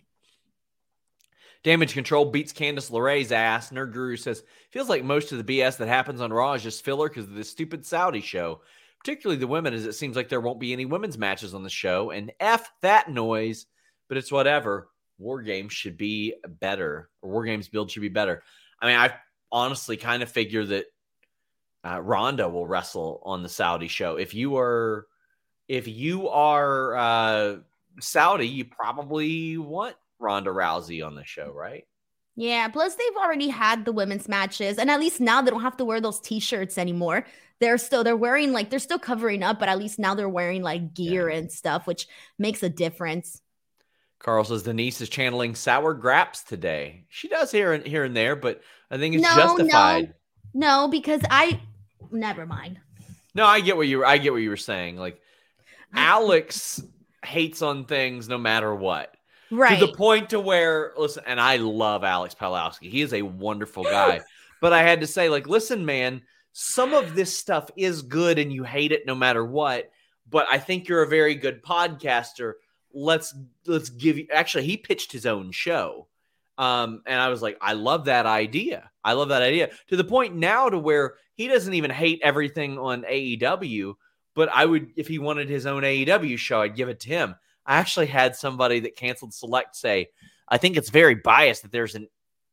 Damage 1.64 1.94
Control 1.94 2.26
beats 2.26 2.52
Candice 2.52 2.92
LeRae's 2.92 3.32
ass. 3.32 3.72
Nerd 3.72 3.94
Guru 3.94 4.18
says, 4.18 4.44
feels 4.72 4.90
like 4.90 5.04
most 5.04 5.32
of 5.32 5.38
the 5.38 5.60
BS 5.60 5.78
that 5.78 5.88
happens 5.88 6.20
on 6.20 6.34
Raw 6.34 6.54
is 6.54 6.64
just 6.64 6.84
filler 6.84 7.08
because 7.08 7.26
of 7.26 7.36
this 7.36 7.50
stupid 7.50 7.86
Saudi 7.86 8.20
show. 8.20 8.62
Particularly 9.00 9.40
the 9.40 9.48
women, 9.48 9.74
as 9.74 9.86
it 9.86 9.94
seems 9.94 10.16
like 10.16 10.28
there 10.28 10.42
won't 10.42 10.60
be 10.60 10.74
any 10.74 10.86
women's 10.86 11.18
matches 11.18 11.54
on 11.54 11.64
the 11.64 11.70
show. 11.70 12.12
And 12.12 12.32
F 12.40 12.70
that 12.82 13.10
noise, 13.10 13.66
but 14.10 14.18
it's 14.18 14.32
whatever. 14.32 14.90
War 15.18 15.42
Games 15.42 15.72
should 15.72 15.98
be 15.98 16.34
better, 16.60 17.10
or 17.22 17.30
War 17.30 17.46
Games 17.46 17.70
build 17.70 17.92
should 17.92 18.02
be 18.02 18.10
better. 18.10 18.44
I 18.82 18.88
mean, 18.88 18.98
I 18.98 19.14
honestly 19.54 19.96
kind 19.96 20.22
of 20.24 20.30
figure 20.30 20.66
that 20.66 20.86
uh, 21.86 22.02
Ronda 22.02 22.50
will 22.50 22.68
wrestle 22.68 23.22
on 23.24 23.44
the 23.44 23.50
Saudi 23.50 23.88
show. 23.88 24.18
If 24.18 24.34
you 24.34 24.58
are, 24.58 25.08
if 25.70 25.88
you 25.88 26.28
are 26.28 26.96
uh, 26.98 27.56
Saudi, 28.02 28.48
you 28.48 28.66
probably 28.66 29.58
want 29.58 29.96
Ronda 30.20 30.50
Rousey 30.50 31.06
on 31.06 31.16
the 31.16 31.24
show, 31.24 31.52
right? 31.54 31.86
Yeah, 32.36 32.68
plus 32.70 32.96
they've 32.96 33.16
already 33.22 33.48
had 33.50 33.86
the 33.86 33.92
women's 33.92 34.28
matches, 34.28 34.80
and 34.80 34.90
at 34.90 35.00
least 35.00 35.22
now 35.22 35.42
they 35.42 35.52
don't 35.52 35.62
have 35.62 35.78
to 35.78 35.86
wear 35.86 36.02
those 36.02 36.20
t-shirts 36.20 36.80
anymore. 36.80 37.26
They're 37.60 37.78
still 37.78 38.04
they're 38.04 38.18
wearing 38.18 38.52
like 38.52 38.72
they're 38.72 38.80
still 38.80 38.98
covering 39.00 39.44
up, 39.44 39.60
but 39.60 39.70
at 39.70 39.78
least 39.78 40.00
now 40.00 40.16
they're 40.16 40.28
wearing 40.28 40.64
like 40.64 40.96
gear 40.96 41.30
Yeah. 41.30 41.38
and 41.38 41.52
stuff, 41.52 41.86
which 41.86 42.08
makes 42.40 42.64
a 42.64 42.70
difference. 42.70 43.40
Carl 44.20 44.44
says 44.46 44.64
Denise 44.64 45.00
is 45.02 45.10
channeling 45.10 45.54
sour 45.54 45.94
graps 45.94 46.44
today. 46.44 47.06
She 47.10 47.28
does 47.28 47.52
here 47.52 47.74
and 47.74 47.86
here 47.86 48.04
and 48.04 48.16
there, 48.16 48.36
but 48.36 48.62
I 48.94 49.00
think 49.00 49.16
it's 49.16 49.24
No, 49.24 49.36
justified. 49.36 50.14
No, 50.54 50.88
because 50.88 51.22
I 51.32 51.60
never 52.12 52.46
mind. 52.46 52.80
No, 53.34 53.44
I 53.44 53.60
get 53.60 53.76
what 53.76 53.88
you 53.88 53.98
were 53.98 54.06
I 54.06 54.20
get 54.20 54.32
what 54.32 54.44
you 54.44 54.52
were 54.52 54.58
saying. 54.58 54.98
Like 54.98 55.20
Alex 55.96 56.84
hates 57.26 57.64
on 57.64 57.86
things 57.86 58.30
no 58.30 58.38
matter 58.38 58.74
what. 58.76 59.16
Right. 59.50 59.80
To 59.80 59.88
the 59.88 59.94
point 59.94 60.30
to 60.30 60.40
where 60.40 60.94
listen, 60.96 61.24
and 61.26 61.42
I 61.42 61.58
love 61.58 62.04
Alex 62.04 62.36
Palowski. 62.40 62.92
He 62.92 63.02
is 63.02 63.14
a 63.14 63.24
wonderful 63.24 63.84
guy. 63.84 64.22
but 64.62 64.74
I 64.74 64.84
had 64.84 65.02
to 65.02 65.08
say, 65.08 65.28
like, 65.28 65.48
listen, 65.48 65.86
man, 65.86 66.22
some 66.52 66.94
of 66.94 67.16
this 67.16 67.36
stuff 67.36 67.72
is 67.76 68.04
good 68.04 68.38
and 68.38 68.54
you 68.54 68.64
hate 68.64 68.92
it 68.92 69.08
no 69.08 69.16
matter 69.16 69.44
what. 69.44 69.92
But 70.30 70.46
I 70.52 70.60
think 70.60 70.88
you're 70.88 71.02
a 71.02 71.08
very 71.08 71.34
good 71.34 71.64
podcaster. 71.64 72.54
Let's 72.94 73.34
let's 73.66 73.90
give 73.90 74.20
you 74.20 74.28
actually 74.32 74.66
he 74.66 74.78
pitched 74.78 75.12
his 75.12 75.26
own 75.26 75.52
show. 75.52 76.08
Um, 76.58 77.02
and 77.06 77.20
I 77.20 77.30
was 77.30 77.42
like, 77.42 77.58
I 77.62 77.74
love 77.74 78.06
that 78.06 78.26
idea. 78.26 78.90
I 79.04 79.14
love 79.14 79.30
that 79.30 79.42
idea 79.42 79.72
to 79.88 79.98
the 79.98 80.04
point 80.04 80.36
now 80.36 80.70
to 80.70 80.78
where 80.78 81.16
he 81.36 81.48
doesn't 81.48 81.74
even 81.74 81.92
hate 81.92 82.22
everything 82.24 82.78
on 82.78 83.04
AEW. 83.04 83.96
But 84.36 84.50
I 84.54 84.66
would, 84.66 84.92
if 84.96 85.08
he 85.08 85.20
wanted 85.20 85.50
his 85.50 85.66
own 85.66 85.84
AEW 85.84 86.38
show, 86.38 86.62
I'd 86.62 86.76
give 86.76 86.90
it 86.90 87.00
to 87.02 87.10
him. 87.10 87.36
I 87.66 87.78
actually 87.78 88.08
had 88.08 88.36
somebody 88.36 88.82
that 88.82 88.96
canceled 88.96 89.34
Select 89.34 89.76
say, 89.76 90.10
I 90.48 90.58
think 90.58 90.78
it's 90.78 90.90
very 90.90 91.16
biased 91.16 91.64
that 91.64 91.72
there's 91.72 91.96
an 91.96 92.08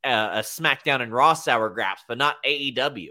uh, 0.04 0.30
a 0.34 0.38
SmackDown 0.38 1.02
and 1.02 1.12
Raw 1.12 1.34
sour 1.34 1.68
graps, 1.68 2.04
but 2.08 2.18
not 2.18 2.42
AEW. 2.44 3.08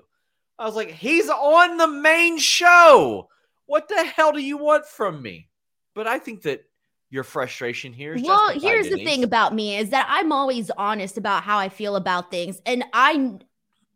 I 0.58 0.66
was 0.66 0.76
like, 0.76 0.90
he's 0.90 1.30
on 1.30 1.78
the 1.78 1.88
main 1.88 2.38
show. 2.38 3.30
What 3.66 3.88
the 3.88 4.04
hell 4.04 4.32
do 4.32 4.40
you 4.40 4.58
want 4.58 4.86
from 4.86 5.22
me? 5.22 5.50
But 5.94 6.08
I 6.08 6.20
think 6.20 6.44
that 6.44 6.64
your 7.10 7.24
frustration 7.24 7.91
here 7.91 8.14
is 8.14 8.22
well 8.22 8.49
here's 8.60 8.89
the 8.89 9.03
thing 9.03 9.24
about 9.24 9.53
me 9.53 9.78
is 9.78 9.89
that 9.89 10.05
i'm 10.10 10.32
always 10.32 10.70
honest 10.78 11.18
about 11.18 11.43
how 11.43 11.57
i 11.57 11.70
feel 11.70 11.95
about 11.95 12.30
things 12.32 12.62
and 12.66 12.84
i 12.93 13.32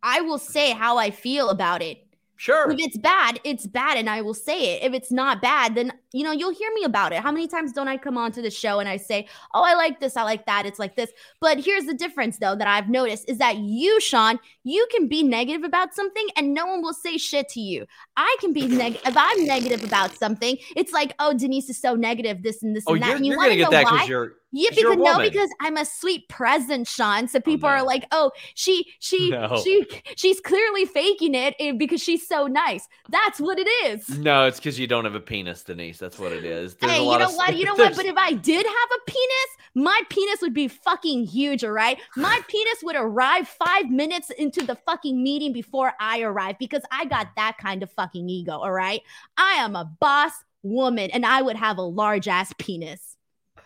i 0.01 0.22
will 0.22 0.39
say 0.39 0.72
how 0.72 0.97
i 0.97 1.11
feel 1.11 1.49
about 1.49 1.82
it 1.82 1.99
Sure. 2.36 2.70
if 2.72 2.80
it's 2.80 2.97
bad 2.97 3.39
it's 3.43 3.68
bad 3.68 3.97
and 3.97 4.09
i 4.09 4.22
will 4.22 4.34
say 4.34 4.76
it 4.76 4.84
if 4.84 4.93
it's 4.93 5.11
not 5.11 5.41
bad 5.41 5.76
then 5.76 5.93
you 6.14 6.24
know 6.24 6.32
you'll 6.32 6.53
hear 6.53 6.70
me 6.76 6.84
about 6.84 7.11
it 7.11 7.20
how 7.20 7.32
many 7.32 7.47
times 7.47 7.74
don't 7.74 7.88
i 7.88 7.97
come 7.97 8.18
onto 8.18 8.41
the 8.41 8.49
show 8.51 8.80
and 8.80 8.88
i 8.88 8.95
say 8.95 9.28
oh 9.53 9.64
i 9.64 9.74
like 9.74 9.99
this 9.99 10.16
i 10.16 10.24
like 10.24 10.45
that 10.45 10.66
it's 10.66 10.80
like 10.80 10.95
this 10.95 11.11
but 11.41 11.59
here's 11.59 11.86
the 11.86 11.93
difference 11.93 12.38
though 12.38 12.55
that 12.55 12.68
i've 12.68 12.88
noticed 12.89 13.28
is 13.28 13.38
that 13.39 13.57
you 13.57 13.99
sean 13.99 14.39
you 14.64 14.88
can 14.91 15.07
be 15.07 15.24
negative 15.24 15.64
about 15.64 15.93
something 15.93 16.26
and 16.38 16.53
no 16.53 16.66
one 16.66 16.82
will 16.82 16.93
say 16.93 17.18
shit 17.18 17.49
to 17.49 17.59
you 17.59 17.86
i 18.16 18.36
can 18.39 18.53
be 18.53 18.68
negative 18.68 19.01
if 19.07 19.16
i'm 19.18 19.45
negative 19.45 19.84
about 19.84 20.14
something 20.16 20.57
it's 20.76 20.93
like 20.93 21.14
oh 21.20 21.34
denise 21.34 21.70
is 21.70 21.80
so 21.82 21.95
negative 21.95 22.43
this 22.43 22.61
and 22.64 22.76
this 22.76 22.84
Oh, 22.88 22.93
and 22.93 23.01
that 23.03 23.07
you're, 23.07 23.16
and 23.18 23.26
you 23.26 23.32
you're 23.32 23.38
want 23.39 23.47
gonna 23.49 23.55
get 23.57 23.64
know 23.64 23.70
that 23.72 23.84
because 23.91 24.07
you're 24.07 24.34
yeah, 24.55 24.70
'Cause 24.70 24.78
you're 24.78 24.93
a 24.93 24.95
because 24.97 25.18
no, 25.18 25.24
because 25.24 25.49
I'm 25.61 25.78
a 25.78 25.86
sweet 25.86 26.30
present, 26.30 26.88
Sean. 26.88 27.28
So 27.28 27.39
people 27.39 27.68
no. 27.68 27.74
are 27.76 27.84
like, 27.84 28.05
"Oh, 28.11 28.30
she, 28.53 28.93
she, 28.99 29.32
No. 29.32 29.59
she, 29.64 29.88
she's 30.16 30.39
clearly 30.39 30.86
faking 30.86 31.34
it 31.34 31.55
eh, 31.59 31.72
because 31.72 32.03
she's 32.03 32.28
so 32.28 32.45
nice." 32.45 32.88
That's 33.09 33.39
what 33.41 33.57
it 33.57 33.68
is. 33.86 34.07
no, 34.20 34.45
it's 34.45 34.59
because 34.59 34.80
you 34.80 34.86
don't 34.86 35.05
have 35.05 35.16
a 35.16 35.20
penis, 35.20 35.64
Denise. 35.64 36.03
That's 36.04 36.20
what 36.20 36.34
it 36.34 36.43
is. 36.43 36.76
There's 36.76 36.91
hey, 36.91 37.01
you 37.01 37.18
know 37.18 37.30
of 37.30 37.36
what? 37.36 37.56
You 37.56 37.64
know 37.64 37.76
what? 37.76 37.95
But 37.95 38.06
if 38.06 38.18
I 38.18 38.34
did 38.34 38.66
have 38.66 38.89
a 38.91 39.10
penis, 39.10 39.47
my 39.74 40.01
penis 40.10 40.41
would 40.41 40.54
be 40.54 40.68
fucking 40.68 41.24
huge. 41.28 41.64
All 41.64 41.72
right, 41.72 41.97
my 42.18 42.41
penis 42.49 42.84
would 42.84 42.97
arrive 42.97 43.47
five 43.47 43.89
minutes 43.89 44.30
into 44.32 44.66
the 44.66 44.76
fucking 44.76 45.24
meeting 45.24 45.54
before 45.54 45.93
I 46.01 46.20
arrive 46.20 46.60
because 46.60 46.82
I 46.91 47.06
got 47.06 47.30
that 47.38 47.58
kind 47.58 47.84
of 47.84 47.91
fucking 47.91 48.28
ego. 48.28 48.58
All 48.58 48.74
right, 48.74 49.01
I 49.38 49.54
am 49.54 49.78
a 49.78 49.86
boss 49.86 50.34
woman, 50.62 51.10
and 51.12 51.26
I 51.26 51.41
would 51.41 51.56
have 51.56 51.78
a 51.78 51.84
large 51.84 52.28
ass 52.28 52.54
penis. 52.58 53.16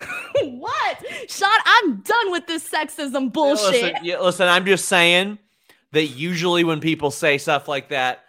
what? 0.42 1.04
Sean, 1.28 1.50
I'm 1.66 1.96
done 1.96 2.30
with 2.30 2.46
this 2.46 2.66
sexism 2.66 3.30
bullshit. 3.30 3.82
Listen, 3.82 3.92
yeah, 4.02 4.20
listen, 4.20 4.48
I'm 4.48 4.64
just 4.64 4.86
saying 4.86 5.38
that 5.92 6.06
usually 6.06 6.64
when 6.64 6.80
people 6.80 7.10
say 7.10 7.38
stuff 7.38 7.68
like 7.68 7.88
that, 7.90 8.24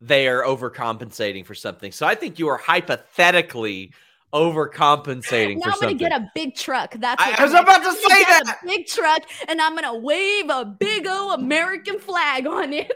they 0.00 0.28
are 0.28 0.42
overcompensating 0.42 1.46
for 1.46 1.54
something. 1.54 1.92
So 1.92 2.06
I 2.06 2.14
think 2.14 2.38
you 2.38 2.48
are 2.48 2.58
hypothetically 2.58 3.92
overcompensating 4.32 5.56
now 5.64 5.72
I'm 5.72 5.80
gonna 5.80 5.94
get 5.94 6.12
a 6.12 6.30
big 6.34 6.54
truck. 6.54 6.94
That's 6.94 7.22
I- 7.22 7.30
what 7.30 7.40
I 7.40 7.44
was 7.44 7.54
I'm 7.54 7.62
about 7.64 7.82
to 7.84 7.92
say 7.92 8.18
get 8.20 8.44
that. 8.44 8.58
A 8.62 8.66
big 8.66 8.86
truck, 8.86 9.22
and 9.48 9.60
I'm 9.60 9.74
gonna 9.74 9.96
wave 9.96 10.50
a 10.50 10.64
big 10.64 11.06
O 11.08 11.32
American 11.32 11.98
flag 11.98 12.46
on 12.46 12.72
it. 12.72 12.92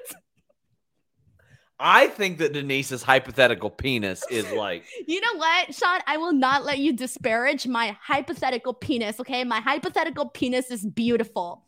I 1.82 2.08
think 2.08 2.36
that 2.38 2.52
Denise's 2.52 3.02
hypothetical 3.02 3.70
penis 3.70 4.22
is 4.30 4.50
like 4.52 4.84
You 5.06 5.20
know 5.22 5.36
what, 5.36 5.74
Sean? 5.74 6.00
I 6.06 6.18
will 6.18 6.34
not 6.34 6.64
let 6.64 6.78
you 6.78 6.92
disparage 6.92 7.66
my 7.66 7.96
hypothetical 8.02 8.74
penis. 8.74 9.18
Okay, 9.20 9.44
my 9.44 9.61
hypothetical 9.61 10.28
penis 10.28 10.70
is 10.70 10.84
beautiful. 10.84 11.64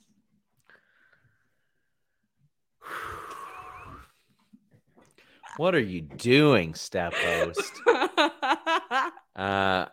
What 5.56 5.74
are 5.74 5.80
you 5.80 6.00
doing, 6.00 6.74
Step 6.74 7.14
Host? 7.14 7.72
Uh, 9.34 9.86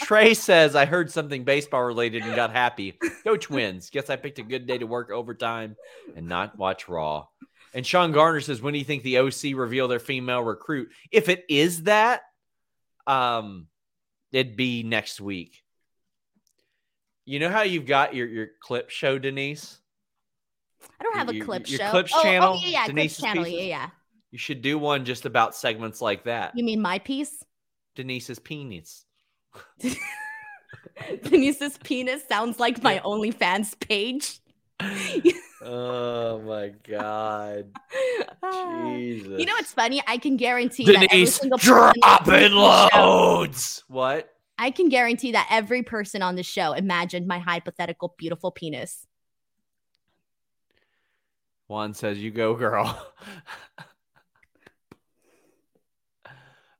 Trey 0.00 0.32
says, 0.32 0.76
I 0.76 0.84
heard 0.84 1.10
something 1.10 1.42
baseball 1.42 1.82
related 1.82 2.22
and 2.22 2.36
got 2.36 2.52
happy. 2.52 2.96
Go 3.24 3.36
Twins. 3.36 3.90
Guess 3.90 4.10
I 4.10 4.14
picked 4.14 4.38
a 4.38 4.44
good 4.44 4.68
day 4.68 4.78
to 4.78 4.86
work 4.86 5.10
overtime 5.10 5.74
and 6.14 6.28
not 6.28 6.56
watch 6.56 6.88
Raw. 6.88 7.26
And 7.74 7.84
Sean 7.84 8.12
Garner 8.12 8.40
says, 8.40 8.62
When 8.62 8.72
do 8.72 8.78
you 8.78 8.84
think 8.84 9.02
the 9.02 9.18
OC 9.18 9.56
reveal 9.56 9.88
their 9.88 9.98
female 9.98 10.42
recruit? 10.42 10.90
If 11.10 11.28
it 11.28 11.44
is 11.48 11.82
that, 11.82 12.22
um, 13.08 13.66
it'd 14.30 14.54
be 14.56 14.84
next 14.84 15.20
week. 15.20 15.64
You 17.24 17.40
know 17.40 17.50
how 17.50 17.62
you've 17.62 17.86
got 17.86 18.14
your, 18.14 18.28
your 18.28 18.48
clip 18.60 18.90
show, 18.90 19.18
Denise? 19.18 19.80
I 21.00 21.02
don't 21.02 21.16
have 21.16 21.28
a 21.28 21.34
Your- 21.34 21.44
clip 21.44 21.68
your 21.68 21.80
show. 21.80 21.90
clips 21.90 22.12
oh, 22.14 22.22
channel, 22.22 22.52
Oh, 22.56 22.60
yeah, 22.62 22.68
yeah, 22.68 22.86
Denise's 22.86 23.18
clips 23.18 23.32
channel. 23.32 23.44
pieces? 23.44 23.58
Yeah, 23.60 23.66
yeah. 23.66 23.90
You 24.30 24.38
should 24.38 24.62
do 24.62 24.78
one 24.78 25.04
just 25.04 25.26
about 25.26 25.54
segments 25.54 26.00
like 26.00 26.24
that. 26.24 26.52
You 26.54 26.64
mean 26.64 26.80
my 26.80 26.98
piece? 26.98 27.44
Denise's 27.96 28.38
penis. 28.38 29.04
Denise's 31.24 31.78
penis 31.78 32.22
sounds 32.28 32.60
like 32.60 32.82
my 32.82 33.00
OnlyFans 33.00 33.78
page. 33.80 34.40
Oh 35.62 36.40
my 36.40 36.68
god. 36.88 37.70
Jesus. 38.42 39.28
You 39.38 39.44
know 39.44 39.52
what's 39.52 39.74
funny? 39.74 40.02
I 40.06 40.16
can 40.16 40.38
guarantee 40.38 40.86
that 40.86 40.94
every 40.94 41.08
Denise 41.08 41.34
single 41.34 41.58
person 41.58 41.92
dropping 42.00 42.34
the 42.54 42.88
show- 42.88 42.98
loads. 42.98 43.84
What? 43.88 44.32
I 44.58 44.70
can 44.70 44.88
guarantee 44.88 45.32
that 45.32 45.48
every 45.50 45.82
person 45.82 46.22
on 46.22 46.36
the 46.36 46.42
show 46.42 46.72
imagined 46.72 47.26
my 47.26 47.38
hypothetical 47.40 48.14
beautiful 48.16 48.50
penis. 48.50 49.06
Juan 51.68 51.92
says, 51.92 52.18
"You 52.18 52.30
go, 52.30 52.54
girl." 52.54 53.06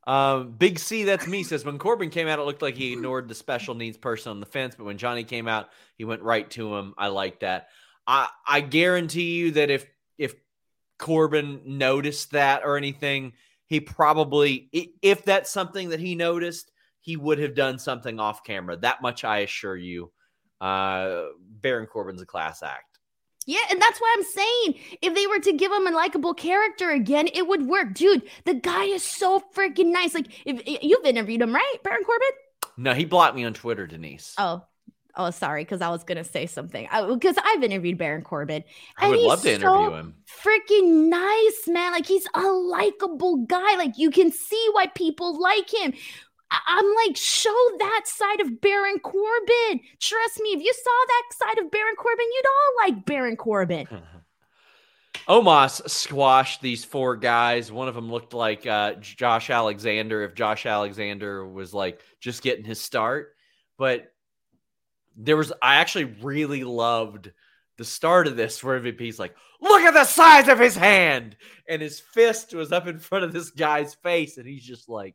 Um, 0.07 0.53
Big 0.53 0.79
C, 0.79 1.05
that's 1.05 1.27
me. 1.27 1.43
Says 1.43 1.65
when 1.65 1.79
Corbin 1.79 2.11
came 2.11 2.29
out, 2.29 2.39
it 2.39 2.45
looked 2.45 2.63
like 2.63 2.77
he 2.77 2.93
ignored 2.93 3.29
the 3.29 3.35
special 3.35 3.75
needs 3.75 3.97
person 3.97 4.31
on 4.31 4.41
the 4.41 4.47
fence, 4.47 4.75
but 4.77 4.85
when 4.85 4.99
Johnny 4.99 5.25
came 5.25 5.47
out, 5.47 5.69
he 5.97 6.05
went 6.05 6.23
right 6.23 6.51
to 6.53 6.75
him. 6.75 6.95
I 6.97 7.09
like 7.09 7.41
that. 7.41 7.69
I 8.07 8.29
I 8.47 8.61
guarantee 8.61 9.37
you 9.37 9.51
that 9.53 9.71
if 9.71 9.87
if 10.17 10.35
Corbin 10.99 11.61
noticed 11.65 12.33
that 12.33 12.63
or 12.65 12.77
anything, 12.77 13.35
he 13.67 13.81
probably 13.81 14.69
if 15.03 15.25
that's 15.25 15.51
something 15.51 15.91
that 15.91 16.01
he 16.01 16.15
noticed, 16.15 16.73
he 17.01 17.17
would 17.17 17.39
have 17.39 17.55
done 17.55 17.79
something 17.79 18.19
off 18.19 18.43
camera. 18.43 18.77
That 18.77 19.03
much 19.03 19.25
I 19.25 19.39
assure 19.39 19.77
you. 19.77 20.11
Uh, 20.61 21.27
Baron 21.41 21.87
Corbin's 21.87 22.21
a 22.21 22.27
class 22.27 22.63
act. 22.63 22.90
Yeah, 23.47 23.61
and 23.71 23.81
that's 23.81 24.01
why 24.01 24.15
I'm 24.17 24.25
saying 24.25 24.75
if 25.03 25.15
they 25.15 25.27
were 25.27 25.41
to 25.41 25.53
give 25.53 25.73
him 25.73 25.87
a 25.87 25.91
likable 25.91 26.35
character 26.35 26.91
again, 26.91 27.29
it 27.33 27.49
would 27.49 27.67
work. 27.67 27.95
Dude, 27.95 28.23
the 28.45 28.55
guy 28.55 28.85
is 28.85 29.03
so 29.03 29.43
freaking 29.57 29.93
nice. 29.93 30.15
Like, 30.15 30.27
if 30.45 30.63
you've 30.83 31.05
interviewed 31.05 31.41
him, 31.41 31.55
right, 31.55 31.77
Baron 31.83 32.05
Corbin? 32.05 32.29
No, 32.77 32.95
he 32.95 33.05
blocked 33.05 33.35
me 33.35 33.45
on 33.45 33.55
Twitter, 33.55 33.87
Denise. 33.87 34.35
Oh, 34.39 34.63
oh, 35.17 35.31
sorry, 35.31 35.65
because 35.65 35.81
I 35.81 35.89
was 35.89 36.05
gonna 36.05 36.25
say 36.25 36.47
something. 36.47 36.87
Because 37.09 37.37
I've 37.43 37.63
interviewed 37.63 37.99
Baron 37.99 38.23
Corbin. 38.23 38.63
I 38.99 39.09
would 39.09 39.19
he's 39.19 39.27
love 39.27 39.43
to 39.43 39.59
so 39.59 39.95
him. 39.95 40.15
Freaking 40.43 41.09
nice, 41.09 41.67
man. 41.67 41.93
Like 41.93 42.07
he's 42.07 42.27
a 42.35 42.43
likable 42.43 43.39
guy. 43.47 43.77
Like 43.77 43.99
you 43.99 44.11
can 44.11 44.31
see 44.31 44.69
why 44.73 44.87
people 44.87 45.41
like 45.41 45.73
him. 45.73 45.95
I'm 46.51 46.87
like, 47.07 47.17
show 47.17 47.55
that 47.79 48.03
side 48.07 48.41
of 48.41 48.61
Baron 48.61 48.99
Corbin. 48.99 49.81
Trust 50.01 50.41
me, 50.41 50.51
if 50.51 50.63
you 50.63 50.73
saw 50.73 51.07
that 51.07 51.23
side 51.37 51.65
of 51.65 51.71
Baron 51.71 51.95
Corbin, 51.97 52.27
you'd 52.33 52.47
all 52.47 52.89
like 52.89 53.07
Baron 53.07 53.37
Corbin. 53.37 53.87
Omos 55.29 55.89
squashed 55.89 56.61
these 56.61 56.85
four 56.85 57.17
guys. 57.17 57.71
One 57.71 57.89
of 57.89 57.95
them 57.95 58.11
looked 58.11 58.35
like 58.35 58.67
uh, 58.67 58.95
Josh 58.95 59.51
Alexander. 59.51 60.23
If 60.23 60.35
Josh 60.35 60.67
Alexander 60.67 61.47
was 61.47 61.75
like 61.75 62.01
just 62.21 62.43
getting 62.43 62.65
his 62.65 62.81
start, 62.81 63.35
but 63.79 64.13
there 65.17 65.37
was 65.37 65.53
I 65.63 65.77
actually 65.77 66.05
really 66.05 66.65
loved 66.65 67.31
the 67.77 67.85
start 67.85 68.27
of 68.27 68.37
this 68.37 68.63
where 68.63 68.81
MVP's 68.81 69.19
like, 69.19 69.35
look 69.61 69.83
at 69.83 69.95
the 69.95 70.05
size 70.05 70.49
of 70.49 70.59
his 70.59 70.77
hand, 70.77 71.37
and 71.69 71.81
his 71.81 72.01
fist 72.01 72.55
was 72.55 72.73
up 72.73 72.87
in 72.87 72.99
front 72.99 73.25
of 73.25 73.33
this 73.33 73.51
guy's 73.51 73.95
face, 73.95 74.37
and 74.37 74.47
he's 74.47 74.65
just 74.65 74.89
like, 74.89 75.15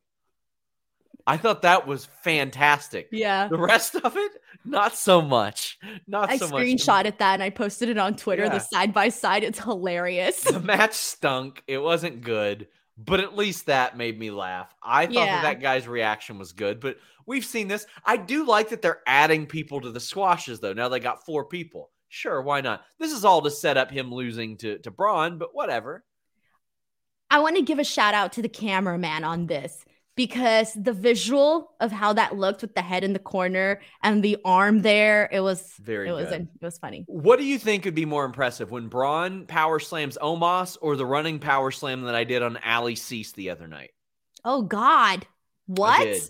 I 1.28 1.38
thought 1.38 1.64
that 1.64 1.88
was 1.88 2.06
fantastic. 2.06 3.10
Yeah. 3.12 3.48
The 3.48 3.58
rest 3.58 3.96
of 3.96 4.16
it, 4.16 4.32
not 4.64 4.96
so 4.96 5.22
much. 5.22 5.80
Not 6.08 6.30
I 6.30 6.38
so 6.38 6.48
much. 6.48 6.62
I 6.62 6.66
screenshotted 6.66 7.18
that 7.18 7.34
and 7.36 7.44
I 7.44 7.50
posted 7.50 7.90
it 7.90 7.98
on 7.98 8.16
Twitter. 8.16 8.44
Yeah. 8.44 8.50
The 8.50 8.60
side 8.60 8.94
by 8.94 9.10
side, 9.10 9.44
it's 9.44 9.60
hilarious. 9.60 10.42
the 10.42 10.60
match 10.60 10.94
stunk. 10.94 11.64
It 11.68 11.80
wasn't 11.80 12.22
good, 12.22 12.68
but 12.98 13.20
at 13.20 13.36
least 13.36 13.66
that 13.66 13.98
made 13.98 14.20
me 14.20 14.30
laugh. 14.30 14.74
I 14.84 15.06
thought 15.08 15.14
Yeah. 15.14 15.26
that 15.42 15.42
that 15.44 15.62
guy's 15.62 15.88
reaction 15.88 16.38
was 16.38 16.52
good, 16.52 16.80
but 16.80 16.98
we've 17.26 17.46
seen 17.46 17.68
this. 17.68 17.88
I 18.06 18.18
do 18.18 18.46
like 18.46 18.70
that 18.70 18.84
they're 18.84 19.02
adding 19.08 19.48
people 19.48 19.82
to 19.82 19.92
the 19.92 20.00
squashes, 20.00 20.60
though. 20.60 20.74
Now 20.74 20.90
they 20.90 21.00
got 21.00 21.26
four 21.26 21.46
people. 21.46 21.90
Sure, 22.08 22.40
why 22.42 22.62
not? 22.62 22.84
This 23.00 23.12
is 23.12 23.26
all 23.26 23.42
to 23.42 23.52
set 23.52 23.78
up 23.78 23.90
him 23.90 24.14
losing 24.14 24.58
to, 24.58 24.78
to 24.80 24.92
Braun, 24.92 25.38
but 25.40 25.56
whatever. 25.56 26.04
I 27.32 27.40
want 27.40 27.56
to 27.56 27.64
give 27.64 27.80
a 27.80 27.84
shout 27.84 28.14
out 28.14 28.34
to 28.34 28.42
the 28.44 28.48
cameraman 28.48 29.24
on 29.24 29.48
this 29.48 29.84
because 30.16 30.74
the 30.74 30.94
visual 30.94 31.74
of 31.80 31.92
how 31.92 32.14
that 32.14 32.36
looked 32.36 32.62
with 32.62 32.74
the 32.74 32.82
head 32.82 33.04
in 33.04 33.14
the 33.14 33.20
corner 33.20 33.82
and 34.02 34.24
the 34.24 34.38
arm 34.46 34.82
there, 34.82 35.30
it 35.32 35.42
was 35.42 35.74
Very 35.80 36.10
it 36.10 36.14
was 36.14 36.32
it 36.32 36.48
was 36.62 36.78
funny. 36.78 37.04
What 37.08 37.38
do 37.38 37.46
you 37.46 37.60
think 37.60 37.86
would 37.86 37.96
be 37.96 38.06
more 38.06 38.26
impressive 38.26 38.72
when 38.72 38.88
Braun 38.88 39.46
power 39.46 39.80
slams 39.80 40.18
Omos 40.22 40.78
or 40.82 40.96
the 40.96 41.06
running 41.06 41.40
power 41.40 41.72
slam 41.72 42.04
that 42.04 42.16
I 42.16 42.24
did 42.24 42.42
on 42.42 42.58
Ali 42.66 42.96
Cease 42.96 43.34
the 43.34 43.50
other 43.50 43.68
night? 43.68 43.92
Oh 44.44 44.62
God, 44.62 45.26
what? 45.68 46.04
did. 46.04 46.22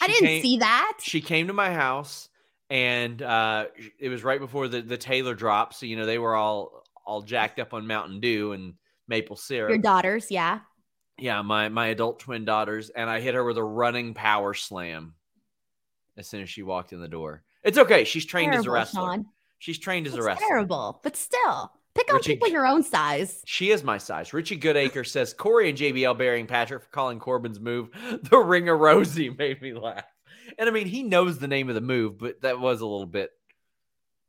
I, 0.00 0.06
didn't 0.06 0.26
came- 0.26 0.42
see 0.42 0.58
that. 0.58 0.98
she 1.02 1.20
came 1.20 1.48
to 1.48 1.52
my 1.52 1.72
house 1.72 2.28
and 2.70 3.20
uh 3.20 3.66
it 3.98 4.08
was 4.10 4.22
right 4.22 4.38
before 4.38 4.68
the 4.68 4.80
the 4.80 4.96
Taylor 4.96 5.34
drop 5.34 5.74
so 5.74 5.86
you 5.86 5.96
know 5.96 6.06
they 6.06 6.18
were 6.18 6.36
all 6.36 6.84
all 7.04 7.22
jacked 7.22 7.58
up 7.58 7.72
on 7.72 7.86
Mountain 7.86 8.20
Dew 8.20 8.52
and 8.52 8.74
maple 9.08 9.36
syrup. 9.36 9.70
Your 9.70 9.78
daughters, 9.78 10.30
yeah. 10.30 10.60
Yeah, 11.18 11.42
my 11.42 11.68
my 11.68 11.88
adult 11.88 12.20
twin 12.20 12.44
daughters 12.44 12.90
and 12.90 13.08
I 13.10 13.20
hit 13.20 13.34
her 13.34 13.44
with 13.44 13.58
a 13.58 13.64
running 13.64 14.14
power 14.14 14.54
slam 14.54 15.14
as 16.16 16.26
soon 16.26 16.42
as 16.42 16.50
she 16.50 16.62
walked 16.62 16.92
in 16.92 17.00
the 17.00 17.08
door. 17.08 17.42
It's 17.62 17.78
okay. 17.78 18.04
She's 18.04 18.24
trained 18.24 18.54
as 18.54 18.66
a 18.66 18.70
wrestler. 18.70 19.02
Sean. 19.02 19.26
She's 19.58 19.78
trained 19.78 20.06
as 20.06 20.14
a 20.14 20.22
wrestler. 20.22 20.46
terrible, 20.46 21.00
but 21.02 21.16
still, 21.16 21.72
pick 21.94 22.12
on 22.12 22.20
people 22.20 22.48
your 22.48 22.66
own 22.66 22.82
size. 22.82 23.42
She 23.44 23.70
is 23.70 23.82
my 23.82 23.98
size. 23.98 24.32
Richie 24.32 24.58
Goodacre 24.58 25.06
says 25.06 25.34
Corey 25.34 25.68
and 25.68 25.76
JBL 25.76 26.16
burying 26.16 26.46
Patrick 26.46 26.84
for 26.84 26.90
calling 26.90 27.18
Corbin's 27.18 27.58
move 27.58 27.90
the 28.30 28.38
Ring 28.38 28.68
of 28.68 28.78
Rosie 28.78 29.30
made 29.30 29.60
me 29.60 29.72
laugh. 29.74 30.04
And 30.58 30.68
I 30.68 30.72
mean, 30.72 30.86
he 30.86 31.02
knows 31.02 31.38
the 31.38 31.48
name 31.48 31.68
of 31.68 31.74
the 31.74 31.80
move, 31.80 32.18
but 32.18 32.40
that 32.42 32.60
was 32.60 32.80
a 32.80 32.86
little 32.86 33.06
bit, 33.06 33.30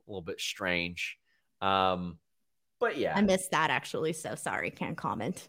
a 0.06 0.10
little 0.10 0.22
bit 0.22 0.40
strange. 0.40 1.18
Um, 1.62 2.18
but 2.78 2.98
yeah. 2.98 3.12
I 3.16 3.20
missed 3.20 3.52
that 3.52 3.70
actually, 3.70 4.12
so 4.12 4.34
sorry, 4.34 4.70
can't 4.70 4.96
comment. 4.96 5.48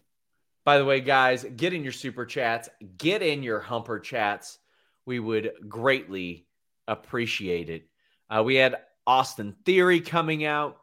By 0.64 0.78
the 0.78 0.84
way, 0.84 1.00
guys, 1.00 1.44
get 1.56 1.72
in 1.72 1.82
your 1.82 1.92
super 1.92 2.24
chats, 2.24 2.68
get 2.96 3.22
in 3.22 3.42
your 3.42 3.60
humper 3.60 3.98
chats. 3.98 4.58
We 5.06 5.18
would 5.18 5.52
greatly 5.68 6.46
appreciate 6.86 7.68
it. 7.68 7.88
Uh, 8.30 8.42
we 8.44 8.54
had 8.54 8.76
Austin 9.06 9.56
Theory 9.64 10.00
coming 10.00 10.44
out. 10.44 10.78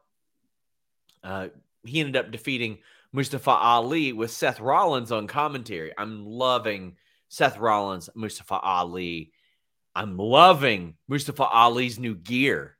Uh, 1.23 1.47
he 1.85 1.99
ended 1.99 2.17
up 2.17 2.31
defeating 2.31 2.79
Mustafa 3.11 3.51
Ali 3.51 4.13
with 4.13 4.31
Seth 4.31 4.59
Rollins 4.59 5.11
on 5.11 5.27
commentary. 5.27 5.93
I'm 5.97 6.25
loving 6.25 6.97
Seth 7.29 7.57
Rollins, 7.57 8.09
Mustafa 8.15 8.59
Ali. 8.59 9.31
I'm 9.95 10.17
loving 10.17 10.95
Mustafa 11.07 11.45
Ali's 11.45 11.97
new 11.97 12.15
gear. 12.15 12.75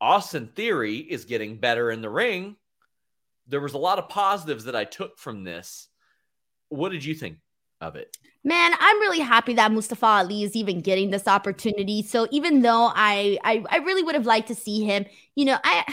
Austin 0.00 0.48
Theory 0.54 0.96
is 0.96 1.24
getting 1.24 1.58
better 1.58 1.90
in 1.90 2.02
the 2.02 2.10
ring. 2.10 2.56
There 3.48 3.60
was 3.60 3.74
a 3.74 3.78
lot 3.78 3.98
of 3.98 4.08
positives 4.08 4.64
that 4.64 4.76
I 4.76 4.84
took 4.84 5.18
from 5.18 5.44
this. 5.44 5.88
What 6.72 6.90
did 6.90 7.04
you 7.04 7.14
think 7.14 7.36
of 7.82 7.96
it? 7.96 8.16
Man, 8.44 8.72
I'm 8.80 9.00
really 9.00 9.20
happy 9.20 9.54
that 9.54 9.70
Mustafa 9.72 10.06
Ali 10.06 10.42
is 10.42 10.56
even 10.56 10.80
getting 10.80 11.10
this 11.10 11.28
opportunity. 11.28 12.02
So 12.02 12.26
even 12.30 12.62
though 12.62 12.90
I 12.94 13.38
I, 13.44 13.62
I 13.70 13.76
really 13.78 14.02
would 14.02 14.14
have 14.14 14.26
liked 14.26 14.48
to 14.48 14.54
see 14.54 14.82
him, 14.82 15.04
you 15.36 15.44
know, 15.44 15.58
I 15.62 15.84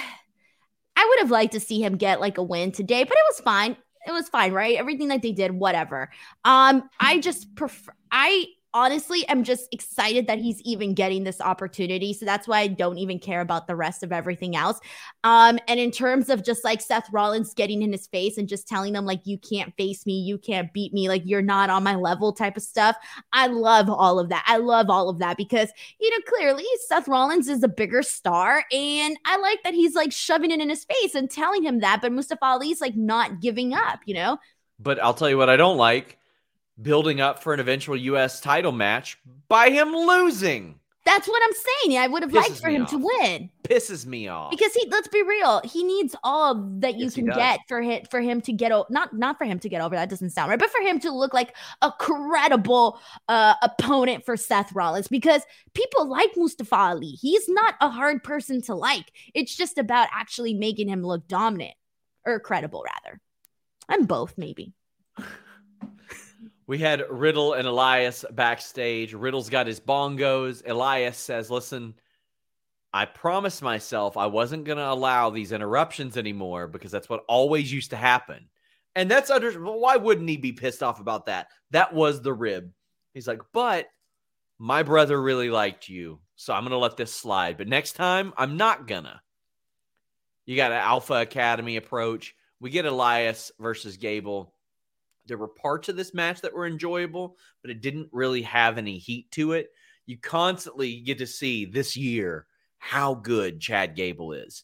I 0.96 1.06
would 1.10 1.20
have 1.20 1.32
liked 1.32 1.54
to 1.54 1.60
see 1.60 1.82
him 1.82 1.98
get 1.98 2.22
like 2.22 2.38
a 2.38 2.44
win 2.44 2.72
today, 2.72 3.04
but 3.04 3.12
it 3.12 3.24
was 3.30 3.42
fine. 3.42 3.76
It 4.08 4.12
was 4.12 4.30
fine, 4.30 4.54
right? 4.54 4.78
Everything 4.78 5.10
that 5.10 5.22
they 5.22 5.34
did, 5.34 5.52
whatever. 5.52 6.10
Um, 6.46 6.90
I 7.00 7.20
just 7.20 7.54
prefer 7.56 7.94
I 8.12 8.46
honestly 8.74 9.28
am 9.28 9.44
just 9.44 9.68
excited 9.74 10.28
that 10.28 10.38
he's 10.38 10.62
even 10.62 10.94
getting 10.94 11.24
this 11.24 11.42
opportunity. 11.42 12.14
So 12.14 12.26
that's 12.26 12.48
why 12.48 12.60
I 12.60 12.68
don't 12.68 12.98
even 12.98 13.20
care 13.20 13.42
about 13.42 13.68
the 13.68 13.76
rest 13.76 14.04
of 14.04 14.12
everything 14.12 14.56
else. 14.56 14.80
Um, 15.24 15.60
and 15.68 15.80
in 15.80 15.92
terms 15.92 16.30
of 16.30 16.44
just 16.44 16.64
like 16.64 16.82
Seth 16.82 17.12
Rollins 17.12 17.54
getting 17.54 17.82
in 17.82 17.92
his 17.92 18.08
face 18.08 18.38
and 18.38 18.48
just 18.48 18.68
telling 18.68 18.94
them, 18.94 19.06
like, 19.06 19.22
you 19.26 19.38
can't 19.38 19.74
face 19.76 20.06
me, 20.06 20.20
you 20.20 20.38
can't 20.38 20.72
beat 20.74 20.94
me, 20.94 21.10
like, 21.10 21.24
you're 21.26 21.42
not 21.42 21.70
on 21.70 21.84
my 21.84 21.96
level 21.96 22.32
type 22.32 22.58
of 22.58 22.64
stuff. 22.64 22.96
I 23.34 23.48
love 23.48 23.90
all 23.90 24.20
of 24.20 24.30
that. 24.30 24.44
I 24.48 24.58
love 24.58 24.90
all 24.90 25.10
of 25.10 25.20
that 25.20 25.38
because, 25.38 25.72
you 26.00 26.10
know, 26.12 26.24
clearly 26.28 26.66
Seth 26.88 27.08
Rollins 27.08 27.48
is 27.48 27.64
a 27.64 27.68
bigger 27.68 28.04
star. 28.04 28.64
And 28.72 29.18
I 29.26 29.38
like 29.38 29.64
that 29.64 29.74
he's 29.74 29.96
like 29.96 30.12
shoving 30.12 30.52
it 30.52 30.62
in 30.62 30.70
his 30.70 30.86
face 30.86 31.16
and 31.16 31.30
telling 31.30 31.64
him 31.64 31.80
that. 31.80 32.02
But 32.02 32.12
Mustafa 32.12 32.46
Ali's 32.46 32.82
like 32.82 32.96
not 32.96 33.42
giving 33.42 33.74
up, 33.74 34.02
you 34.06 34.14
know? 34.14 34.38
But 34.80 35.02
I'll 35.04 35.14
tell 35.14 35.30
you 35.30 35.38
what 35.38 35.50
I 35.50 35.58
don't 35.58 35.78
like 35.78 36.19
building 36.82 37.20
up 37.22 37.42
for 37.44 37.54
an 37.54 37.60
eventual 37.60 37.96
U.S. 37.98 38.40
title 38.42 38.72
match 38.72 39.18
by 39.48 39.70
him 39.70 39.94
losing. 39.94 40.76
That's 41.06 41.28
what 41.28 41.42
I'm 41.44 41.54
saying. 41.84 41.98
I 41.98 42.08
would 42.08 42.22
have 42.22 42.34
liked 42.34 42.60
for 42.60 42.70
him 42.70 42.86
to 42.88 42.98
win. 42.98 43.50
Pisses 43.64 44.06
me 44.06 44.28
off. 44.28 44.52
because 44.52 44.74
he 44.74 44.88
let's 44.92 45.08
be 45.08 45.24
real 45.24 45.62
he 45.64 45.84
needs 45.84 46.16
all 46.24 46.56
that 46.80 46.96
you 46.96 47.06
Yes, 47.06 47.14
can 47.16 47.26
get 47.28 47.60
for 47.68 47.82
him 47.82 48.04
for 48.12 48.20
him 48.20 48.42
to 48.42 48.52
get 48.54 48.72
o- 48.72 48.86
not 48.90 49.14
not 49.16 49.38
for 49.38 49.46
him 49.46 49.58
to 49.60 49.70
get 49.70 49.82
over 49.82 49.96
that 49.96 50.10
doesn't 50.10 50.32
sound 50.32 50.50
right 50.50 50.60
but 50.60 50.70
for 50.72 50.82
him 50.82 51.00
to 51.00 51.12
look 51.12 51.34
like 51.34 51.56
a 51.82 51.92
credible 52.00 53.00
uh 53.28 53.54
opponent 53.62 54.26
for 54.26 54.36
Seth 54.38 54.72
Rollins 54.74 55.08
because 55.08 55.44
people 55.74 56.08
like 56.08 56.32
Mustafa 56.36 56.76
Ali 56.76 57.12
he's 57.12 57.48
not 57.48 57.76
a 57.82 57.90
hard 57.90 58.24
person 58.24 58.62
to 58.64 58.76
like 58.76 59.12
it's 59.34 59.56
just 59.56 59.78
about 59.78 60.10
actually 60.12 60.54
making 60.56 60.90
him 60.90 61.04
look 61.04 61.28
dominant 61.28 61.74
or 62.26 62.40
credible 62.40 62.84
rather 62.84 63.20
I'm 63.88 64.06
both 64.06 64.34
maybe 64.38 64.74
We 66.70 66.78
had 66.78 67.10
Riddle 67.10 67.54
and 67.54 67.68
Elias 67.68 68.24
backstage. 68.30 69.16
Riddle's 69.16 69.50
got 69.50 69.66
his 69.66 69.80
bongos. 69.80 70.62
Elias 70.70 71.18
says, 71.18 71.50
Listen, 71.50 71.96
I 72.94 73.06
promised 73.06 73.64
myself 73.64 74.18
I 74.18 74.28
wasn't 74.28 74.66
going 74.66 74.78
to 74.78 74.88
allow 74.88 75.32
these 75.32 75.52
interruptions 75.52 76.16
anymore 76.16 76.68
because 76.68 76.92
that's 76.92 77.10
what 77.10 77.26
always 77.28 77.74
used 77.74 77.90
to 77.90 77.96
happen. 77.96 78.50
And 78.96 79.10
that's 79.10 79.32
under 79.32 79.52
why 79.60 79.98
wouldn't 79.98 80.30
he 80.30 80.38
be 80.38 80.52
pissed 80.52 80.84
off 80.84 81.00
about 81.00 81.26
that? 81.26 81.48
That 81.72 81.92
was 81.92 82.22
the 82.22 82.34
rib. 82.34 82.72
He's 83.16 83.28
like, 83.28 83.42
But 83.52 83.88
my 84.60 84.84
brother 84.84 85.20
really 85.20 85.50
liked 85.50 85.90
you. 85.90 86.20
So 86.36 86.54
I'm 86.54 86.62
going 86.62 86.70
to 86.70 86.78
let 86.78 86.98
this 86.98 87.12
slide. 87.12 87.58
But 87.58 87.68
next 87.68 87.94
time, 87.94 88.32
I'm 88.38 88.58
not 88.58 88.86
going 88.86 89.06
to. 89.06 89.20
You 90.46 90.56
got 90.56 90.72
an 90.72 90.78
Alpha 90.78 91.16
Academy 91.16 91.78
approach. 91.78 92.36
We 92.60 92.70
get 92.70 92.86
Elias 92.86 93.52
versus 93.60 93.98
Gable 93.98 94.54
there 95.30 95.38
were 95.38 95.48
parts 95.48 95.88
of 95.88 95.96
this 95.96 96.14
match 96.14 96.42
that 96.42 96.54
were 96.54 96.68
enjoyable, 96.68 97.38
but 97.62 97.72
it 97.72 97.82
didn't 97.82 98.10
really 98.12 98.42
have 98.42 98.78
any 98.78 98.98
heat 98.98 99.32
to 99.32 99.54
it. 99.54 99.70
You 100.06 100.18
constantly 100.18 101.00
get 101.00 101.20
to 101.20 101.28
see 101.28 101.64
this 101.64 101.96
year 101.96 102.46
how 102.80 103.14
good 103.14 103.62
Chad 103.62 103.96
Gable 103.96 104.34
is. 104.34 104.64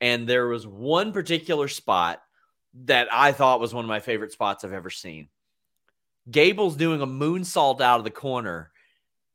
And 0.00 0.28
there 0.28 0.46
was 0.46 0.66
one 0.66 1.12
particular 1.12 1.66
spot 1.66 2.22
that 2.84 3.08
I 3.10 3.32
thought 3.32 3.60
was 3.60 3.72
one 3.72 3.84
of 3.84 3.88
my 3.88 4.00
favorite 4.00 4.32
spots 4.32 4.64
I've 4.64 4.72
ever 4.72 4.90
seen. 4.90 5.28
Gable's 6.30 6.76
doing 6.76 7.00
a 7.00 7.06
moonsault 7.06 7.80
out 7.80 7.98
of 7.98 8.04
the 8.04 8.10
corner, 8.10 8.70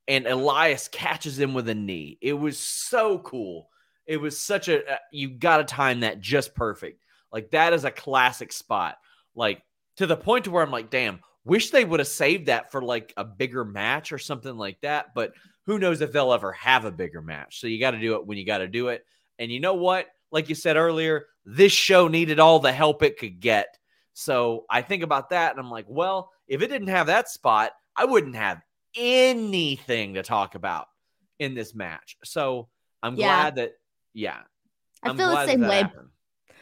and 0.08 0.28
Elias 0.28 0.88
catches 0.90 1.40
him 1.40 1.54
with 1.54 1.68
a 1.70 1.76
knee. 1.76 2.18
It 2.22 2.34
was 2.34 2.60
so 2.60 3.18
cool. 3.20 3.70
It 4.06 4.18
was 4.18 4.38
such 4.38 4.68
a, 4.68 4.94
uh, 4.94 4.98
you 5.12 5.30
got 5.30 5.58
to 5.58 5.64
time 5.64 6.02
that 6.02 6.20
just 6.20 6.54
perfect. 6.54 7.02
Like, 7.32 7.52
that 7.52 7.74
is 7.74 7.86
a 7.86 7.92
classic 7.92 8.52
spot. 8.52 8.98
Like, 9.36 9.64
to 10.02 10.08
the 10.08 10.18
point 10.18 10.46
to 10.46 10.52
where 10.52 10.64
I'm 10.64 10.72
like, 10.72 10.90
damn, 10.90 11.20
wish 11.46 11.70
they 11.70 11.86
would 11.86 12.00
have 12.00 12.08
saved 12.08 12.48
that 12.48 12.72
for 12.72 12.82
like 12.82 13.14
a 13.18 13.24
bigger 13.24 13.64
match 13.64 14.12
or 14.12 14.18
something 14.18 14.58
like 14.58 14.82
that. 14.82 15.14
But 15.14 15.34
who 15.68 15.78
knows 15.78 16.02
if 16.02 16.12
they'll 16.12 16.34
ever 16.34 16.52
have 16.54 16.86
a 16.86 16.92
bigger 16.92 17.22
match. 17.22 17.60
So 17.62 17.68
you 17.68 17.80
got 17.80 17.92
to 17.92 18.00
do 18.00 18.16
it 18.16 18.26
when 18.26 18.40
you 18.40 18.46
got 18.46 18.58
to 18.60 18.68
do 18.68 18.88
it. 18.88 19.06
And 19.38 19.52
you 19.52 19.60
know 19.60 19.76
what? 19.76 20.08
Like 20.32 20.50
you 20.50 20.56
said 20.56 20.76
earlier, 20.76 21.28
this 21.46 21.72
show 21.72 22.08
needed 22.08 22.40
all 22.40 22.58
the 22.60 22.72
help 22.72 23.04
it 23.04 23.20
could 23.20 23.40
get. 23.40 23.78
So 24.14 24.66
I 24.70 24.82
think 24.82 25.04
about 25.04 25.30
that 25.30 25.52
and 25.52 25.60
I'm 25.60 25.70
like, 25.70 25.86
well, 25.88 26.32
if 26.48 26.62
it 26.64 26.68
didn't 26.68 26.88
have 26.88 27.08
that 27.08 27.30
spot, 27.30 27.74
I 27.96 28.06
wouldn't 28.06 28.36
have 28.36 28.60
anything 28.96 30.16
to 30.16 30.24
talk 30.24 30.56
about 30.56 30.88
in 31.38 31.54
this 31.54 31.76
match. 31.76 32.18
So 32.24 32.70
I'm 33.04 33.16
Yeah. 33.16 33.26
glad 33.28 33.56
that, 33.56 33.74
yeah. 34.14 34.40
I 35.04 35.10
I'm 35.10 35.18
feel 35.18 35.30
the 35.30 35.46
same 35.46 35.62
way. 35.62 35.78
happened. 35.84 36.10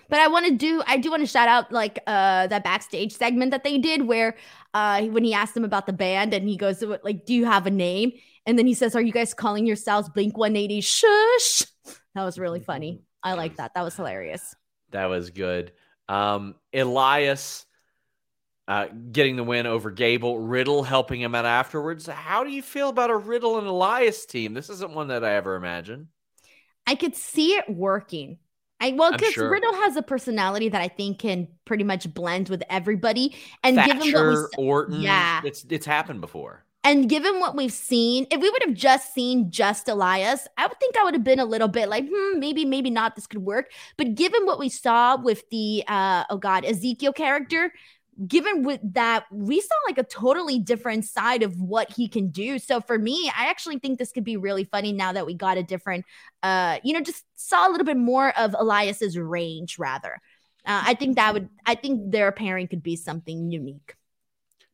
But 0.09 0.19
I 0.19 0.27
want 0.27 0.47
to 0.47 0.55
do 0.55 0.81
I 0.85 0.97
do 0.97 1.09
want 1.11 1.21
to 1.21 1.27
shout 1.27 1.47
out 1.47 1.71
like 1.71 1.99
uh 2.07 2.47
that 2.47 2.63
backstage 2.63 3.13
segment 3.15 3.51
that 3.51 3.63
they 3.63 3.77
did 3.77 4.07
where 4.07 4.35
uh 4.73 5.03
when 5.03 5.23
he 5.23 5.33
asked 5.33 5.55
him 5.55 5.63
about 5.65 5.85
the 5.85 5.93
band 5.93 6.33
and 6.33 6.47
he 6.49 6.57
goes 6.57 6.83
like 7.03 7.25
do 7.25 7.33
you 7.33 7.45
have 7.45 7.65
a 7.67 7.71
name 7.71 8.11
and 8.45 8.57
then 8.57 8.67
he 8.67 8.73
says 8.73 8.95
are 8.95 9.01
you 9.01 9.11
guys 9.13 9.33
calling 9.33 9.65
yourselves 9.65 10.09
Blink 10.09 10.37
180 10.37 10.81
shush 10.81 11.63
that 12.15 12.23
was 12.23 12.39
really 12.39 12.59
funny 12.59 13.01
I 13.23 13.33
like 13.33 13.57
that 13.57 13.73
that 13.75 13.83
was 13.83 13.95
hilarious 13.95 14.55
That 14.91 15.05
was 15.05 15.29
good. 15.29 15.71
Um, 16.07 16.55
Elias 16.73 17.65
uh, 18.67 18.87
getting 19.11 19.35
the 19.35 19.43
win 19.43 19.65
over 19.65 19.89
Gable, 19.91 20.39
Riddle 20.39 20.83
helping 20.83 21.21
him 21.21 21.33
out 21.35 21.45
afterwards. 21.45 22.05
How 22.07 22.43
do 22.43 22.51
you 22.51 22.61
feel 22.61 22.89
about 22.89 23.09
a 23.09 23.15
Riddle 23.17 23.57
and 23.57 23.67
Elias 23.67 24.25
team? 24.25 24.53
This 24.53 24.69
isn't 24.69 24.93
one 24.93 25.07
that 25.07 25.23
I 25.23 25.33
ever 25.35 25.55
imagined. 25.55 26.07
I 26.85 26.95
could 26.95 27.15
see 27.15 27.53
it 27.53 27.69
working 27.69 28.37
I 28.79 28.91
well 28.93 29.11
because 29.11 29.33
sure. 29.33 29.49
Riddle 29.49 29.73
has 29.73 29.95
a 29.95 30.01
personality 30.01 30.69
that 30.69 30.81
I 30.81 30.87
think 30.87 31.19
can 31.19 31.47
pretty 31.65 31.83
much 31.83 32.11
blend 32.13 32.49
with 32.49 32.63
everybody 32.69 33.35
and 33.63 33.75
given 33.77 33.97
what 33.97 34.05
we 34.05 34.11
Thatcher, 34.11 34.49
Orton, 34.57 35.01
Yeah. 35.01 35.41
it's 35.43 35.65
it's 35.69 35.85
happened 35.85 36.21
before. 36.21 36.63
And 36.85 37.09
given 37.09 37.41
what 37.41 37.57
we've 37.57 37.73
seen, 37.73 38.25
if 38.31 38.39
we 38.41 38.49
would 38.49 38.63
have 38.63 38.73
just 38.73 39.13
seen 39.13 39.51
just 39.51 39.89
Elias, 39.89 40.47
I 40.57 40.65
would 40.65 40.79
think 40.79 40.95
I 40.97 41.03
would 41.03 41.13
have 41.13 41.25
been 41.25 41.39
a 41.39 41.45
little 41.45 41.67
bit 41.67 41.89
like, 41.89 42.05
hmm, 42.09 42.39
maybe, 42.39 42.63
maybe 42.63 42.89
not. 42.89 43.15
This 43.15 43.27
could 43.27 43.43
work. 43.43 43.71
But 43.97 44.15
given 44.15 44.45
what 44.45 44.59
we 44.59 44.69
saw 44.69 45.17
with 45.21 45.43
the, 45.49 45.83
uh, 45.89 46.23
oh 46.29 46.37
God, 46.37 46.63
Ezekiel 46.63 47.11
character, 47.11 47.73
given 48.27 48.63
with 48.63 48.81
that, 48.93 49.25
we 49.31 49.61
saw 49.61 49.75
like 49.87 49.97
a 49.97 50.03
totally 50.03 50.59
different 50.59 51.05
side 51.05 51.43
of 51.43 51.59
what 51.59 51.91
he 51.91 52.07
can 52.07 52.29
do. 52.29 52.59
So 52.59 52.81
for 52.81 52.97
me, 52.97 53.31
I 53.35 53.47
actually 53.47 53.79
think 53.79 53.97
this 53.97 54.11
could 54.11 54.23
be 54.23 54.37
really 54.37 54.65
funny 54.65 54.91
now 54.91 55.13
that 55.13 55.25
we 55.25 55.33
got 55.33 55.57
a 55.57 55.63
different, 55.63 56.05
uh, 56.43 56.79
you 56.83 56.93
know, 56.93 57.01
just 57.01 57.25
saw 57.35 57.67
a 57.67 57.71
little 57.71 57.85
bit 57.85 57.97
more 57.97 58.37
of 58.37 58.55
Elias's 58.57 59.17
range 59.17 59.79
rather. 59.79 60.19
Uh, 60.65 60.83
I 60.85 60.93
think 60.93 61.15
that 61.15 61.33
would, 61.33 61.49
I 61.65 61.75
think 61.75 62.11
their 62.11 62.31
pairing 62.31 62.67
could 62.67 62.83
be 62.83 62.95
something 62.95 63.49
unique. 63.49 63.95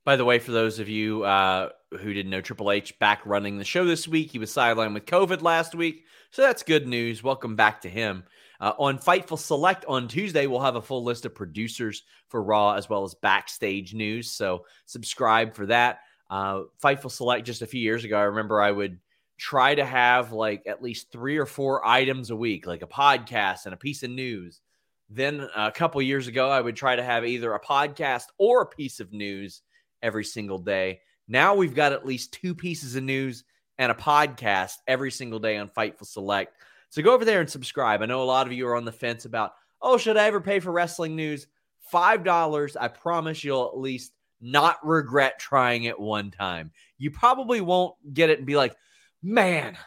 By 0.04 0.16
the 0.16 0.26
way, 0.26 0.40
for 0.40 0.52
those 0.52 0.80
of 0.80 0.88
you 0.88 1.24
uh, 1.24 1.70
who 1.92 2.14
didn't 2.14 2.30
know, 2.30 2.42
Triple 2.42 2.72
H 2.72 2.98
back 3.00 3.22
running 3.26 3.58
the 3.58 3.66
show 3.66 3.86
this 3.86 4.08
week. 4.08 4.32
He 4.32 4.40
was 4.40 4.52
sidelined 4.52 4.94
with 4.94 5.06
COVID 5.06 5.42
last 5.42 5.74
week, 5.74 6.06
so 6.30 6.44
that's 6.44 6.62
good 6.62 6.88
news. 6.88 7.24
Welcome 7.24 7.56
back 7.56 7.82
to 7.82 7.90
him. 7.90 8.24
Uh, 8.60 8.74
on 8.80 8.98
Fightful 8.98 9.38
Select 9.38 9.86
on 9.86 10.08
Tuesday, 10.08 10.48
we'll 10.48 10.60
have 10.62 10.76
a 10.76 10.82
full 10.82 11.04
list 11.04 11.26
of 11.26 11.36
producers 11.36 12.04
for 12.30 12.42
Raw 12.42 12.74
as 12.74 12.90
well 12.90 13.04
as 13.04 13.14
backstage 13.16 13.94
news. 13.94 14.32
So 14.32 14.66
subscribe 14.86 15.56
for 15.56 15.66
that. 15.68 16.00
Uh, 16.30 16.64
Fightful 16.84 17.12
Select 17.12 17.46
just 17.46 17.62
a 17.62 17.68
few 17.68 17.82
years 17.82 18.04
ago, 18.04 18.18
I 18.18 18.24
remember 18.24 18.62
I 18.62 18.72
would 18.72 19.00
try 19.38 19.76
to 19.76 19.86
have 19.86 20.32
like 20.32 20.64
at 20.66 20.82
least 20.82 21.12
three 21.12 21.38
or 21.38 21.46
four 21.46 21.86
items 21.86 22.30
a 22.30 22.36
week, 22.36 22.66
like 22.66 22.82
a 22.82 22.88
podcast 22.88 23.66
and 23.66 23.74
a 23.74 23.78
piece 23.78 24.04
of 24.04 24.10
news. 24.10 24.62
Then 25.10 25.48
a 25.56 25.72
couple 25.72 26.02
years 26.02 26.28
ago, 26.28 26.50
I 26.50 26.62
would 26.62 26.76
try 26.76 26.96
to 26.96 27.04
have 27.04 27.26
either 27.26 27.54
a 27.54 27.60
podcast 27.60 28.26
or 28.40 28.62
a 28.62 28.68
piece 28.68 29.00
of 29.00 29.14
news 29.14 29.62
every 30.02 30.24
single 30.24 30.58
day. 30.58 31.02
Now 31.28 31.56
we've 31.56 31.76
got 31.76 31.92
at 31.92 32.06
least 32.06 32.34
two 32.34 32.56
pieces 32.56 32.96
of 32.96 33.04
news 33.04 33.44
and 33.78 33.92
a 33.92 33.96
podcast 33.96 34.74
every 34.88 35.12
single 35.12 35.40
day 35.40 35.58
on 35.58 35.70
Fightful 35.70 36.08
Select. 36.08 36.56
So 36.96 37.02
go 37.02 37.14
over 37.14 37.26
there 37.26 37.42
and 37.42 37.50
subscribe. 37.50 38.02
I 38.02 38.06
know 38.06 38.24
a 38.24 38.24
lot 38.24 38.48
of 38.48 38.54
you 38.54 38.66
are 38.70 38.76
on 38.78 38.86
the 38.86 38.92
fence 38.94 39.26
about, 39.26 39.52
oh, 39.82 39.98
should 39.98 40.16
I 40.16 40.28
ever 40.28 40.40
pay 40.40 40.62
for 40.62 40.72
wrestling 40.72 41.14
news? 41.14 41.46
$5. 41.94 42.78
I 42.80 42.88
promise 42.88 43.44
you'll 43.44 43.68
at 43.68 43.78
least 43.78 44.14
not 44.40 44.78
regret 44.82 45.38
trying 45.38 45.84
it 45.84 46.00
one 46.00 46.32
time. 46.32 46.72
You 46.98 47.12
probably 47.12 47.60
won't 47.60 47.96
get 48.14 48.30
it 48.30 48.38
and 48.38 48.48
be 48.48 48.56
like, 48.56 48.78
man, 49.22 49.78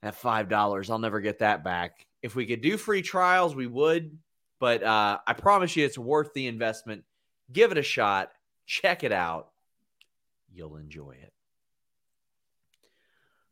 that 0.00 0.18
$5, 0.18 0.90
I'll 0.90 0.98
never 0.98 1.20
get 1.20 1.40
that 1.40 1.64
back. 1.64 2.06
If 2.22 2.34
we 2.34 2.46
could 2.46 2.62
do 2.62 2.78
free 2.78 3.02
trials, 3.02 3.54
we 3.54 3.66
would. 3.66 4.16
But 4.58 4.82
uh, 4.82 5.18
I 5.26 5.34
promise 5.34 5.76
you 5.76 5.84
it's 5.84 5.98
worth 5.98 6.32
the 6.32 6.46
investment. 6.46 7.04
Give 7.52 7.72
it 7.72 7.78
a 7.78 7.82
shot. 7.82 8.32
Check 8.64 9.04
it 9.04 9.12
out. 9.12 9.50
You'll 10.50 10.76
enjoy 10.76 11.10
it. 11.10 11.30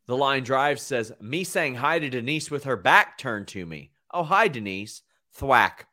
The 0.07 0.17
line 0.17 0.43
drive 0.43 0.79
says, 0.79 1.11
Me 1.19 1.43
saying 1.43 1.75
hi 1.75 1.99
to 1.99 2.09
Denise 2.09 2.49
with 2.49 2.63
her 2.63 2.77
back 2.77 3.17
turned 3.17 3.47
to 3.49 3.65
me. 3.65 3.91
Oh, 4.11 4.23
hi, 4.23 4.47
Denise. 4.47 5.01
Thwack. 5.37 5.85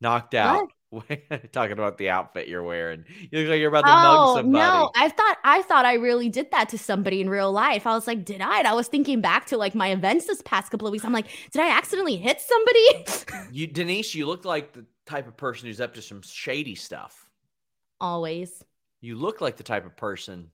Knocked 0.00 0.34
out. 0.34 0.68
Talking 1.52 1.72
about 1.72 1.98
the 1.98 2.08
outfit 2.08 2.48
you're 2.48 2.62
wearing. 2.62 3.04
You 3.30 3.40
look 3.40 3.48
like 3.50 3.60
you're 3.60 3.68
about 3.68 3.82
to 3.82 3.88
mug 3.92 4.16
Oh 4.18 4.36
somebody. 4.36 4.52
no! 4.64 4.90
I 4.96 5.10
thought 5.10 5.36
I 5.44 5.60
thought 5.62 5.84
I 5.84 5.94
really 5.94 6.30
did 6.30 6.50
that 6.52 6.70
to 6.70 6.78
somebody 6.78 7.20
in 7.20 7.28
real 7.28 7.52
life. 7.52 7.86
I 7.86 7.92
was 7.92 8.06
like, 8.06 8.24
did 8.24 8.40
I? 8.40 8.60
And 8.60 8.66
I 8.66 8.72
was 8.72 8.88
thinking 8.88 9.20
back 9.20 9.44
to 9.48 9.58
like 9.58 9.74
my 9.74 9.88
events 9.90 10.26
this 10.26 10.40
past 10.46 10.70
couple 10.70 10.86
of 10.86 10.92
weeks. 10.92 11.04
I'm 11.04 11.12
like, 11.12 11.26
did 11.52 11.60
I 11.60 11.76
accidentally 11.76 12.16
hit 12.16 12.40
somebody? 12.40 13.48
You, 13.52 13.66
Denise, 13.66 14.14
you 14.14 14.26
look 14.26 14.44
like 14.46 14.72
the 14.72 14.84
type 15.06 15.26
of 15.26 15.36
person 15.36 15.66
who's 15.68 15.80
up 15.80 15.94
to 15.94 16.02
some 16.02 16.20
shady 16.22 16.74
stuff. 16.74 17.28
Always. 18.00 18.62
You 19.00 19.16
look 19.16 19.40
like 19.42 19.56
the 19.56 19.62
type 19.62 19.84
of 19.86 19.96
person 19.96 20.50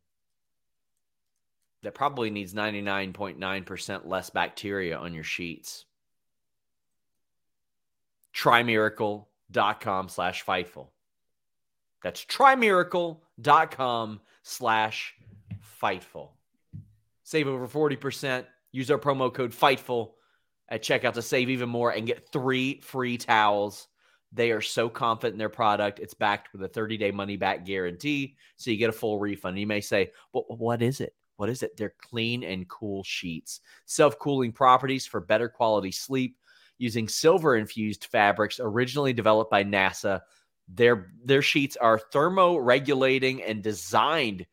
that 1.84 1.94
probably 1.94 2.30
needs 2.30 2.54
99.9% 2.54 4.06
less 4.06 4.30
bacteria 4.30 4.96
on 4.96 5.14
your 5.14 5.24
sheets. 5.24 5.84
Trymiracle.com 8.34 10.08
slash 10.08 10.44
Fightful. 10.44 10.88
That's 12.02 12.24
trymiracle.com 12.24 14.20
slash 14.42 15.14
Fightful. 15.82 16.28
Save 17.22 17.48
over 17.48 17.68
40%. 17.68 18.44
Use 18.72 18.90
our 18.90 18.98
promo 18.98 19.32
code 19.32 19.52
Fightful 19.52 20.12
at 20.68 20.82
checkout 20.82 21.12
to 21.14 21.22
save 21.22 21.50
even 21.50 21.68
more 21.68 21.90
and 21.90 22.06
get 22.06 22.30
three 22.32 22.80
free 22.80 23.18
towels. 23.18 23.88
They 24.32 24.50
are 24.50 24.60
so 24.60 24.88
confident 24.88 25.34
in 25.34 25.38
their 25.38 25.48
product. 25.48 26.00
It's 26.00 26.14
backed 26.14 26.52
with 26.52 26.62
a 26.62 26.68
30 26.68 26.96
day 26.96 27.10
money 27.10 27.36
back 27.36 27.64
guarantee. 27.64 28.36
So 28.56 28.70
you 28.70 28.78
get 28.78 28.90
a 28.90 28.92
full 28.92 29.18
refund. 29.18 29.58
You 29.58 29.66
may 29.66 29.80
say, 29.80 30.10
well, 30.32 30.44
what 30.48 30.82
is 30.82 31.00
it? 31.00 31.14
What 31.36 31.48
is 31.48 31.62
it? 31.62 31.76
They're 31.76 31.94
clean 32.00 32.44
and 32.44 32.68
cool 32.68 33.02
sheets, 33.04 33.60
self 33.86 34.18
cooling 34.18 34.52
properties 34.52 35.06
for 35.06 35.20
better 35.20 35.48
quality 35.48 35.90
sleep 35.90 36.36
using 36.78 37.08
silver 37.08 37.56
infused 37.56 38.06
fabrics 38.06 38.60
originally 38.62 39.12
developed 39.12 39.50
by 39.50 39.64
NASA. 39.64 40.20
Their, 40.68 41.12
their 41.24 41.42
sheets 41.42 41.76
are 41.76 41.98
thermo-regulating 41.98 43.42
and 43.42 43.62
designed 43.62 44.46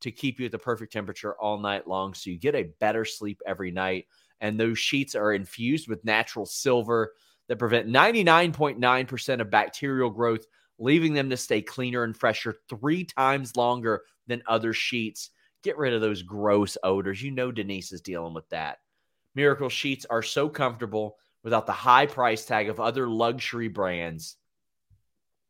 to 0.00 0.10
keep 0.10 0.38
you 0.38 0.46
at 0.46 0.52
the 0.52 0.58
perfect 0.58 0.92
temperature 0.92 1.34
all 1.40 1.58
night 1.58 1.86
long 1.86 2.12
so 2.12 2.30
you 2.30 2.38
get 2.38 2.54
a 2.54 2.70
better 2.80 3.04
sleep 3.04 3.40
every 3.46 3.70
night. 3.70 4.06
And 4.40 4.58
those 4.58 4.78
sheets 4.78 5.14
are 5.14 5.32
infused 5.32 5.88
with 5.88 6.04
natural 6.04 6.44
silver 6.44 7.12
that 7.48 7.58
prevent 7.58 7.88
99.9% 7.88 9.40
of 9.40 9.50
bacterial 9.50 10.10
growth, 10.10 10.46
leaving 10.78 11.14
them 11.14 11.30
to 11.30 11.36
stay 11.36 11.62
cleaner 11.62 12.02
and 12.02 12.16
fresher 12.16 12.56
three 12.68 13.04
times 13.04 13.56
longer 13.56 14.02
than 14.26 14.42
other 14.46 14.72
sheets. 14.72 15.30
Get 15.62 15.78
rid 15.78 15.94
of 15.94 16.00
those 16.00 16.22
gross 16.22 16.76
odors. 16.82 17.22
You 17.22 17.30
know 17.30 17.52
Denise 17.52 17.92
is 17.92 18.00
dealing 18.00 18.34
with 18.34 18.48
that. 18.50 18.78
Miracle 19.34 19.68
sheets 19.68 20.04
are 20.10 20.22
so 20.22 20.48
comfortable 20.48 21.16
without 21.42 21.66
the 21.66 21.72
high 21.72 22.06
price 22.06 22.44
tag 22.44 22.68
of 22.68 22.80
other 22.80 23.08
luxury 23.08 23.68
brands. 23.68 24.36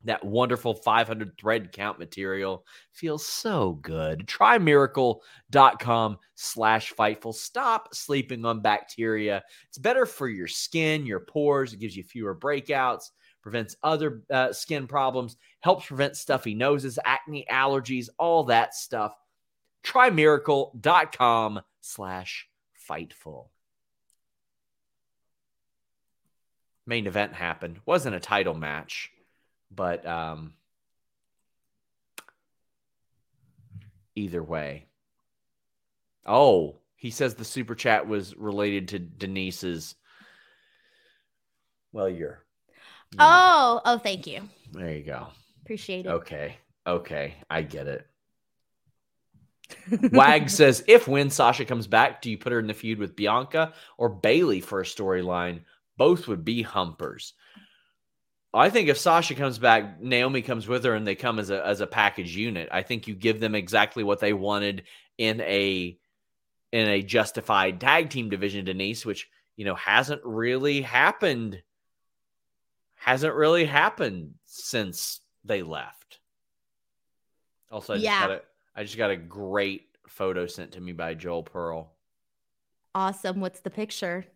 That 0.04 0.24
wonderful 0.24 0.74
500 0.74 1.38
thread 1.38 1.70
count 1.70 1.98
material 1.98 2.66
feels 2.92 3.24
so 3.24 3.74
good. 3.82 4.26
Try 4.26 4.58
miracle.com 4.58 6.18
slash 6.34 6.92
fightful. 6.92 7.32
Stop 7.32 7.94
sleeping 7.94 8.44
on 8.44 8.60
bacteria. 8.60 9.44
It's 9.68 9.78
better 9.78 10.04
for 10.04 10.28
your 10.28 10.48
skin, 10.48 11.06
your 11.06 11.20
pores. 11.20 11.72
It 11.72 11.78
gives 11.78 11.96
you 11.96 12.02
fewer 12.02 12.34
breakouts, 12.34 13.10
prevents 13.42 13.76
other 13.84 14.24
uh, 14.28 14.52
skin 14.52 14.88
problems, 14.88 15.36
helps 15.60 15.86
prevent 15.86 16.16
stuffy 16.16 16.54
noses, 16.54 16.98
acne, 17.04 17.46
allergies, 17.48 18.08
all 18.18 18.42
that 18.44 18.74
stuff. 18.74 19.16
Try 19.82 20.10
miracle.com 20.10 21.62
slash 21.80 22.48
fightful. 22.88 23.46
Main 26.86 27.06
event 27.06 27.34
happened. 27.34 27.80
Wasn't 27.86 28.14
a 28.14 28.20
title 28.20 28.54
match, 28.54 29.10
but 29.70 30.06
um, 30.06 30.54
either 34.14 34.42
way. 34.42 34.86
Oh, 36.26 36.76
he 36.96 37.10
says 37.10 37.34
the 37.34 37.44
super 37.44 37.74
chat 37.74 38.06
was 38.06 38.36
related 38.36 38.88
to 38.88 38.98
Denise's. 38.98 39.94
Well, 41.92 42.08
you're. 42.08 42.44
you're 43.12 43.18
Oh, 43.18 43.80
oh, 43.84 43.98
thank 43.98 44.26
you. 44.26 44.48
There 44.72 44.92
you 44.92 45.04
go. 45.04 45.28
Appreciate 45.62 46.06
it. 46.06 46.10
Okay. 46.10 46.56
Okay. 46.86 47.34
I 47.50 47.62
get 47.62 47.86
it. 47.86 48.06
Wag 50.12 50.48
says, 50.50 50.84
if 50.86 51.06
when 51.08 51.30
Sasha 51.30 51.64
comes 51.64 51.86
back, 51.86 52.22
do 52.22 52.30
you 52.30 52.38
put 52.38 52.52
her 52.52 52.58
in 52.58 52.66
the 52.66 52.74
feud 52.74 52.98
with 52.98 53.16
Bianca 53.16 53.72
or 53.98 54.08
Bayley 54.08 54.60
for 54.60 54.80
a 54.80 54.84
storyline? 54.84 55.60
Both 55.96 56.28
would 56.28 56.44
be 56.44 56.62
humpers. 56.62 57.34
I 58.54 58.68
think 58.68 58.88
if 58.88 58.98
Sasha 58.98 59.34
comes 59.34 59.58
back, 59.58 60.00
Naomi 60.00 60.42
comes 60.42 60.68
with 60.68 60.84
her, 60.84 60.94
and 60.94 61.06
they 61.06 61.14
come 61.14 61.38
as 61.38 61.48
a 61.50 61.64
as 61.66 61.80
a 61.80 61.86
package 61.86 62.36
unit. 62.36 62.68
I 62.70 62.82
think 62.82 63.06
you 63.06 63.14
give 63.14 63.40
them 63.40 63.54
exactly 63.54 64.04
what 64.04 64.20
they 64.20 64.34
wanted 64.34 64.84
in 65.16 65.40
a 65.40 65.98
in 66.72 66.88
a 66.88 67.02
justified 67.02 67.80
tag 67.80 68.10
team 68.10 68.28
division, 68.28 68.64
Denise, 68.64 69.06
which 69.06 69.28
you 69.56 69.64
know 69.64 69.74
hasn't 69.74 70.22
really 70.24 70.82
happened. 70.82 71.62
Hasn't 72.96 73.34
really 73.34 73.64
happened 73.64 74.34
since 74.44 75.20
they 75.44 75.62
left. 75.62 76.20
Also, 77.70 77.94
I 77.94 77.96
just 77.96 78.04
Yeah. 78.04 78.20
got 78.20 78.30
a 78.30 78.42
I 78.74 78.84
just 78.84 78.96
got 78.96 79.10
a 79.10 79.16
great 79.16 79.86
photo 80.08 80.46
sent 80.46 80.72
to 80.72 80.80
me 80.80 80.92
by 80.92 81.14
Joel 81.14 81.42
Pearl. 81.42 81.92
Awesome. 82.94 83.40
What's 83.40 83.60
the 83.60 83.70
picture? 83.70 84.26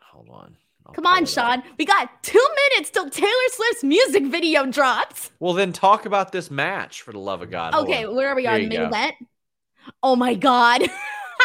Hold 0.00 0.28
on. 0.30 0.56
I'll 0.86 0.94
Come 0.94 1.06
on, 1.06 1.18
it 1.18 1.22
up. 1.22 1.28
Sean. 1.28 1.62
We 1.78 1.84
got 1.84 2.22
two 2.22 2.46
minutes 2.72 2.90
till 2.90 3.08
Taylor 3.10 3.30
Swift's 3.50 3.84
music 3.84 4.26
video 4.26 4.66
drops. 4.66 5.30
Well, 5.38 5.54
then 5.54 5.72
talk 5.72 6.06
about 6.06 6.32
this 6.32 6.50
match 6.50 7.02
for 7.02 7.12
the 7.12 7.18
love 7.18 7.42
of 7.42 7.50
God. 7.50 7.74
Okay, 7.74 8.06
where 8.06 8.28
are 8.28 8.34
we 8.34 8.42
There 8.42 8.52
on 8.52 8.68
main 8.68 8.80
event? 8.80 9.14
Oh 10.02 10.16
my 10.16 10.34
god. 10.34 10.82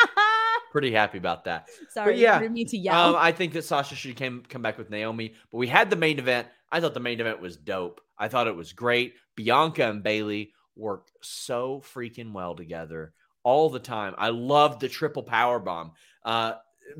Pretty 0.71 0.91
happy 0.91 1.17
about 1.17 1.45
that. 1.45 1.69
Sorry, 1.89 2.19
yeah, 2.19 2.35
I 2.35 2.39
didn't 2.39 2.53
mean 2.53 2.67
to 2.67 2.77
yell. 2.77 2.95
Um, 2.95 3.15
I 3.17 3.31
think 3.31 3.53
that 3.53 3.63
Sasha 3.63 3.95
should 3.95 4.15
came, 4.17 4.43
come 4.49 4.61
back 4.61 4.77
with 4.77 4.89
Naomi, 4.89 5.33
but 5.51 5.57
we 5.57 5.67
had 5.67 5.89
the 5.89 5.95
main 5.95 6.19
event. 6.19 6.47
I 6.69 6.81
thought 6.81 6.93
the 6.93 6.99
main 6.99 7.21
event 7.21 7.39
was 7.39 7.55
dope. 7.55 8.01
I 8.17 8.27
thought 8.27 8.47
it 8.47 8.55
was 8.55 8.73
great. 8.73 9.13
Bianca 9.35 9.89
and 9.89 10.03
Bayley 10.03 10.51
worked 10.75 11.11
so 11.21 11.81
freaking 11.93 12.33
well 12.33 12.55
together 12.55 13.13
all 13.43 13.69
the 13.69 13.79
time. 13.79 14.13
I 14.17 14.29
loved 14.29 14.81
the 14.81 14.89
triple 14.89 15.23
power 15.23 15.59
bomb. 15.59 15.91
Uh, 16.23 16.53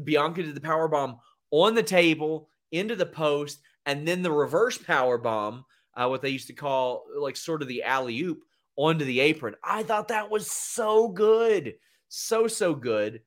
Bianca 0.03 0.43
did 0.43 0.55
the 0.55 0.61
power 0.61 0.87
bomb 0.87 1.17
on 1.51 1.75
the 1.75 1.83
table 1.83 2.49
into 2.71 2.95
the 2.95 3.05
post, 3.05 3.59
and 3.85 4.07
then 4.07 4.21
the 4.21 4.31
reverse 4.31 4.77
power 4.77 5.17
bomb, 5.17 5.65
uh, 5.95 6.07
what 6.07 6.21
they 6.21 6.29
used 6.29 6.47
to 6.47 6.53
call 6.53 7.05
like 7.17 7.37
sort 7.37 7.61
of 7.61 7.67
the 7.67 7.83
alley 7.83 8.19
oop 8.21 8.43
onto 8.75 9.05
the 9.05 9.19
apron. 9.19 9.55
I 9.63 9.83
thought 9.83 10.09
that 10.09 10.29
was 10.29 10.49
so 10.49 11.07
good, 11.07 11.75
so 12.07 12.47
so 12.47 12.73
good. 12.73 13.21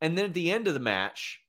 And 0.00 0.16
then 0.16 0.26
at 0.26 0.34
the 0.34 0.50
end 0.50 0.68
of 0.68 0.74
the 0.74 0.80
match, 0.80 1.40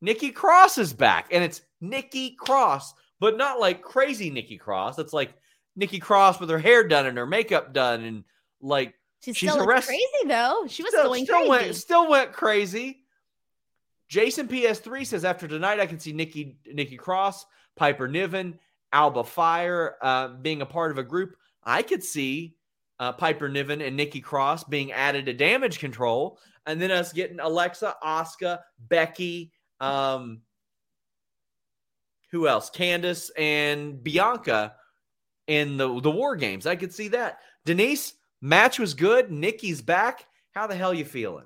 Nikki 0.00 0.30
Cross 0.30 0.78
is 0.78 0.92
back, 0.92 1.28
and 1.30 1.44
it's 1.44 1.62
Nikki 1.80 2.34
Cross, 2.38 2.94
but 3.18 3.36
not 3.36 3.60
like 3.60 3.82
crazy 3.82 4.30
Nikki 4.30 4.56
Cross. 4.56 4.98
It's 4.98 5.12
like 5.12 5.34
Nikki 5.76 5.98
Cross 5.98 6.40
with 6.40 6.50
her 6.50 6.58
hair 6.58 6.86
done 6.86 7.06
and 7.06 7.16
her 7.16 7.26
makeup 7.26 7.72
done, 7.72 8.02
and 8.04 8.24
like 8.60 8.94
She 9.20 9.32
she's 9.32 9.50
still 9.50 9.62
a 9.62 9.66
rest- 9.66 9.88
crazy 9.88 10.04
though. 10.26 10.64
She 10.68 10.82
was 10.82 10.92
still, 10.92 11.04
going 11.04 11.24
still 11.24 11.36
crazy. 11.36 11.48
went 11.48 11.76
still 11.76 12.08
went 12.10 12.32
crazy. 12.32 13.04
Jason 14.08 14.48
PS3 14.48 15.06
says 15.06 15.24
after 15.24 15.46
tonight, 15.46 15.78
I 15.80 15.86
can 15.86 16.00
see 16.00 16.12
Nikki 16.12 16.58
Nikki 16.66 16.96
Cross, 16.96 17.46
Piper 17.76 18.08
Niven, 18.08 18.58
Alba 18.92 19.24
Fyre 19.24 19.96
uh, 20.02 20.28
being 20.28 20.62
a 20.62 20.66
part 20.66 20.90
of 20.90 20.98
a 20.98 21.02
group. 21.04 21.36
I 21.62 21.82
could 21.82 22.02
see 22.02 22.56
uh, 22.98 23.12
Piper 23.12 23.48
Niven 23.48 23.80
and 23.80 23.96
Nikki 23.96 24.20
Cross 24.20 24.64
being 24.64 24.92
added 24.92 25.26
to 25.26 25.32
Damage 25.32 25.78
Control, 25.78 26.38
and 26.66 26.82
then 26.82 26.90
us 26.90 27.12
getting 27.12 27.38
Alexa, 27.40 27.94
Asuka, 28.02 28.60
Becky, 28.80 29.52
um, 29.80 30.42
who 32.32 32.46
else? 32.48 32.70
Candice 32.70 33.30
and 33.38 34.02
Bianca 34.02 34.74
in 35.50 35.76
the 35.76 36.00
the 36.00 36.10
War 36.10 36.36
Games. 36.36 36.64
I 36.64 36.76
could 36.76 36.94
see 36.94 37.08
that. 37.08 37.40
Denise, 37.66 38.14
match 38.40 38.78
was 38.78 38.94
good. 38.94 39.30
Nikki's 39.30 39.82
back. 39.82 40.26
How 40.54 40.66
the 40.66 40.76
hell 40.76 40.94
you 40.94 41.04
feeling? 41.04 41.44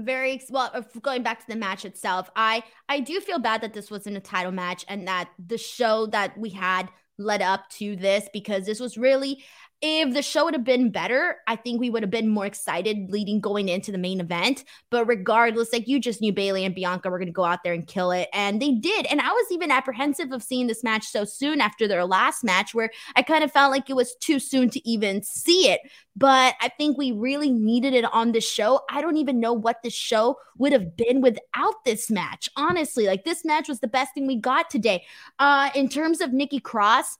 very 0.00 0.40
well 0.48 0.70
going 1.02 1.24
back 1.24 1.40
to 1.40 1.46
the 1.48 1.56
match 1.56 1.84
itself 1.84 2.30
i 2.36 2.62
i 2.88 3.00
do 3.00 3.18
feel 3.18 3.40
bad 3.40 3.60
that 3.60 3.72
this 3.72 3.90
wasn't 3.90 4.16
a 4.16 4.20
title 4.20 4.52
match 4.52 4.84
and 4.86 5.08
that 5.08 5.28
the 5.44 5.58
show 5.58 6.06
that 6.06 6.38
we 6.38 6.50
had 6.50 6.88
led 7.18 7.42
up 7.42 7.68
to 7.68 7.96
this 7.96 8.28
because 8.32 8.64
this 8.64 8.78
was 8.78 8.96
really 8.96 9.42
if 9.80 10.12
the 10.12 10.22
show 10.22 10.44
would 10.44 10.54
have 10.54 10.64
been 10.64 10.90
better 10.90 11.36
i 11.46 11.54
think 11.54 11.80
we 11.80 11.90
would 11.90 12.02
have 12.02 12.10
been 12.10 12.28
more 12.28 12.46
excited 12.46 13.10
leading 13.10 13.40
going 13.40 13.68
into 13.68 13.92
the 13.92 13.98
main 13.98 14.20
event 14.20 14.64
but 14.90 15.04
regardless 15.06 15.72
like 15.72 15.86
you 15.86 16.00
just 16.00 16.20
knew 16.20 16.32
bayley 16.32 16.64
and 16.64 16.74
bianca 16.74 17.08
were 17.08 17.18
going 17.18 17.28
to 17.28 17.32
go 17.32 17.44
out 17.44 17.62
there 17.62 17.72
and 17.72 17.86
kill 17.86 18.10
it 18.10 18.28
and 18.32 18.60
they 18.60 18.72
did 18.72 19.06
and 19.06 19.20
i 19.20 19.28
was 19.28 19.46
even 19.50 19.70
apprehensive 19.70 20.32
of 20.32 20.42
seeing 20.42 20.66
this 20.66 20.82
match 20.82 21.06
so 21.06 21.24
soon 21.24 21.60
after 21.60 21.86
their 21.86 22.04
last 22.04 22.42
match 22.42 22.74
where 22.74 22.90
i 23.16 23.22
kind 23.22 23.44
of 23.44 23.52
felt 23.52 23.70
like 23.70 23.88
it 23.88 23.96
was 23.96 24.16
too 24.16 24.38
soon 24.38 24.68
to 24.68 24.88
even 24.88 25.22
see 25.22 25.68
it 25.68 25.80
but 26.18 26.56
I 26.60 26.68
think 26.68 26.98
we 26.98 27.12
really 27.12 27.48
needed 27.48 27.94
it 27.94 28.04
on 28.12 28.32
the 28.32 28.40
show. 28.40 28.80
I 28.90 29.00
don't 29.00 29.18
even 29.18 29.38
know 29.38 29.52
what 29.52 29.84
the 29.84 29.90
show 29.90 30.36
would 30.56 30.72
have 30.72 30.96
been 30.96 31.20
without 31.20 31.84
this 31.84 32.10
match. 32.10 32.50
Honestly, 32.56 33.06
like 33.06 33.24
this 33.24 33.44
match 33.44 33.68
was 33.68 33.78
the 33.78 33.86
best 33.86 34.14
thing 34.14 34.26
we 34.26 34.34
got 34.34 34.68
today. 34.68 35.04
Uh 35.38 35.70
in 35.76 35.88
terms 35.88 36.20
of 36.20 36.32
Nikki 36.32 36.58
Cross, 36.58 37.18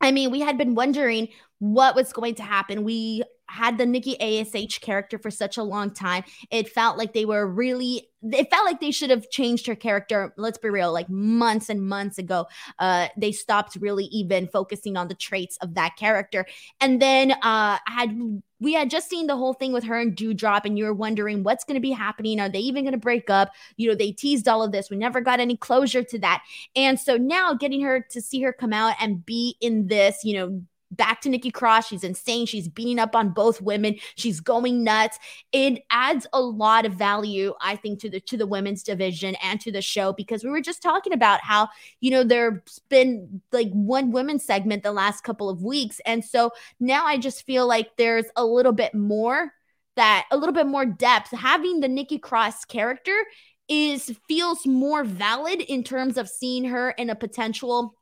I 0.00 0.12
mean, 0.12 0.30
we 0.30 0.40
had 0.40 0.56
been 0.56 0.74
wondering 0.74 1.28
what 1.58 1.94
was 1.94 2.12
going 2.12 2.34
to 2.36 2.42
happen. 2.42 2.84
We 2.84 3.22
had 3.50 3.78
the 3.78 3.86
Nikki 3.86 4.16
ASH 4.20 4.78
character 4.78 5.18
for 5.18 5.30
such 5.30 5.56
a 5.56 5.62
long 5.62 5.92
time. 5.92 6.22
It 6.50 6.68
felt 6.68 6.96
like 6.96 7.12
they 7.12 7.24
were 7.24 7.46
really 7.46 8.06
it 8.22 8.50
felt 8.50 8.66
like 8.66 8.80
they 8.80 8.90
should 8.90 9.08
have 9.08 9.30
changed 9.30 9.66
her 9.66 9.74
character. 9.74 10.34
Let's 10.36 10.58
be 10.58 10.68
real, 10.68 10.92
like 10.92 11.08
months 11.08 11.70
and 11.70 11.86
months 11.86 12.18
ago. 12.18 12.46
Uh 12.78 13.08
they 13.16 13.32
stopped 13.32 13.76
really 13.80 14.04
even 14.06 14.46
focusing 14.48 14.96
on 14.96 15.08
the 15.08 15.14
traits 15.14 15.56
of 15.62 15.74
that 15.74 15.96
character. 15.96 16.46
And 16.80 17.02
then 17.02 17.32
uh 17.42 17.78
had 17.86 18.42
we 18.60 18.74
had 18.74 18.90
just 18.90 19.08
seen 19.08 19.26
the 19.26 19.36
whole 19.36 19.54
thing 19.54 19.72
with 19.72 19.84
her 19.84 19.98
and 19.98 20.14
Doudrop, 20.14 20.66
and 20.66 20.78
you 20.78 20.84
were 20.84 20.94
wondering 20.94 21.42
what's 21.42 21.64
going 21.64 21.76
to 21.76 21.80
be 21.80 21.92
happening. 21.92 22.38
Are 22.38 22.48
they 22.48 22.58
even 22.58 22.84
going 22.84 22.92
to 22.92 22.98
break 22.98 23.30
up? 23.30 23.52
You 23.76 23.88
know, 23.88 23.94
they 23.94 24.12
teased 24.12 24.46
all 24.48 24.62
of 24.62 24.70
this. 24.70 24.90
We 24.90 24.98
never 24.98 25.22
got 25.22 25.40
any 25.40 25.56
closure 25.56 26.04
to 26.04 26.18
that. 26.18 26.42
And 26.76 27.00
so 27.00 27.16
now 27.16 27.54
getting 27.54 27.80
her 27.80 28.06
to 28.10 28.20
see 28.20 28.42
her 28.42 28.52
come 28.52 28.74
out 28.74 28.96
and 29.00 29.24
be 29.24 29.56
in 29.62 29.86
this, 29.86 30.24
you 30.24 30.34
know, 30.34 30.62
back 30.90 31.20
to 31.22 31.28
Nikki 31.28 31.50
Cross. 31.50 31.88
She's 31.88 32.04
insane. 32.04 32.46
She's 32.46 32.68
beating 32.68 32.98
up 32.98 33.14
on 33.14 33.30
both 33.30 33.60
women. 33.60 33.96
She's 34.16 34.40
going 34.40 34.84
nuts. 34.84 35.18
It 35.52 35.82
adds 35.90 36.26
a 36.32 36.40
lot 36.40 36.86
of 36.86 36.94
value, 36.94 37.54
I 37.60 37.76
think, 37.76 38.00
to 38.00 38.10
the 38.10 38.20
to 38.20 38.36
the 38.36 38.46
women's 38.46 38.82
division 38.82 39.36
and 39.42 39.60
to 39.60 39.72
the 39.72 39.82
show 39.82 40.12
because 40.12 40.44
we 40.44 40.50
were 40.50 40.60
just 40.60 40.82
talking 40.82 41.12
about 41.12 41.40
how 41.42 41.68
you 42.00 42.10
know 42.10 42.24
there's 42.24 42.80
been 42.88 43.40
like 43.52 43.70
one 43.70 44.12
women's 44.12 44.44
segment 44.44 44.82
the 44.82 44.92
last 44.92 45.24
couple 45.24 45.48
of 45.48 45.62
weeks, 45.62 46.00
and 46.06 46.24
so 46.24 46.50
now 46.78 47.06
I 47.06 47.18
just 47.18 47.44
feel 47.46 47.66
like 47.66 47.96
there's 47.96 48.26
a 48.36 48.44
little 48.44 48.72
bit 48.72 48.94
more 48.94 49.52
that 49.96 50.26
a 50.30 50.36
little 50.36 50.54
bit 50.54 50.66
more 50.66 50.86
depth. 50.86 51.30
Having 51.30 51.80
the 51.80 51.88
Nikki 51.88 52.18
Cross 52.18 52.64
character 52.66 53.24
is 53.68 54.16
feels 54.28 54.66
more 54.66 55.04
valid 55.04 55.60
in 55.60 55.84
terms 55.84 56.18
of 56.18 56.28
seeing 56.28 56.64
her 56.64 56.90
in 56.90 57.08
a 57.08 57.14
potential 57.14 57.94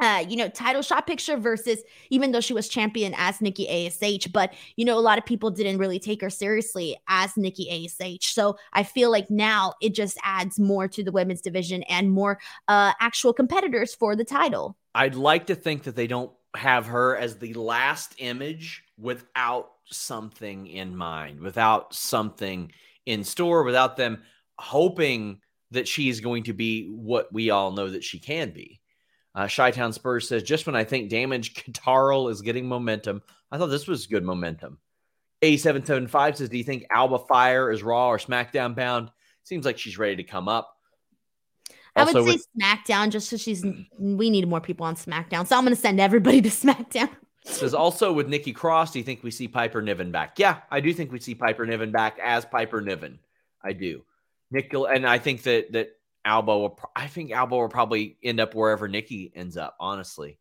uh, 0.00 0.24
you 0.28 0.36
know, 0.36 0.48
title 0.48 0.82
shot 0.82 1.06
picture 1.06 1.36
versus 1.36 1.82
even 2.10 2.32
though 2.32 2.40
she 2.40 2.54
was 2.54 2.68
champion 2.68 3.14
as 3.16 3.40
Nikki 3.40 3.68
ASH, 3.68 4.26
but 4.28 4.54
you 4.76 4.84
know, 4.84 4.98
a 4.98 5.00
lot 5.00 5.18
of 5.18 5.24
people 5.24 5.50
didn't 5.50 5.78
really 5.78 5.98
take 5.98 6.20
her 6.20 6.30
seriously 6.30 6.96
as 7.08 7.36
Nikki 7.36 7.86
ASH. 7.86 8.32
So 8.32 8.56
I 8.72 8.82
feel 8.82 9.10
like 9.10 9.30
now 9.30 9.74
it 9.80 9.94
just 9.94 10.18
adds 10.22 10.58
more 10.58 10.88
to 10.88 11.02
the 11.02 11.12
women's 11.12 11.40
division 11.40 11.82
and 11.84 12.10
more 12.10 12.38
uh 12.68 12.92
actual 13.00 13.32
competitors 13.32 13.94
for 13.94 14.14
the 14.14 14.24
title. 14.24 14.76
I'd 14.94 15.14
like 15.14 15.46
to 15.46 15.54
think 15.54 15.84
that 15.84 15.96
they 15.96 16.06
don't 16.06 16.32
have 16.54 16.86
her 16.86 17.16
as 17.16 17.36
the 17.36 17.54
last 17.54 18.14
image 18.18 18.82
without 18.98 19.70
something 19.86 20.66
in 20.66 20.96
mind, 20.96 21.40
without 21.40 21.94
something 21.94 22.72
in 23.06 23.24
store, 23.24 23.62
without 23.62 23.96
them 23.96 24.22
hoping 24.58 25.40
that 25.70 25.86
she 25.86 26.08
is 26.08 26.20
going 26.20 26.44
to 26.44 26.52
be 26.52 26.86
what 26.86 27.32
we 27.32 27.50
all 27.50 27.70
know 27.72 27.90
that 27.90 28.04
she 28.04 28.18
can 28.18 28.50
be. 28.50 28.80
Uh, 29.34 29.44
Shytown 29.44 29.92
Spurs 29.92 30.28
says, 30.28 30.42
just 30.42 30.66
when 30.66 30.74
I 30.74 30.84
think 30.84 31.10
Damage 31.10 31.54
Katarl 31.54 32.30
is 32.30 32.40
getting 32.40 32.66
momentum, 32.66 33.22
I 33.52 33.58
thought 33.58 33.66
this 33.66 33.86
was 33.86 34.06
good 34.06 34.24
momentum. 34.24 34.78
A775 35.42 36.36
says, 36.36 36.48
Do 36.48 36.58
you 36.58 36.64
think 36.64 36.86
Alba 36.90 37.20
Fyre 37.20 37.70
is 37.70 37.82
Raw 37.82 38.08
or 38.08 38.18
SmackDown 38.18 38.74
bound? 38.74 39.10
Seems 39.44 39.64
like 39.64 39.78
she's 39.78 39.98
ready 39.98 40.16
to 40.16 40.24
come 40.24 40.48
up. 40.48 40.74
I 41.94 42.04
would 42.04 42.12
say 42.12 42.20
with- 42.20 42.46
SmackDown 42.60 43.10
just 43.10 43.30
because 43.30 43.42
she's 43.42 43.64
we 43.98 44.30
need 44.30 44.48
more 44.48 44.60
people 44.60 44.86
on 44.86 44.94
SmackDown. 44.94 45.46
So 45.46 45.56
I'm 45.56 45.64
gonna 45.64 45.76
send 45.76 46.00
everybody 46.00 46.40
to 46.42 46.48
SmackDown. 46.48 47.10
Says 47.44 47.74
also 47.74 48.12
with 48.12 48.28
Nikki 48.28 48.52
Cross, 48.52 48.92
do 48.92 48.98
you 48.98 49.04
think 49.04 49.22
we 49.22 49.30
see 49.30 49.48
Piper 49.48 49.80
Niven 49.80 50.12
back? 50.12 50.38
Yeah, 50.38 50.58
I 50.70 50.80
do 50.80 50.92
think 50.92 51.10
we 51.10 51.18
see 51.18 51.34
Piper 51.34 51.64
Niven 51.64 51.90
back 51.90 52.18
as 52.22 52.44
Piper 52.44 52.80
Niven. 52.80 53.18
I 53.64 53.72
do. 53.72 54.02
Nickel, 54.50 54.86
and 54.86 55.06
I 55.06 55.18
think 55.18 55.42
that 55.44 55.72
that 55.72 55.90
Alba 56.28 56.58
will. 56.58 56.78
I 56.94 57.06
think 57.06 57.32
Alba 57.32 57.56
will 57.56 57.68
probably 57.68 58.18
end 58.22 58.38
up 58.38 58.54
wherever 58.54 58.86
Nikki 58.86 59.32
ends 59.34 59.56
up. 59.56 59.76
Honestly, 59.80 60.38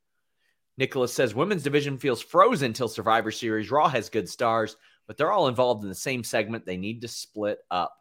Nicholas 0.77 1.13
says 1.13 1.33
women's 1.33 1.63
division 1.63 1.97
feels 1.97 2.21
frozen 2.21 2.73
till 2.73 2.89
Survivor 2.89 3.31
Series. 3.31 3.71
Raw 3.71 3.87
has 3.87 4.09
good 4.09 4.27
stars, 4.29 4.75
but 5.07 5.17
they're 5.17 5.31
all 5.31 5.47
involved 5.47 5.83
in 5.83 5.89
the 5.89 5.95
same 5.95 6.23
segment. 6.23 6.65
They 6.65 6.77
need 6.77 7.01
to 7.01 7.07
split 7.07 7.59
up. 7.71 7.93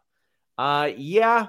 Uh, 0.57 0.91
yeah, 0.97 1.47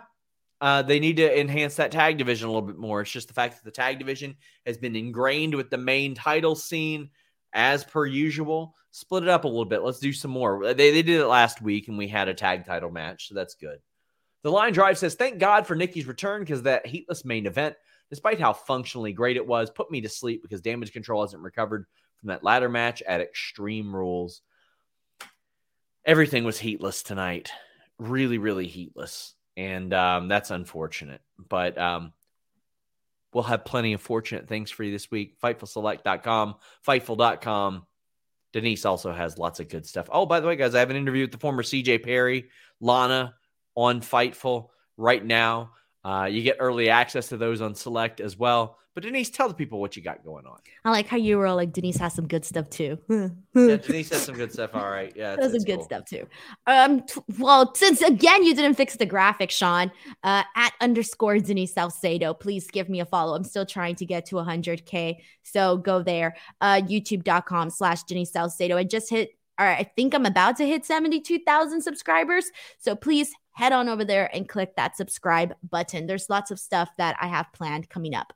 uh, 0.61 0.83
they 0.83 1.01
need 1.01 1.17
to 1.17 1.41
enhance 1.41 1.77
that 1.77 1.93
tag 1.93 2.19
division 2.19 2.49
a 2.49 2.53
little 2.53 2.67
bit 2.67 2.79
more. 2.79 3.01
It's 3.01 3.11
just 3.11 3.29
the 3.29 3.35
fact 3.35 3.57
that 3.57 3.65
the 3.65 3.71
tag 3.71 3.99
division 3.99 4.37
has 4.65 4.79
been 4.79 4.97
ingrained 4.97 5.55
with 5.55 5.71
the 5.71 5.79
main 5.79 6.15
title 6.15 6.55
scene. 6.55 7.11
as 7.53 7.85
per 7.85 8.07
usual. 8.07 8.75
Split 8.91 9.23
it 9.25 9.29
up 9.29 9.45
a 9.45 9.49
little 9.49 9.65
bit. 9.65 9.83
Let's 9.83 10.01
do 10.01 10.13
some 10.13 10.31
more. 10.31 10.75
They, 10.75 10.91
they 10.91 11.03
did 11.03 11.21
it 11.21 11.27
last 11.27 11.61
week 11.63 11.89
and 11.89 11.99
we 11.99 12.09
had 12.09 12.29
a 12.29 12.35
tag 12.35 12.65
title 12.65 12.91
match, 12.91 13.29
so 13.29 13.35
that's 13.35 13.55
good. 13.55 13.79
The 14.49 14.53
line 14.53 14.73
drive 14.73 14.97
says, 14.97 15.15
Thank 15.15 15.39
God 15.39 15.67
for 15.67 15.75
Nikki's 15.75 16.07
return 16.07 16.41
because 16.41 16.63
that 16.63 16.87
heatless 16.87 17.23
main 17.23 17.45
event, 17.45 17.77
despite 18.09 18.41
how 18.41 18.55
functionally 18.55 19.13
great 19.13 19.37
it 19.37 19.47
was, 19.47 19.69
put 19.69 19.91
me 19.91 20.01
to 20.01 20.09
sleep 20.09 20.41
because 20.41 20.63
damage 20.63 20.91
control 20.91 21.21
hasn't 21.21 21.43
recovered 21.43 21.85
from 22.19 22.29
that 22.29 22.43
ladder 22.43 22.71
match 22.71 23.03
at 23.03 23.21
Extreme 23.21 23.95
Rules. 23.95 24.41
Everything 26.07 26.45
was 26.45 26.59
heatless 26.59 27.03
tonight. 27.03 27.51
Really, 27.99 28.39
really 28.39 28.67
heatless. 28.67 29.35
And 29.59 29.93
um, 29.93 30.29
that's 30.29 30.51
unfortunate. 30.51 31.21
But 31.39 31.77
um, 31.77 32.15
we'll 33.35 33.45
have 33.45 33.67
plenty 33.67 33.93
of 33.93 34.01
fortunate 34.01 34.49
things 34.49 34.71
for 34.71 34.83
you 34.83 34.93
this 34.93 35.11
week. 35.11 35.39
Fightfulselect.com, 35.43 36.55
Fightful.com. 36.87 37.87
Denise 38.55 38.87
also 38.87 39.13
has 39.13 39.37
lots 39.37 39.61
of 39.61 39.69
good 39.69 39.85
stuff. 39.85 40.09
Oh, 40.11 40.25
by 40.25 40.41
the 40.41 40.47
way, 40.47 40.57
guys, 40.57 40.75
I 40.75 40.79
have 40.79 40.89
an 40.89 40.97
interview 40.97 41.25
with 41.25 41.33
the 41.33 41.39
former 41.39 41.63
CJ 41.63 42.03
Perry, 42.03 42.49
Lana 42.81 43.35
on 43.79 44.01
Fightful 44.01 44.71
right 44.97 45.25
now. 45.25 45.71
Uh, 46.05 46.29
you 46.31 46.43
get 46.43 46.57
early 46.59 46.91
access 46.91 47.29
to 47.29 47.37
those 47.37 47.61
on 47.61 47.75
Select 47.75 48.21
as 48.21 48.37
well. 48.37 48.77
But 48.95 49.05
Denise, 49.05 49.31
tell 49.31 49.47
the 49.47 49.55
people 49.55 49.79
what 49.79 49.97
you 49.97 50.03
got 50.03 50.25
going 50.25 50.45
on. 50.45 50.59
I 50.85 50.91
like 50.91 51.07
how 51.07 51.17
you 51.17 51.39
were 51.39 51.53
like 51.53 51.73
Denise 51.73 51.99
has 51.99 52.15
some 52.15 52.27
good 52.27 52.45
stuff 52.45 52.69
too. 52.69 52.99
yeah, 53.55 53.77
Denise 53.77 54.11
has 54.11 54.23
some 54.23 54.35
good 54.35 54.53
stuff. 54.53 54.71
All 54.75 54.91
right, 54.91 55.13
yeah, 55.15 55.37
that's 55.37 55.53
some 55.53 55.63
good 55.63 55.77
cool. 55.77 55.85
stuff 55.85 56.05
too. 56.07 56.27
Um, 56.67 57.03
t- 57.03 57.21
well, 57.39 57.73
since 57.77 58.03
again 58.03 58.43
you 58.43 58.57
didn't 58.57 58.75
fix 58.75 58.97
the 58.97 59.07
graphic, 59.07 59.53
Sean, 59.53 59.93
uh, 60.25 60.43
at 60.57 60.73
underscore 60.81 61.39
Denise 61.39 61.75
Salcedo, 61.75 62.35
please 62.35 62.67
give 62.69 62.89
me 62.89 62.99
a 62.99 63.07
follow. 63.07 63.37
I'm 63.37 63.45
still 63.45 63.67
trying 63.67 63.95
to 63.97 64.05
get 64.05 64.27
to 64.27 64.37
100k, 64.37 65.19
so 65.45 65.77
go 65.77 66.03
there. 66.03 66.35
Uh, 66.61 66.81
YouTube.com/slash 66.81 68.03
Denise 68.03 68.33
Salcedo. 68.33 68.77
I 68.77 68.83
just 68.83 69.11
hit. 69.11 69.31
All 69.61 69.67
right, 69.67 69.79
I 69.79 69.91
think 69.95 70.15
I'm 70.15 70.27
about 70.27 70.57
to 70.57 70.67
hit 70.67 70.85
72,000 70.85 71.83
subscribers. 71.83 72.51
So 72.79 72.97
please 72.97 73.33
head 73.59 73.73
on 73.73 73.89
over 73.89 74.05
there 74.05 74.31
and 74.33 74.49
click 74.49 74.77
that 74.77 74.97
subscribe 74.97 75.53
button. 75.69 76.07
There's 76.07 76.31
lots 76.31 76.53
of 76.53 76.61
stuff 76.61 76.89
that 76.97 77.17
I 77.21 77.27
have 77.27 77.53
planned 77.53 77.89
coming 77.89 78.15
up. 78.15 78.33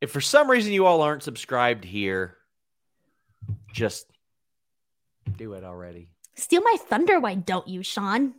If 0.00 0.10
for 0.10 0.22
some 0.22 0.50
reason 0.50 0.72
you 0.72 0.86
all 0.86 1.02
aren't 1.02 1.22
subscribed 1.22 1.84
here, 1.84 2.38
just 3.70 4.06
do 5.36 5.52
it 5.52 5.64
already. 5.64 6.08
Steal 6.34 6.62
my 6.62 6.76
thunder, 6.88 7.20
why 7.20 7.34
don't 7.34 7.68
you, 7.68 7.82
Sean? 7.82 8.36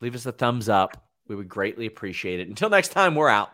Leave 0.00 0.14
us 0.14 0.26
a 0.26 0.32
thumbs 0.32 0.68
up. 0.68 1.08
We 1.26 1.34
would 1.34 1.48
greatly 1.48 1.86
appreciate 1.86 2.38
it. 2.38 2.46
Until 2.46 2.70
next 2.70 2.92
time, 2.92 3.16
we're 3.16 3.28
out. 3.28 3.50